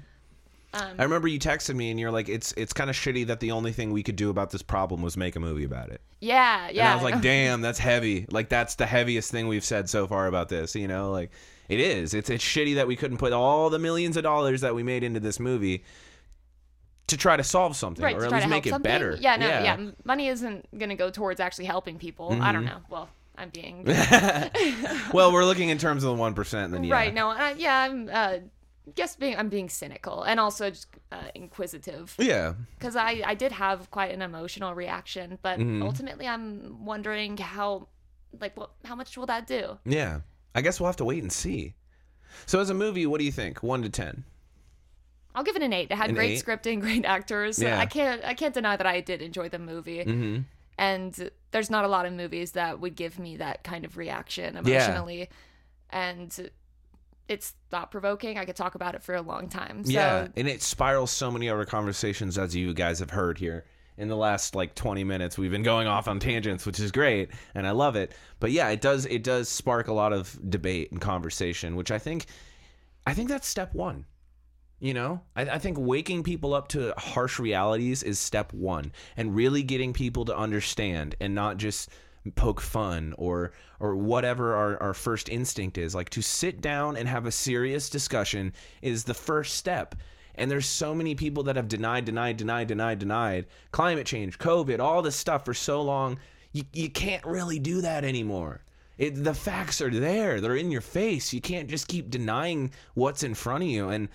Um, 0.76 0.96
I 0.98 1.04
remember 1.04 1.28
you 1.28 1.38
texted 1.38 1.76
me, 1.76 1.92
and 1.92 2.00
you're 2.00 2.10
like, 2.12 2.28
"It's 2.30 2.54
it's 2.58 2.74
kind 2.74 2.90
of 2.90 2.96
shitty 2.96 3.28
that 3.28 3.40
the 3.40 3.52
only 3.52 3.72
thing 3.74 3.92
we 3.92 4.02
could 4.02 4.16
do 4.16 4.32
about 4.32 4.50
this 4.50 4.64
problem 4.64 5.04
was 5.04 5.16
make 5.16 5.36
a 5.36 5.40
movie 5.40 5.66
about 5.66 5.90
it." 5.92 6.02
yeah, 6.22 6.70
yeah. 6.72 6.86
And 6.86 6.90
I 6.90 6.96
was 6.96 7.04
like, 7.04 7.22
"Damn, 7.32 7.62
that's 7.62 7.78
heavy. 7.78 8.26
Like 8.32 8.50
that's 8.50 8.74
the 8.76 8.88
heaviest 8.88 9.30
thing 9.30 9.48
we've 9.48 9.64
said 9.64 9.88
so 9.90 10.08
far 10.08 10.26
about 10.26 10.50
this." 10.50 10.74
You 10.76 10.88
know, 10.88 11.12
like 11.12 11.30
it 11.70 11.80
is. 11.80 12.14
It's 12.14 12.30
it's 12.30 12.44
shitty 12.44 12.76
that 12.76 12.88
we 12.88 12.96
couldn't 12.96 13.18
put 13.18 13.34
all 13.34 13.70
the 13.70 13.80
millions 13.80 14.18
of 14.18 14.24
dollars 14.24 14.62
that 14.62 14.76
we 14.76 14.84
made 14.84 15.04
into 15.04 15.20
this 15.20 15.40
movie 15.40 15.84
to 17.08 17.18
try 17.18 17.36
to 17.38 17.44
solve 17.44 17.76
something 17.76 18.04
right 18.04 18.16
or 18.16 18.26
at 18.26 18.32
least 18.32 18.48
make 18.48 18.66
it 18.66 18.70
something. 18.72 18.90
better. 18.90 19.18
Yeah, 19.20 19.36
no, 19.36 19.48
yeah. 19.48 19.74
m- 19.74 19.96
Money 20.06 20.28
isn't 20.30 20.68
gonna 20.78 20.96
go 20.96 21.10
towards 21.10 21.40
actually 21.40 21.66
helping 21.66 21.98
people. 21.98 22.30
I 22.32 22.36
Mm-hmm. 22.36 22.54
don't 22.54 22.66
know. 22.66 22.78
Well, 22.90 23.10
I'm 23.38 23.50
being 23.50 23.84
well, 25.14 25.32
we're 25.34 25.46
looking 25.46 25.70
in 25.70 25.78
terms 25.78 26.04
of 26.04 26.16
the 26.16 26.22
one 26.22 26.34
percent, 26.34 26.72
then 26.72 26.84
yeah. 26.84 26.94
right. 26.94 27.14
No, 27.14 27.30
uh, 27.32 27.54
yeah, 27.58 27.78
I'm. 27.80 28.10
Uh, 28.12 28.38
guess 28.96 29.16
being 29.16 29.38
I'm 29.38 29.48
being 29.48 29.70
cynical 29.70 30.24
and 30.24 30.42
also 30.42 30.70
just 30.70 30.88
uh, 31.10 31.16
inquisitive 31.36 32.14
Yeah. 32.20 32.54
because 32.78 32.98
I 32.98 33.22
I 33.26 33.34
did 33.34 33.54
have 33.54 33.90
quite 33.92 34.12
an 34.12 34.22
emotional 34.22 34.76
reaction, 34.76 35.40
but 35.42 35.58
Mm-hmm. 35.58 35.84
ultimately 35.84 36.28
I'm 36.28 36.84
wondering 36.86 37.38
how 37.38 37.88
like 38.42 38.58
what 38.58 38.72
how 38.84 38.96
much 38.96 39.18
will 39.18 39.26
that 39.28 39.48
do? 39.48 39.78
Yeah. 39.86 40.20
I 40.56 40.62
guess 40.62 40.80
we'll 40.80 40.88
have 40.88 40.98
to 40.98 41.06
wait 41.06 41.22
and 41.24 41.32
see. 41.32 41.74
So 42.46 42.60
as 42.60 42.70
a 42.70 42.74
movie, 42.74 43.06
what 43.06 43.20
do 43.20 43.26
you 43.26 43.32
think? 43.32 43.62
One 43.64 43.82
to 43.84 43.90
ten. 43.90 44.24
I'll 45.36 45.44
give 45.44 45.56
it 45.56 45.64
an 45.64 45.74
eight. 45.74 45.90
It 45.92 45.96
had 45.98 46.10
An 46.10 46.16
great 46.16 46.32
eight? 46.32 46.46
scripting, 46.46 46.80
great 46.80 47.06
actors. 47.06 47.60
Yeah. 47.60 47.80
I 47.80 47.86
can't 47.88 48.24
I 48.24 48.34
can't 48.36 48.54
deny 48.54 48.76
that 48.78 48.86
I 48.86 49.02
did 49.02 49.22
enjoy 49.22 49.50
the 49.50 49.60
movie. 49.60 50.00
Mm-hmm. 50.04 50.42
and 50.78 51.30
there's 51.52 51.70
not 51.70 51.86
a 51.86 51.88
lot 51.88 52.06
of 52.06 52.14
movies 52.14 52.52
that 52.54 52.80
would 52.80 52.96
give 52.96 53.18
me 53.20 53.38
that 53.38 53.64
kind 53.64 53.86
of 53.86 53.96
reaction 53.98 54.58
emotionally 54.58 55.20
Yeah. 55.20 55.26
and 55.92 56.50
it's 57.28 57.54
thought 57.70 57.92
provoking 57.92 58.38
i 58.40 58.44
could 58.46 58.56
talk 58.56 58.74
about 58.76 58.96
it 58.96 59.04
for 59.04 59.14
a 59.16 59.22
long 59.22 59.48
time 59.50 59.84
so 59.86 59.92
yeah, 59.92 60.28
and 60.36 60.48
it 60.48 60.62
spirals 60.64 61.12
so 61.12 61.30
many 61.32 61.48
other 61.48 61.64
conversations 61.66 62.38
as 62.40 62.56
you 62.56 62.74
guys 62.74 62.98
have 63.00 63.12
heard 63.12 63.38
here 63.38 63.66
in 63.98 64.08
the 64.08 64.16
last 64.16 64.56
like 64.56 64.76
20 64.76 65.04
minutes 65.04 65.38
we've 65.38 65.52
been 65.52 65.64
going 65.64 65.88
off 65.88 66.08
on 66.08 66.20
tangents 66.20 66.66
which 66.66 66.80
is 66.80 66.92
great 66.92 67.30
and 67.56 67.68
i 67.68 67.72
love 67.72 67.96
it. 67.96 68.14
But 68.40 68.52
yeah 68.52 68.70
it 68.70 68.82
does 68.82 69.06
it 69.06 69.24
does 69.24 69.50
spark 69.50 69.88
a 69.88 69.94
lot 69.94 70.14
of 70.14 70.38
debate 70.50 70.92
and 70.92 71.00
conversation 71.00 71.76
which 71.76 71.92
i 71.92 72.00
think 72.00 72.26
i 73.06 73.14
think 73.14 73.30
that's 73.30 73.48
step 73.48 73.74
one 73.74 74.06
you 74.84 74.94
know? 74.94 75.22
I, 75.34 75.44
I 75.44 75.60
think 75.60 75.78
waking 75.80 76.24
people 76.24 76.54
up 76.54 76.68
to 76.70 76.94
harsh 76.98 77.40
realities 77.40 78.04
is 78.04 78.20
step 78.20 78.52
one 78.52 78.92
and 79.16 79.34
really 79.34 79.64
getting 79.64 79.94
people 79.94 80.26
to 80.26 80.36
understand 80.36 81.16
and 81.22 81.34
not 81.34 81.56
just 81.56 81.90
poke 82.36 82.60
fun 82.60 83.14
or 83.18 83.54
or 83.80 83.96
whatever 83.96 84.56
our, 84.56 84.82
our 84.84 84.94
first 84.94 85.30
instinct 85.30 85.78
is. 85.78 85.96
Like 85.96 86.10
to 86.12 86.22
sit 86.22 86.60
down 86.60 86.98
and 86.98 87.08
have 87.08 87.26
a 87.26 87.32
serious 87.32 87.90
discussion 87.90 88.52
is 88.82 89.06
the 89.06 89.14
first 89.14 89.56
step 89.56 89.96
and 90.36 90.50
there's 90.50 90.66
so 90.66 90.94
many 90.96 91.16
people 91.16 91.44
that 91.44 91.56
have 91.56 91.68
denied 91.68 92.06
denied 92.06 92.38
denied 92.38 92.68
denied 92.68 93.00
denied 93.00 93.46
climate 93.72 94.06
change 94.06 94.40
covid 94.40 94.80
all 94.80 95.02
this 95.02 95.16
stuff 95.16 95.46
for 95.46 95.54
so 95.54 95.82
long. 95.82 96.20
You, 96.52 96.64
you 96.74 96.90
can't 96.90 97.26
really 97.26 97.58
do 97.60 97.82
that 97.82 98.04
anymore. 98.04 98.62
It, 98.98 99.24
the 99.24 99.34
facts 99.34 99.82
are 99.82 99.90
there. 99.90 100.40
They're 100.40 100.56
in 100.56 100.70
your 100.70 100.82
face. 100.82 101.34
You 101.34 101.42
can't 101.42 101.68
just 101.68 101.88
keep 101.88 102.12
denying 102.12 102.72
what's 102.94 103.24
in 103.24 103.34
front 103.34 103.64
of 103.64 103.70
you. 103.70 103.90
And 103.90 104.08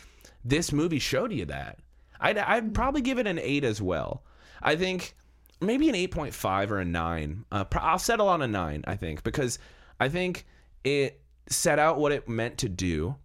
this 0.45 0.73
movie 0.73 1.01
showed 1.01 1.33
you 1.33 1.47
that. 1.47 1.81
I'd, 2.21 2.39
I'd 2.39 2.75
probably 2.75 3.01
give 3.01 3.19
it 3.19 3.27
an 3.27 3.41
8 3.41 3.64
as 3.64 3.83
well. 3.83 4.23
I 4.62 4.77
think 4.77 5.16
maybe 5.61 5.89
an 5.89 5.95
8.5 5.95 6.71
or 6.71 6.79
a 6.79 6.85
9 6.85 7.45
uh, 7.51 7.64
i'll 7.73 7.99
settle 7.99 8.29
on 8.29 8.43
a 8.43 8.47
9 8.47 8.85
i 8.87 8.97
think 8.97 9.23
because 9.25 9.59
i 9.99 10.09
think 10.09 10.47
it 10.85 11.21
set 11.49 11.79
out 11.79 11.99
what 11.99 12.12
it 12.12 12.29
meant 12.29 12.59
to 12.59 12.69
do 12.69 13.16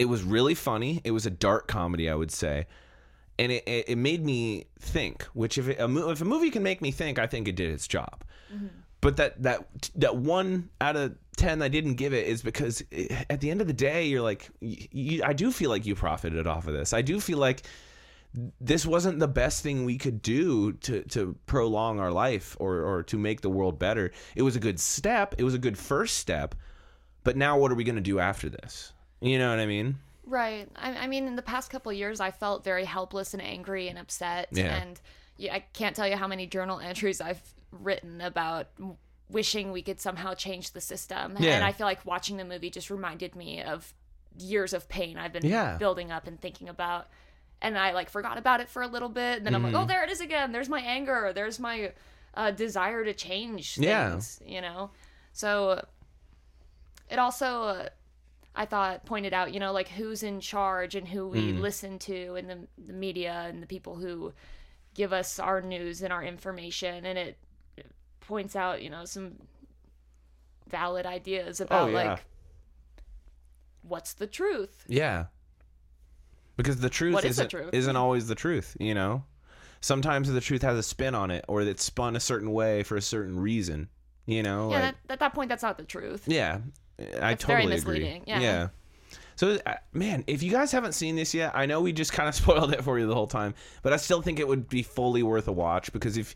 it 0.00 0.08
was 0.08 0.22
really 0.22 0.54
funny. 0.54 1.02
It 1.04 1.10
was 1.10 1.26
a 1.26 1.30
dark 1.30 1.68
comedy 1.68 2.08
i 2.08 2.14
would 2.14 2.32
say. 2.32 2.66
And 3.38 3.52
it, 3.52 3.62
it, 3.66 3.84
it 3.90 3.96
made 3.96 4.24
me 4.24 4.64
think 4.78 5.24
which 5.34 5.58
if, 5.58 5.68
it, 5.68 5.78
a, 5.78 5.86
mo- 5.86 6.10
if 6.10 6.20
a 6.20 6.24
movie 6.24 6.50
can 6.50 6.62
make 6.62 6.80
me 6.80 6.90
think 6.90 7.18
i 7.18 7.26
think 7.26 7.46
it 7.46 7.54
did 7.54 7.70
its 7.70 7.86
job. 7.86 8.24
Mm-hmm. 8.52 8.66
But 9.02 9.16
that 9.18 9.42
that 9.42 9.90
that 9.96 10.16
one 10.16 10.70
out 10.80 10.96
of 10.96 11.16
10 11.36 11.62
i 11.62 11.68
didn't 11.68 11.94
give 11.94 12.12
it 12.14 12.26
is 12.26 12.42
because 12.42 12.82
it, 12.90 13.12
at 13.30 13.40
the 13.40 13.50
end 13.50 13.60
of 13.60 13.66
the 13.66 13.74
day 13.74 14.06
you're 14.06 14.22
like 14.22 14.48
y 14.62 14.88
you, 14.90 15.22
i 15.22 15.34
do 15.34 15.52
feel 15.52 15.70
like 15.70 15.84
you 15.86 15.94
profited 15.94 16.46
off 16.46 16.66
of 16.66 16.72
this. 16.72 16.92
I 16.94 17.02
do 17.02 17.20
feel 17.20 17.38
like 17.38 17.62
this 18.60 18.86
wasn't 18.86 19.18
the 19.18 19.28
best 19.28 19.62
thing 19.62 19.84
we 19.84 19.98
could 19.98 20.22
do 20.22 20.72
to 20.86 21.02
to 21.14 21.36
prolong 21.44 22.00
our 22.00 22.12
life 22.12 22.56
or 22.58 22.72
or 22.90 23.02
to 23.02 23.18
make 23.18 23.42
the 23.42 23.50
world 23.50 23.78
better. 23.78 24.12
It 24.34 24.42
was 24.42 24.56
a 24.56 24.60
good 24.60 24.80
step. 24.80 25.34
It 25.36 25.44
was 25.44 25.54
a 25.54 25.58
good 25.66 25.76
first 25.76 26.16
step. 26.16 26.54
But 27.22 27.36
now 27.36 27.58
what 27.58 27.70
are 27.70 27.74
we 27.74 27.84
going 27.84 28.02
to 28.04 28.12
do 28.12 28.18
after 28.18 28.48
this 28.48 28.94
you 29.20 29.38
know 29.38 29.50
what 29.50 29.58
i 29.58 29.66
mean 29.66 29.96
right 30.26 30.68
I, 30.76 30.94
I 30.96 31.06
mean 31.06 31.26
in 31.26 31.36
the 31.36 31.42
past 31.42 31.70
couple 31.70 31.90
of 31.90 31.96
years 31.98 32.20
i 32.20 32.30
felt 32.30 32.64
very 32.64 32.84
helpless 32.84 33.34
and 33.34 33.42
angry 33.42 33.88
and 33.88 33.98
upset 33.98 34.48
Yeah. 34.52 34.74
and 34.82 35.00
yeah, 35.36 35.54
i 35.54 35.60
can't 35.72 35.94
tell 35.96 36.06
you 36.08 36.16
how 36.16 36.26
many 36.28 36.46
journal 36.46 36.80
entries 36.80 37.20
i've 37.20 37.42
written 37.72 38.20
about 38.20 38.68
wishing 39.28 39.70
we 39.72 39.82
could 39.82 40.00
somehow 40.00 40.34
change 40.34 40.72
the 40.72 40.80
system 40.80 41.36
Yeah. 41.38 41.54
and 41.56 41.64
i 41.64 41.72
feel 41.72 41.86
like 41.86 42.04
watching 42.04 42.36
the 42.36 42.44
movie 42.44 42.70
just 42.70 42.90
reminded 42.90 43.34
me 43.36 43.62
of 43.62 43.92
years 44.38 44.72
of 44.72 44.88
pain 44.88 45.16
i've 45.18 45.32
been 45.32 45.44
Yeah. 45.46 45.76
building 45.76 46.10
up 46.12 46.26
and 46.26 46.40
thinking 46.40 46.68
about 46.68 47.08
and 47.62 47.76
I 47.76 47.92
like 47.92 48.08
forgot 48.08 48.38
about 48.38 48.60
it 48.60 48.70
for 48.70 48.80
a 48.80 48.86
little 48.86 49.10
bit. 49.10 49.36
And 49.36 49.44
then 49.46 49.54
I'm 49.54 49.62
Mm-hmm. 49.62 49.74
like, 49.74 49.84
oh, 49.84 49.86
there 49.86 50.02
it 50.02 50.08
is 50.10 50.22
again. 50.22 50.50
There's 50.50 50.70
my 50.70 50.80
anger. 50.80 51.32
There's 51.34 51.60
my 51.60 51.92
uh, 52.32 52.52
desire 52.52 53.04
to 53.04 53.12
change 53.12 53.76
Yeah. 53.76 54.12
things. 54.12 54.40
You 54.46 54.62
know, 54.62 54.92
so 55.34 55.84
it 57.10 57.18
also 57.18 57.62
uh, 57.64 57.88
I 58.54 58.66
thought 58.66 59.06
pointed 59.06 59.32
out, 59.32 59.54
you 59.54 59.60
know, 59.60 59.72
like 59.72 59.88
who's 59.88 60.22
in 60.22 60.40
charge 60.40 60.94
and 60.94 61.06
who 61.08 61.28
we 61.28 61.52
Mm. 61.52 61.60
listen 61.60 61.98
to, 62.00 62.34
and 62.34 62.50
the 62.50 62.66
the 62.84 62.92
media 62.92 63.44
and 63.48 63.62
the 63.62 63.66
people 63.66 63.96
who 63.96 64.32
give 64.94 65.12
us 65.12 65.38
our 65.38 65.60
news 65.60 66.02
and 66.02 66.12
our 66.12 66.22
information, 66.22 67.04
and 67.06 67.16
it 67.18 67.38
points 68.20 68.56
out, 68.56 68.82
you 68.82 68.90
know, 68.90 69.04
some 69.04 69.36
valid 70.68 71.06
ideas 71.06 71.60
about 71.60 71.88
Oh, 71.88 71.92
yeah. 71.92 72.10
like 72.10 72.24
what's 73.82 74.12
the 74.14 74.26
truth. 74.26 74.84
Yeah. 74.88 75.26
Because 76.56 76.80
the 76.80 76.90
truth 76.90 77.14
What 77.14 77.24
is 77.24 77.32
isn't 77.32 77.48
truth? 77.48 77.70
isn't 77.72 77.96
always 77.96 78.28
the 78.28 78.34
truth, 78.34 78.76
you 78.78 78.94
know? 78.94 79.24
Sometimes 79.80 80.30
the 80.30 80.40
truth 80.42 80.62
has 80.62 80.76
a 80.76 80.82
spin 80.82 81.14
on 81.14 81.30
it 81.30 81.44
or 81.48 81.62
it's 81.62 81.82
spun 81.82 82.14
a 82.16 82.20
certain 82.20 82.52
way 82.52 82.82
for 82.82 82.96
a 82.96 83.02
certain 83.02 83.38
reason, 83.40 83.88
you 84.26 84.42
know? 84.42 84.70
Yeah, 84.70 84.74
like 84.80 84.82
that, 84.82 84.96
at 85.14 85.18
that 85.20 85.34
point, 85.34 85.48
that's 85.48 85.62
not 85.62 85.78
the 85.78 85.84
truth. 85.84 86.24
Yeah. 86.26 86.58
I 87.00 87.34
That's 87.34 87.44
totally 87.44 87.76
agree. 87.76 88.22
yeah. 88.26 88.40
Yeah. 88.40 88.68
So, 89.36 89.58
uh, 89.64 89.74
man, 89.94 90.24
if 90.26 90.42
you 90.42 90.50
guys 90.50 90.70
haven't 90.70 90.92
seen 90.92 91.16
this 91.16 91.32
yet, 91.32 91.52
I 91.54 91.64
know 91.64 91.80
we 91.80 91.94
just 91.94 92.12
kind 92.12 92.28
of 92.28 92.34
spoiled 92.42 92.74
it 92.74 92.84
for 92.84 92.98
you 92.98 93.06
the 93.06 93.14
whole 93.14 93.26
time, 93.26 93.54
but 93.82 93.92
I 93.92 93.96
still 93.96 94.20
think 94.20 94.38
it 94.38 94.46
would 94.46 94.68
be 94.68 94.82
fully 94.82 95.22
worth 95.22 95.48
a 95.48 95.52
watch 95.52 95.92
because 95.92 96.18
if 96.18 96.34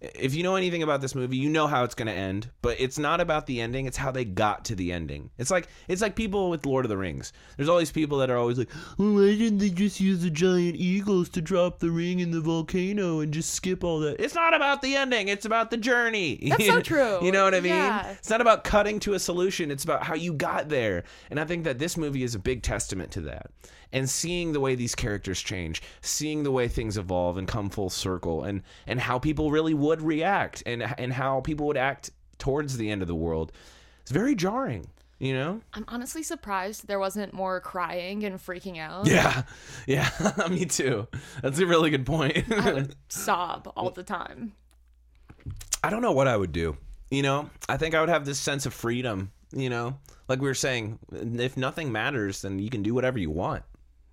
if 0.00 0.34
you 0.34 0.42
know 0.42 0.56
anything 0.56 0.82
about 0.82 1.00
this 1.00 1.14
movie, 1.14 1.36
you 1.36 1.48
know 1.48 1.66
how 1.66 1.82
it's 1.82 1.94
going 1.94 2.06
to 2.08 2.12
end, 2.12 2.50
but 2.60 2.78
it's 2.78 2.98
not 2.98 3.20
about 3.20 3.46
the 3.46 3.60
ending, 3.60 3.86
it's 3.86 3.96
how 3.96 4.10
they 4.10 4.24
got 4.24 4.64
to 4.66 4.74
the 4.74 4.92
ending. 4.92 5.30
It's 5.38 5.50
like 5.50 5.68
it's 5.88 6.02
like 6.02 6.16
people 6.16 6.50
with 6.50 6.66
Lord 6.66 6.84
of 6.84 6.90
the 6.90 6.96
Rings. 6.98 7.32
There's 7.56 7.68
all 7.68 7.78
these 7.78 7.92
people 7.92 8.18
that 8.18 8.30
are 8.30 8.36
always 8.36 8.58
like, 8.58 8.68
"Oh, 8.98 9.14
why 9.14 9.34
didn't 9.36 9.58
they 9.58 9.70
just 9.70 9.98
use 9.98 10.22
the 10.22 10.30
giant 10.30 10.76
eagles 10.76 11.28
to 11.30 11.40
drop 11.40 11.78
the 11.78 11.90
ring 11.90 12.20
in 12.20 12.30
the 12.30 12.40
volcano 12.40 13.20
and 13.20 13.32
just 13.32 13.54
skip 13.54 13.82
all 13.82 14.00
that?" 14.00 14.20
It's 14.20 14.34
not 14.34 14.54
about 14.54 14.82
the 14.82 14.94
ending, 14.96 15.28
it's 15.28 15.46
about 15.46 15.70
the 15.70 15.78
journey. 15.78 16.38
That's 16.48 16.66
so 16.66 16.80
true. 16.80 17.18
You 17.26 17.32
know 17.32 17.44
what 17.44 17.54
I 17.54 17.60
mean? 17.60 17.72
Yeah. 17.72 18.10
It's 18.10 18.30
not 18.30 18.40
about 18.40 18.62
cutting 18.62 19.00
to 19.00 19.14
a 19.14 19.18
solution, 19.18 19.70
it's 19.70 19.84
about 19.84 20.02
how 20.02 20.14
you 20.14 20.32
got 20.32 20.68
there. 20.68 21.04
And 21.30 21.40
I 21.40 21.44
think 21.44 21.64
that 21.64 21.78
this 21.78 21.96
movie 21.96 22.22
is 22.22 22.34
a 22.34 22.38
big 22.38 22.62
testament 22.62 23.10
to 23.12 23.22
that. 23.22 23.50
And 23.92 24.08
seeing 24.10 24.52
the 24.52 24.60
way 24.60 24.74
these 24.74 24.94
characters 24.94 25.40
change, 25.40 25.82
seeing 26.00 26.42
the 26.42 26.50
way 26.50 26.68
things 26.68 26.98
evolve 26.98 27.36
and 27.36 27.46
come 27.48 27.70
full 27.70 27.90
circle 27.90 28.44
and 28.44 28.62
and 28.86 29.00
how 29.00 29.18
people 29.18 29.50
really 29.50 29.74
would 29.74 30.02
react 30.02 30.62
and 30.66 30.82
and 30.98 31.12
how 31.12 31.40
people 31.40 31.66
would 31.66 31.76
act 31.76 32.10
towards 32.38 32.76
the 32.76 32.90
end 32.90 33.02
of 33.02 33.08
the 33.08 33.14
world. 33.14 33.52
It's 34.02 34.10
very 34.10 34.34
jarring, 34.34 34.86
you 35.18 35.34
know? 35.34 35.60
I'm 35.74 35.84
honestly 35.88 36.22
surprised 36.22 36.86
there 36.86 36.98
wasn't 36.98 37.32
more 37.32 37.60
crying 37.60 38.24
and 38.24 38.36
freaking 38.36 38.78
out. 38.78 39.06
Yeah. 39.06 39.42
Yeah, 39.86 40.10
me 40.50 40.64
too. 40.66 41.06
That's 41.42 41.58
a 41.60 41.66
really 41.66 41.90
good 41.90 42.04
point. 42.06 42.44
I 42.52 42.72
would 42.72 42.96
sob 43.08 43.72
all 43.76 43.90
the 43.90 44.02
time. 44.02 44.52
I 45.82 45.90
don't 45.90 46.02
know 46.02 46.12
what 46.12 46.26
I 46.26 46.36
would 46.36 46.52
do. 46.52 46.76
You 47.10 47.22
know, 47.22 47.50
I 47.68 47.76
think 47.76 47.94
I 47.94 48.00
would 48.00 48.08
have 48.08 48.24
this 48.24 48.38
sense 48.38 48.66
of 48.66 48.74
freedom, 48.74 49.30
you 49.52 49.70
know? 49.70 49.98
Like 50.28 50.40
we 50.40 50.48
were 50.48 50.54
saying, 50.54 50.98
if 51.12 51.56
nothing 51.56 51.92
matters, 51.92 52.42
then 52.42 52.58
you 52.58 52.68
can 52.68 52.82
do 52.82 52.94
whatever 52.94 53.18
you 53.18 53.30
want. 53.30 53.62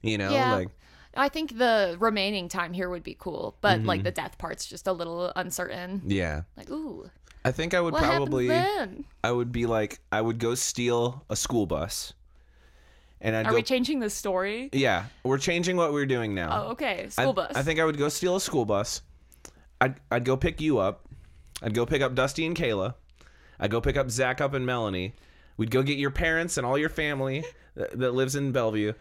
You 0.03 0.19
know, 0.19 0.29
Yeah. 0.31 0.53
like 0.53 0.69
I 1.15 1.29
think 1.29 1.57
the 1.57 1.95
remaining 1.99 2.49
time 2.49 2.73
here 2.73 2.89
would 2.89 3.03
be 3.03 3.15
cool, 3.17 3.55
but 3.61 3.83
like 3.83 3.99
mm-hmm. 3.99 4.05
the 4.05 4.11
death 4.11 4.37
part's 4.37 4.65
just 4.65 4.87
a 4.87 4.93
little 4.93 5.31
uncertain. 5.35 6.01
yeah. 6.05 6.43
Like, 6.57 6.69
ooh, 6.69 7.09
I 7.45 7.51
think 7.51 7.73
I 7.73 7.81
would 7.81 7.93
what 7.93 8.03
probably 8.03 8.47
then? 8.47 9.05
I 9.23 9.31
would 9.31 9.51
be 9.51 9.65
like 9.65 9.99
I 10.11 10.21
would 10.21 10.39
go 10.39 10.55
steal 10.55 11.25
a 11.29 11.35
school 11.35 11.65
bus. 11.65 12.13
And 13.21 13.35
I'd 13.35 13.45
Are 13.45 13.51
go 13.51 13.55
we 13.55 13.63
changing 13.63 13.99
the 13.99 14.09
story? 14.09 14.69
Yeah, 14.73 15.05
we're 15.23 15.37
changing 15.37 15.77
what 15.77 15.93
we're 15.93 16.05
doing 16.05 16.35
now. 16.35 16.63
Oh, 16.65 16.71
okay. 16.71 17.07
School 17.09 17.29
I, 17.29 17.33
bus. 17.33 17.51
I 17.55 17.61
think 17.61 17.79
I 17.79 17.85
would 17.85 17.97
go 17.97 18.09
steal 18.09 18.35
a 18.35 18.41
school 18.41 18.65
bus. 18.65 19.01
I'd 19.79 19.95
I'd 20.11 20.25
go 20.25 20.35
pick 20.35 20.59
you 20.59 20.79
up. 20.79 21.07
I'd 21.61 21.73
go 21.73 21.85
pick 21.85 22.01
up 22.01 22.15
Dusty 22.15 22.45
and 22.45 22.55
Kayla. 22.55 22.95
I'd 23.59 23.71
go 23.71 23.79
pick 23.79 23.97
up 23.97 24.09
Zach 24.09 24.41
up 24.41 24.53
and 24.53 24.65
Melanie. 24.65 25.13
We'd 25.55 25.71
go 25.71 25.83
get 25.83 25.97
your 25.97 26.11
parents 26.11 26.57
and 26.57 26.65
all 26.65 26.77
your 26.77 26.89
family 26.89 27.45
that, 27.75 27.97
that 27.99 28.13
lives 28.13 28.35
in 28.35 28.51
Bellevue. 28.51 28.93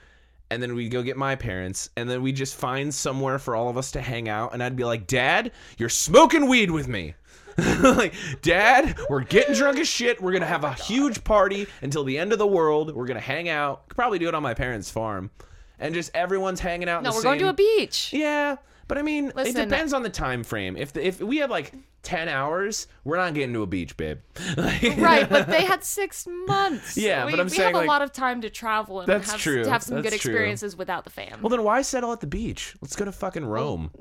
And 0.53 0.63
then 0.63 0.75
we'd 0.75 0.91
go 0.91 1.03
get 1.03 1.17
my 1.17 1.35
parents. 1.35 1.89
And 1.97 2.11
then 2.11 2.21
we'd 2.21 2.37
just 2.37 2.55
find 2.57 2.95
somewhere 2.95 3.39
for 3.39 3.57
all 3.57 3.71
of 3.71 3.79
us 3.79 3.91
to 3.93 4.03
hang 4.03 4.29
out. 4.29 4.53
And 4.53 4.63
I'd 4.63 4.77
be 4.77 4.85
like, 4.85 5.07
Dad, 5.07 5.51
you're 5.79 5.89
smoking 5.89 6.47
weed 6.47 6.71
with 6.71 6.89
me. 6.89 7.15
like, 7.83 8.13
Dad, 8.43 8.99
we're 9.09 9.25
getting 9.25 9.55
drunk 9.55 9.79
as 9.79 9.89
shit. 9.89 10.21
We're 10.21 10.33
going 10.33 10.43
to 10.43 10.47
have 10.47 10.65
a 10.65 10.75
huge 10.75 11.25
party 11.25 11.67
until 11.81 12.05
the 12.05 12.19
end 12.19 12.35
of 12.35 12.39
the 12.39 12.47
world. 12.47 12.95
We're 12.95 13.07
going 13.07 13.19
to 13.19 13.21
hang 13.21 13.49
out. 13.49 13.89
Could 13.89 13.97
probably 13.97 14.19
do 14.19 14.29
it 14.29 14.35
on 14.35 14.43
my 14.43 14.53
parents' 14.53 14.91
farm. 14.91 15.31
And 15.79 15.95
just 15.95 16.11
everyone's 16.15 16.61
hanging 16.61 16.89
out. 16.89 16.99
in 16.99 17.05
no, 17.05 17.11
the 17.13 17.17
we're 17.17 17.23
going 17.23 17.39
to 17.39 17.49
a 17.49 17.55
beach. 17.55 18.13
yeah, 18.13 18.57
but 18.89 18.99
I 18.99 19.03
mean, 19.03 19.29
it 19.29 19.37
Listen, 19.37 19.69
depends 19.69 19.95
on 19.95 20.03
the 20.03 20.11
time 20.11 20.45
frame. 20.45 20.77
If 20.77 20.93
the, 20.93 21.07
if 21.07 21.21
we 21.21 21.39
have 21.39 21.51
like 21.51 21.73
ten 22.03 22.29
hours, 22.29 22.87
we're 23.05 23.17
not 23.17 23.35
getting 23.35 23.53
to 23.55 23.63
a 23.63 23.67
beach, 23.67 23.97
babe. 23.97 24.19
Like- 24.57 24.83
right, 24.99 25.29
but 25.29 25.47
they 25.49 25.65
had 25.65 25.85
six 25.85 26.27
months. 26.47 26.97
Yeah, 26.97 27.25
we, 27.25 27.33
but 27.33 27.41
I'm 27.41 27.47
we 27.47 27.51
saying, 27.51 27.75
have 27.75 27.85
a 27.85 27.87
lot 27.87 28.03
of 28.03 28.13
time 28.13 28.41
to 28.43 28.51
travel 28.51 29.01
and 29.01 29.09
That's 29.09 29.31
have, 29.31 29.41
true. 29.41 29.63
to 29.65 29.71
have 29.71 29.83
some 29.83 29.97
good 29.97 30.13
That's 30.13 30.19
true. 30.23 30.33
experiences 30.33 30.77
without 30.77 31.05
the 31.05 31.11
fam. 31.11 31.41
Well, 31.43 31.51
then 31.51 31.63
why 31.63 31.83
settle 31.83 32.13
at 32.13 32.21
the 32.21 32.27
beach? 32.27 32.75
Let's 32.81 32.97
go 32.97 33.05
to 33.05 33.13
fucking 33.13 33.45
Rome. 33.45 33.91
you 33.95 34.01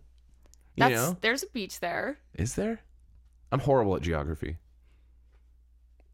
That's 0.77 0.93
know, 0.93 1.17
there's 1.21 1.43
a 1.43 1.47
beach 1.47 1.79
there. 1.79 2.17
is 2.35 2.55
there? 2.55 2.81
I'm 3.51 3.59
horrible 3.59 3.95
at 3.95 4.01
geography. 4.01 4.57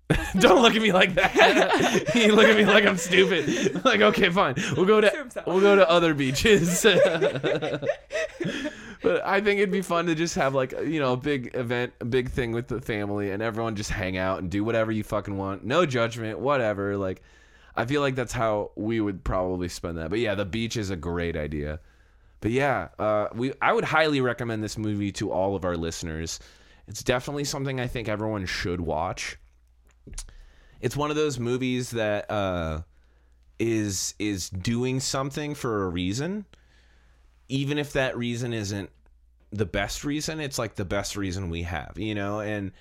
Don't 0.40 0.62
look 0.62 0.74
at 0.74 0.82
me 0.82 0.92
like 0.94 1.16
that. 1.16 2.12
you 2.16 2.34
look 2.34 2.48
at 2.48 2.56
me 2.56 2.66
like 2.66 2.86
I'm 2.86 2.96
stupid. 2.98 3.84
Like, 3.84 4.00
okay, 4.02 4.30
fine. 4.30 4.56
We'll 4.76 4.86
go 4.86 5.02
to 5.02 5.44
we'll 5.46 5.60
go 5.60 5.76
to 5.76 5.90
other 5.90 6.14
beaches. 6.14 6.86
But 9.08 9.26
I 9.26 9.40
think 9.40 9.60
it'd 9.60 9.72
be 9.72 9.82
fun 9.82 10.06
to 10.08 10.16
just 10.16 10.36
have 10.36 10.54
like 10.54 10.74
you 10.74 11.00
know 11.00 11.14
a 11.14 11.18
big 11.18 11.52
event, 11.56 11.94
a 12.02 12.06
big 12.06 12.30
thing 12.30 12.52
with 12.52 12.68
the 12.68 12.82
family, 12.82 13.32
and 13.32 13.42
everyone 13.42 13.78
just 13.78 13.90
hang 13.90 14.18
out 14.18 14.40
and 14.40 14.52
do 14.52 14.66
whatever 14.66 14.92
you 14.92 15.04
fucking 15.04 15.38
want. 15.38 15.64
No 15.64 15.86
judgment, 15.86 16.40
whatever. 16.40 16.98
Like, 16.98 17.22
I 17.74 17.86
feel 17.86 18.02
like 18.02 18.16
that's 18.16 18.34
how 18.34 18.72
we 18.76 19.00
would 19.00 19.24
probably 19.24 19.70
spend 19.70 19.98
that. 19.98 20.10
But 20.10 20.20
yeah, 20.20 20.36
the 20.36 20.44
beach 20.44 20.76
is 20.76 20.90
a 20.90 20.98
great 20.98 21.38
idea. 21.38 21.80
But 22.42 22.52
yeah, 22.52 22.90
uh, 23.00 23.28
we 23.34 23.54
I 23.62 23.72
would 23.72 23.86
highly 23.86 24.20
recommend 24.20 24.62
this 24.62 24.78
movie 24.78 25.14
to 25.14 25.32
all 25.32 25.56
of 25.56 25.64
our 25.64 25.78
listeners. 25.78 26.42
It's 26.90 27.02
definitely 27.02 27.46
something 27.46 27.80
I 27.80 27.88
think 27.88 28.10
everyone 28.10 28.46
should 28.46 28.82
watch. 28.82 29.38
It's 30.82 30.98
one 30.98 31.12
of 31.12 31.16
those 31.16 31.40
movies 31.40 31.92
that 31.92 32.30
uh, 32.30 32.82
is 33.58 34.16
is 34.20 34.50
doing 34.50 35.00
something 35.00 35.56
for 35.56 35.86
a 35.86 35.90
reason, 35.90 36.44
even 37.48 37.78
if 37.78 37.94
that 37.94 38.18
reason 38.18 38.52
isn't 38.52 38.90
the 39.58 39.66
best 39.66 40.04
reason. 40.04 40.40
It's 40.40 40.58
like 40.60 40.76
the 40.76 40.86
best 40.86 41.16
reason 41.16 41.50
we 41.50 41.64
have, 41.64 41.94
you 41.98 42.16
know. 42.16 42.40
And 42.40 42.72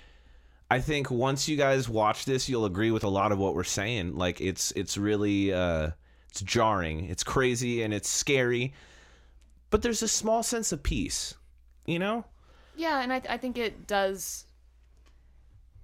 I 0.69 0.79
think 0.79 1.09
once 1.11 1.47
you 1.49 1.57
guys 1.57 1.87
watch 1.89 2.25
this, 2.25 2.47
you'll 2.49 2.65
agree 2.65 2.91
with 2.91 3.03
a 3.03 3.09
lot 3.09 3.31
of 3.31 3.37
what 3.37 3.55
we're 3.55 3.63
saying. 3.63 4.15
Like 4.15 4.39
it's 4.41 4.71
it's 4.75 4.97
really 4.97 5.53
uh, 5.53 5.91
it's 6.29 6.41
jarring, 6.41 7.05
it's 7.09 7.23
crazy, 7.23 7.81
and 7.83 7.93
it's 7.93 8.09
scary 8.09 8.73
but 9.69 9.81
there's 9.81 10.01
a 10.01 10.07
small 10.07 10.43
sense 10.43 10.71
of 10.71 10.81
peace, 10.81 11.33
you 11.85 11.99
know? 11.99 12.23
Yeah, 12.77 13.01
and 13.01 13.11
I, 13.11 13.21
I 13.29 13.37
think 13.37 13.57
it 13.57 13.85
does, 13.85 14.45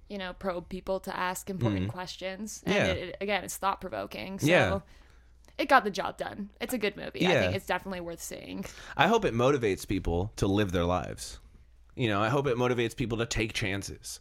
you 0.08 0.16
know, 0.16 0.32
probe 0.32 0.70
people 0.70 1.00
to 1.00 1.14
ask 1.14 1.50
important 1.50 1.88
questions. 1.90 2.62
And 2.64 2.74
Mm-hmm. 2.74 2.86
Yeah. 2.86 2.92
it, 2.92 3.08
it- 3.10 3.16
again, 3.20 3.44
it's 3.44 3.58
thought 3.58 3.82
provoking. 3.82 4.38
So 4.38 4.46
Yeah. 4.46 4.80
It 5.58 5.68
got 5.68 5.84
the 5.84 5.90
job 5.90 6.18
done. 6.18 6.50
It's 6.60 6.74
a 6.74 6.78
good 6.78 6.96
movie. 6.96 7.26
I 7.26 7.34
think 7.34 7.54
it's 7.54 7.66
definitely 7.66 8.00
worth 8.00 8.22
seeing. 8.22 8.64
I 8.96 9.06
hope 9.06 9.24
it 9.24 9.34
motivates 9.34 9.86
people 9.86 10.32
to 10.36 10.46
live 10.46 10.72
their 10.72 10.84
lives. 10.84 11.38
You 11.94 12.08
know, 12.08 12.20
I 12.20 12.28
hope 12.28 12.46
it 12.46 12.56
motivates 12.56 12.96
people 12.96 13.18
to 13.18 13.26
take 13.26 13.52
chances. 13.52 14.20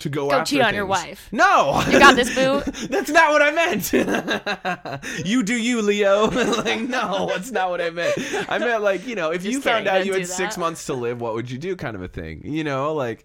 To 0.00 0.08
go, 0.08 0.28
Go 0.28 0.36
after 0.36 0.56
cheat 0.56 0.62
on 0.62 0.74
your 0.74 0.86
wife. 0.86 1.28
No, 1.30 1.80
You 1.88 2.00
got 2.00 2.16
this, 2.16 2.34
boo. 2.34 2.60
that's 2.88 3.10
not 3.10 3.30
what 3.30 3.42
I 3.42 3.52
meant. 3.52 3.92
you 5.26 5.44
do 5.44 5.54
you, 5.54 5.82
Leo. 5.82 6.26
like, 6.30 6.80
no, 6.80 7.28
that's 7.28 7.52
not 7.52 7.70
what 7.70 7.80
I 7.80 7.90
meant. 7.90 8.14
I 8.48 8.58
meant 8.58 8.82
like, 8.82 9.06
you 9.06 9.14
know, 9.14 9.30
if 9.30 9.44
you 9.44 9.52
Just 9.52 9.64
found 9.64 9.86
out 9.86 10.04
you 10.04 10.14
had 10.14 10.26
six 10.26 10.58
months 10.58 10.86
to 10.86 10.94
live, 10.94 11.20
what 11.20 11.34
would 11.34 11.48
you 11.48 11.58
do? 11.58 11.76
Kind 11.76 11.94
of 11.94 12.02
a 12.02 12.08
thing. 12.08 12.42
You 12.44 12.64
know, 12.64 12.92
like, 12.92 13.24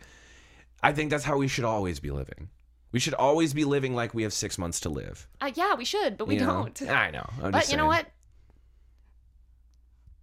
I 0.84 0.94
think 0.94 1.10
that's 1.10 1.24
how 1.24 1.38
we 1.38 1.48
should 1.48 1.66
always 1.66 2.00
be 2.00 2.12
living. 2.12 2.50
We 2.92 3.00
should 3.00 3.14
always 3.14 3.54
be 3.54 3.66
living 3.66 3.94
like 3.94 4.14
we 4.14 4.24
have 4.24 4.34
six 4.34 4.58
months 4.58 4.80
to 4.82 4.90
live. 4.90 5.28
Uh, 5.42 5.52
yeah, 5.54 5.76
we 5.76 5.86
should, 5.86 6.18
but 6.18 6.28
we 6.28 6.36
you 6.36 6.42
know? 6.42 6.68
don't. 6.76 6.90
I 6.90 7.12
know. 7.12 7.30
I'm 7.44 7.52
But 7.52 7.70
you 7.70 7.78
know 7.78 7.86
what? 7.86 8.06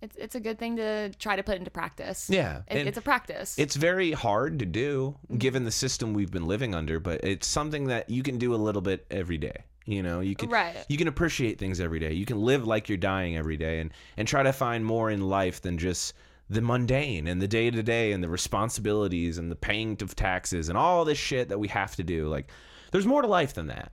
It's 0.03 0.17
it's 0.17 0.35
a 0.35 0.41
good 0.41 0.59
thing 0.59 0.77
to 0.77 1.11
try 1.19 1.37
to 1.37 1.43
put 1.43 1.57
into 1.57 1.71
practice. 1.71 2.29
Yeah, 2.29 2.63
It- 2.69 2.87
it's 2.87 2.99
a 2.99 3.03
practice. 3.03 3.59
It's 3.59 3.77
very 3.77 4.13
hard 4.13 4.59
to 4.59 4.67
do 4.67 5.17
given 5.39 5.65
the 5.65 5.71
system 5.71 6.13
we've 6.13 6.31
been 6.31 6.47
living 6.47 6.75
under, 6.75 7.01
but 7.01 7.25
it's 7.25 7.47
something 7.47 7.87
that 7.87 8.11
you 8.11 8.23
can 8.23 8.37
do 8.39 8.55
a 8.55 8.57
little 8.57 8.83
bit 8.83 9.07
every 9.11 9.39
day. 9.39 9.65
You 9.87 10.03
know, 10.03 10.21
you 10.21 10.35
can 10.35 10.51
Right. 10.51 10.85
you 10.89 10.99
can 10.99 11.09
appreciate 11.09 11.59
things 11.59 11.81
every 11.81 11.99
day. 12.01 12.13
You 12.13 12.27
can 12.27 12.41
live 12.41 12.67
like 12.67 12.89
you're 12.89 12.99
dying 12.99 13.37
every 13.37 13.57
day 13.57 13.81
and 13.81 13.91
and 14.17 14.29
try 14.29 14.43
to 14.43 14.53
find 14.53 14.85
more 14.85 15.11
in 15.11 15.21
life 15.23 15.63
than 15.63 15.79
just 15.79 16.13
the 16.49 16.61
mundane 16.61 17.27
and 17.27 17.43
the 17.43 17.49
day 17.49 17.71
to 17.71 17.83
day 17.83 18.13
and 18.13 18.23
the 18.23 18.29
responsibilities 18.29 19.39
and 19.39 19.51
the 19.51 19.57
paying 19.57 19.97
of 20.01 20.15
taxes 20.15 20.69
and 20.69 20.79
all 20.79 21.05
this 21.05 21.19
shit 21.19 21.49
that 21.49 21.59
we 21.59 21.69
have 21.69 21.97
to 21.97 22.05
do. 22.05 22.29
Like 22.29 22.49
there's 22.93 23.07
more 23.07 23.23
to 23.23 23.29
life 23.29 23.55
than 23.55 23.67
that. 23.67 23.93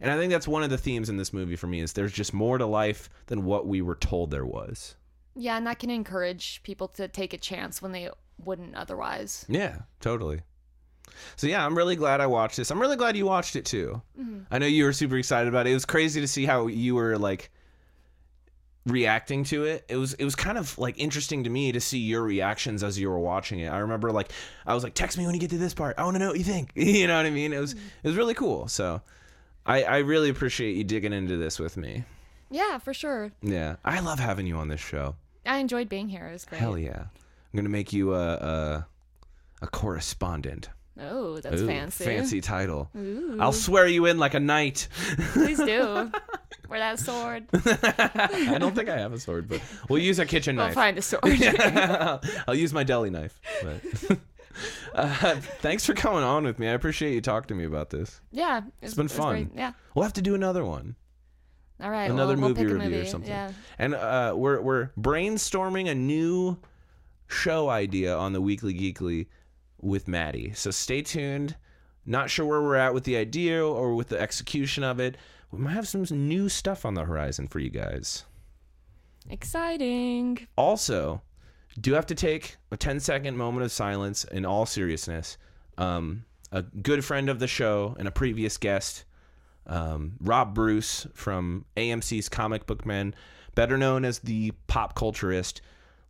And 0.00 0.10
I 0.10 0.16
think 0.16 0.32
that's 0.32 0.48
one 0.48 0.62
of 0.62 0.70
the 0.70 0.78
themes 0.78 1.10
in 1.10 1.18
this 1.18 1.32
movie 1.32 1.56
for 1.56 1.66
me 1.66 1.80
is 1.80 1.92
there's 1.92 2.12
just 2.12 2.32
more 2.32 2.56
to 2.56 2.64
life 2.64 3.10
than 3.26 3.44
what 3.44 3.66
we 3.66 3.82
were 3.82 3.96
told 3.96 4.30
there 4.30 4.46
was. 4.46 4.94
yeah, 5.34 5.56
and 5.58 5.66
that 5.66 5.78
can 5.78 5.90
encourage 5.90 6.62
people 6.62 6.88
to 6.88 7.06
take 7.06 7.34
a 7.34 7.38
chance 7.38 7.82
when 7.82 7.92
they 7.92 8.08
wouldn't 8.42 8.74
otherwise. 8.74 9.44
Yeah, 9.46 9.80
totally. 10.00 10.40
So 11.36 11.46
yeah, 11.46 11.66
I'm 11.66 11.76
really 11.76 11.96
glad 11.96 12.22
I 12.22 12.26
watched 12.28 12.56
this. 12.56 12.70
I'm 12.70 12.80
really 12.80 12.96
glad 12.96 13.14
you 13.16 13.26
watched 13.26 13.56
it 13.56 13.66
too. 13.66 14.00
Mm-hmm. 14.18 14.40
I 14.50 14.58
know 14.58 14.66
you 14.66 14.84
were 14.84 14.92
super 14.94 15.16
excited 15.16 15.48
about 15.48 15.66
it. 15.66 15.70
It 15.70 15.74
was 15.74 15.84
crazy 15.84 16.20
to 16.22 16.28
see 16.28 16.46
how 16.46 16.66
you 16.68 16.94
were 16.94 17.18
like 17.18 17.50
reacting 18.86 19.44
to 19.44 19.64
it. 19.64 19.84
It 19.88 19.96
was 19.96 20.14
it 20.14 20.24
was 20.24 20.34
kind 20.34 20.58
of 20.58 20.76
like 20.78 20.98
interesting 20.98 21.44
to 21.44 21.50
me 21.50 21.72
to 21.72 21.80
see 21.80 21.98
your 21.98 22.22
reactions 22.22 22.82
as 22.82 22.98
you 22.98 23.08
were 23.10 23.18
watching 23.18 23.60
it. 23.60 23.68
I 23.68 23.78
remember 23.78 24.10
like 24.10 24.32
I 24.66 24.74
was 24.74 24.82
like, 24.82 24.94
text 24.94 25.18
me 25.18 25.26
when 25.26 25.34
you 25.34 25.40
get 25.40 25.50
to 25.50 25.58
this 25.58 25.74
part. 25.74 25.98
I 25.98 26.04
want 26.04 26.14
to 26.14 26.18
know 26.18 26.28
what 26.28 26.38
you 26.38 26.44
think. 26.44 26.72
you 26.74 27.06
know 27.06 27.16
what 27.16 27.26
I 27.26 27.30
mean? 27.30 27.52
It 27.52 27.60
was 27.60 27.72
it 27.72 28.04
was 28.04 28.16
really 28.16 28.34
cool. 28.34 28.68
So 28.68 29.02
I 29.66 29.82
I 29.82 29.98
really 29.98 30.30
appreciate 30.30 30.76
you 30.76 30.84
digging 30.84 31.12
into 31.12 31.36
this 31.36 31.58
with 31.58 31.76
me. 31.76 32.04
Yeah, 32.50 32.78
for 32.78 32.92
sure. 32.92 33.30
Yeah, 33.42 33.76
I 33.84 34.00
love 34.00 34.18
having 34.18 34.46
you 34.46 34.56
on 34.56 34.68
this 34.68 34.80
show. 34.80 35.14
I 35.46 35.58
enjoyed 35.58 35.88
being 35.88 36.08
here. 36.08 36.26
It 36.26 36.32
was 36.32 36.44
great. 36.44 36.60
Hell 36.60 36.76
yeah! 36.76 36.98
I'm 36.98 37.56
gonna 37.56 37.68
make 37.68 37.92
you 37.92 38.14
a 38.14 38.34
a, 38.34 38.86
a 39.62 39.66
correspondent. 39.68 40.68
Oh, 41.00 41.40
that's 41.40 41.62
Ooh, 41.62 41.66
fancy. 41.66 42.04
Fancy 42.04 42.40
title. 42.40 42.90
Ooh. 42.96 43.36
I'll 43.40 43.52
swear 43.52 43.86
you 43.86 44.06
in 44.06 44.18
like 44.18 44.34
a 44.34 44.40
knight. 44.40 44.88
Please 45.32 45.58
do. 45.58 46.10
Wear 46.68 46.78
that 46.78 47.00
sword. 47.00 47.46
I 47.52 48.56
don't 48.60 48.76
think 48.76 48.88
I 48.88 48.98
have 48.98 49.12
a 49.12 49.18
sword, 49.18 49.48
but 49.48 49.60
we'll 49.88 50.00
use 50.00 50.20
a 50.20 50.26
kitchen 50.26 50.54
knife. 50.54 50.68
We'll 50.68 50.84
find 50.84 50.98
a 50.98 51.02
sword. 51.02 51.24
I'll 52.46 52.54
use 52.54 52.72
my 52.72 52.84
deli 52.84 53.10
knife. 53.10 53.40
But 53.60 54.18
uh, 54.94 55.34
thanks 55.60 55.84
for 55.84 55.94
coming 55.94 56.22
on 56.22 56.44
with 56.44 56.60
me. 56.60 56.68
I 56.68 56.72
appreciate 56.72 57.12
you 57.12 57.20
talking 57.20 57.48
to 57.48 57.54
me 57.54 57.64
about 57.64 57.90
this. 57.90 58.20
yeah, 58.30 58.60
it's 58.82 58.94
been 58.94 59.08
fun. 59.08 59.50
Yeah. 59.54 59.72
We'll 59.96 60.04
have 60.04 60.12
to 60.12 60.22
do 60.22 60.36
another 60.36 60.64
one. 60.64 60.94
All 61.82 61.90
right. 61.90 62.08
another 62.08 62.34
we'll, 62.34 62.42
we'll 62.42 62.48
movie 62.50 62.62
a 62.62 62.74
review 62.74 62.90
movie. 62.90 63.00
or 63.00 63.06
something. 63.06 63.30
Yeah. 63.30 63.52
And 63.78 63.94
uh, 63.94 64.34
we're 64.36 64.60
we're 64.60 64.90
brainstorming 65.00 65.90
a 65.90 65.94
new 65.94 66.56
show 67.26 67.68
idea 67.68 68.16
on 68.16 68.32
the 68.32 68.40
Weekly 68.40 68.74
Geekly 68.74 69.26
with 69.80 70.08
Maddie. 70.08 70.52
So 70.54 70.70
stay 70.70 71.02
tuned. 71.02 71.56
Not 72.06 72.30
sure 72.30 72.46
where 72.46 72.62
we're 72.62 72.76
at 72.76 72.94
with 72.94 73.04
the 73.04 73.16
idea 73.16 73.64
or 73.64 73.94
with 73.94 74.08
the 74.08 74.20
execution 74.20 74.82
of 74.84 75.00
it. 75.00 75.16
We 75.50 75.58
might 75.58 75.72
have 75.72 75.88
some 75.88 76.04
new 76.10 76.48
stuff 76.48 76.84
on 76.84 76.94
the 76.94 77.04
horizon 77.04 77.48
for 77.48 77.58
you 77.58 77.70
guys. 77.70 78.24
Exciting. 79.28 80.46
Also, 80.56 81.22
do 81.80 81.92
have 81.92 82.06
to 82.06 82.14
take 82.14 82.56
a 82.70 82.76
10 82.76 83.00
second 83.00 83.36
moment 83.36 83.64
of 83.64 83.72
silence 83.72 84.24
in 84.24 84.44
all 84.44 84.66
seriousness. 84.66 85.36
Um, 85.78 86.24
a 86.52 86.62
good 86.62 87.04
friend 87.04 87.28
of 87.28 87.38
the 87.38 87.46
show 87.46 87.94
and 87.98 88.08
a 88.08 88.10
previous 88.10 88.56
guest, 88.56 89.04
um, 89.66 90.14
Rob 90.20 90.54
Bruce 90.54 91.06
from 91.14 91.64
AMC's 91.76 92.28
Comic 92.28 92.66
Book 92.66 92.84
Men, 92.84 93.14
better 93.54 93.78
known 93.78 94.04
as 94.04 94.18
the 94.20 94.52
pop 94.66 94.96
culturist, 94.96 95.60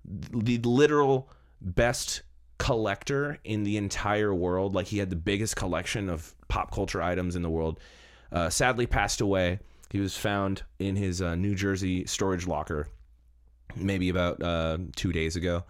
the 0.05 0.59
literal 0.59 1.29
best 1.61 2.23
collector 2.61 3.39
in 3.43 3.65
the 3.65 3.79
entire 3.79 4.33
world. 4.33 4.75
Like 4.75 4.87
he 4.87 4.99
had 4.99 5.11
the 5.11 5.17
biggest 5.17 5.57
collection 5.57 6.09
of 6.09 6.35
pop 6.49 6.73
culture 6.73 7.03
items 7.03 7.35
in 7.35 7.43
the 7.43 7.51
world. 7.51 7.81
Uh, 8.31 8.51
sadly, 8.51 8.87
passed 8.87 9.21
away. 9.21 9.59
He 9.91 9.99
was 9.99 10.17
found 10.17 10.63
in 10.79 10.95
his 10.95 11.21
uh, 11.21 11.35
New 11.35 11.57
Jersey 11.57 12.05
storage 12.07 12.47
locker 12.47 12.87
maybe 13.75 14.09
about 14.09 14.43
uh, 14.43 14.79
two 14.95 15.11
days 15.11 15.37
ago. 15.37 15.65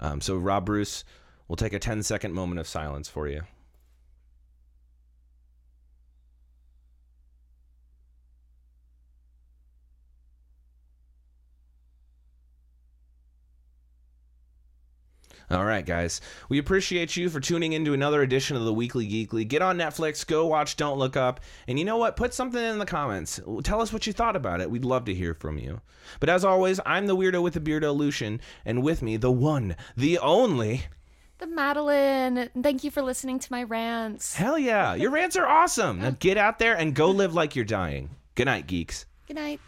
Um, 0.00 0.20
so, 0.20 0.36
Rob 0.36 0.64
Bruce, 0.64 1.04
we'll 1.46 1.56
take 1.56 1.74
a 1.74 1.78
10 1.78 2.02
second 2.02 2.32
moment 2.32 2.58
of 2.58 2.66
silence 2.66 3.08
for 3.08 3.28
you. 3.28 3.42
All 15.50 15.64
right, 15.64 15.84
guys. 15.84 16.20
We 16.48 16.58
appreciate 16.58 17.16
you 17.16 17.28
for 17.28 17.40
tuning 17.40 17.72
into 17.72 17.92
another 17.92 18.22
edition 18.22 18.56
of 18.56 18.64
the 18.64 18.72
Weekly 18.72 19.08
Geekly. 19.08 19.48
Get 19.48 19.62
on 19.62 19.76
Netflix, 19.76 20.24
go 20.24 20.46
watch 20.46 20.76
Don't 20.76 20.96
Look 20.96 21.16
Up, 21.16 21.40
and 21.66 21.76
you 21.76 21.84
know 21.84 21.96
what? 21.96 22.14
Put 22.14 22.32
something 22.32 22.62
in 22.62 22.78
the 22.78 22.86
comments. 22.86 23.40
Tell 23.64 23.80
us 23.80 23.92
what 23.92 24.06
you 24.06 24.12
thought 24.12 24.36
about 24.36 24.60
it. 24.60 24.70
We'd 24.70 24.84
love 24.84 25.06
to 25.06 25.14
hear 25.14 25.34
from 25.34 25.58
you. 25.58 25.80
But 26.20 26.28
as 26.28 26.44
always, 26.44 26.78
I'm 26.86 27.08
the 27.08 27.16
weirdo 27.16 27.42
with 27.42 27.54
the 27.54 27.60
beardo 27.60 27.92
Lucian, 27.92 28.40
and 28.64 28.84
with 28.84 29.02
me, 29.02 29.16
the 29.16 29.32
one, 29.32 29.74
the 29.96 30.20
only. 30.20 30.84
The 31.38 31.48
Madeline. 31.48 32.50
Thank 32.62 32.84
you 32.84 32.92
for 32.92 33.02
listening 33.02 33.40
to 33.40 33.50
my 33.50 33.64
rants. 33.64 34.36
Hell 34.36 34.56
yeah, 34.58 34.94
your 34.94 35.10
rants 35.10 35.34
are 35.34 35.48
awesome. 35.48 36.00
Now 36.00 36.10
get 36.20 36.36
out 36.36 36.60
there 36.60 36.76
and 36.76 36.94
go 36.94 37.10
live 37.10 37.34
like 37.34 37.56
you're 37.56 37.64
dying. 37.64 38.10
Good 38.36 38.44
night, 38.44 38.68
geeks. 38.68 39.04
Good 39.26 39.34
night. 39.34 39.60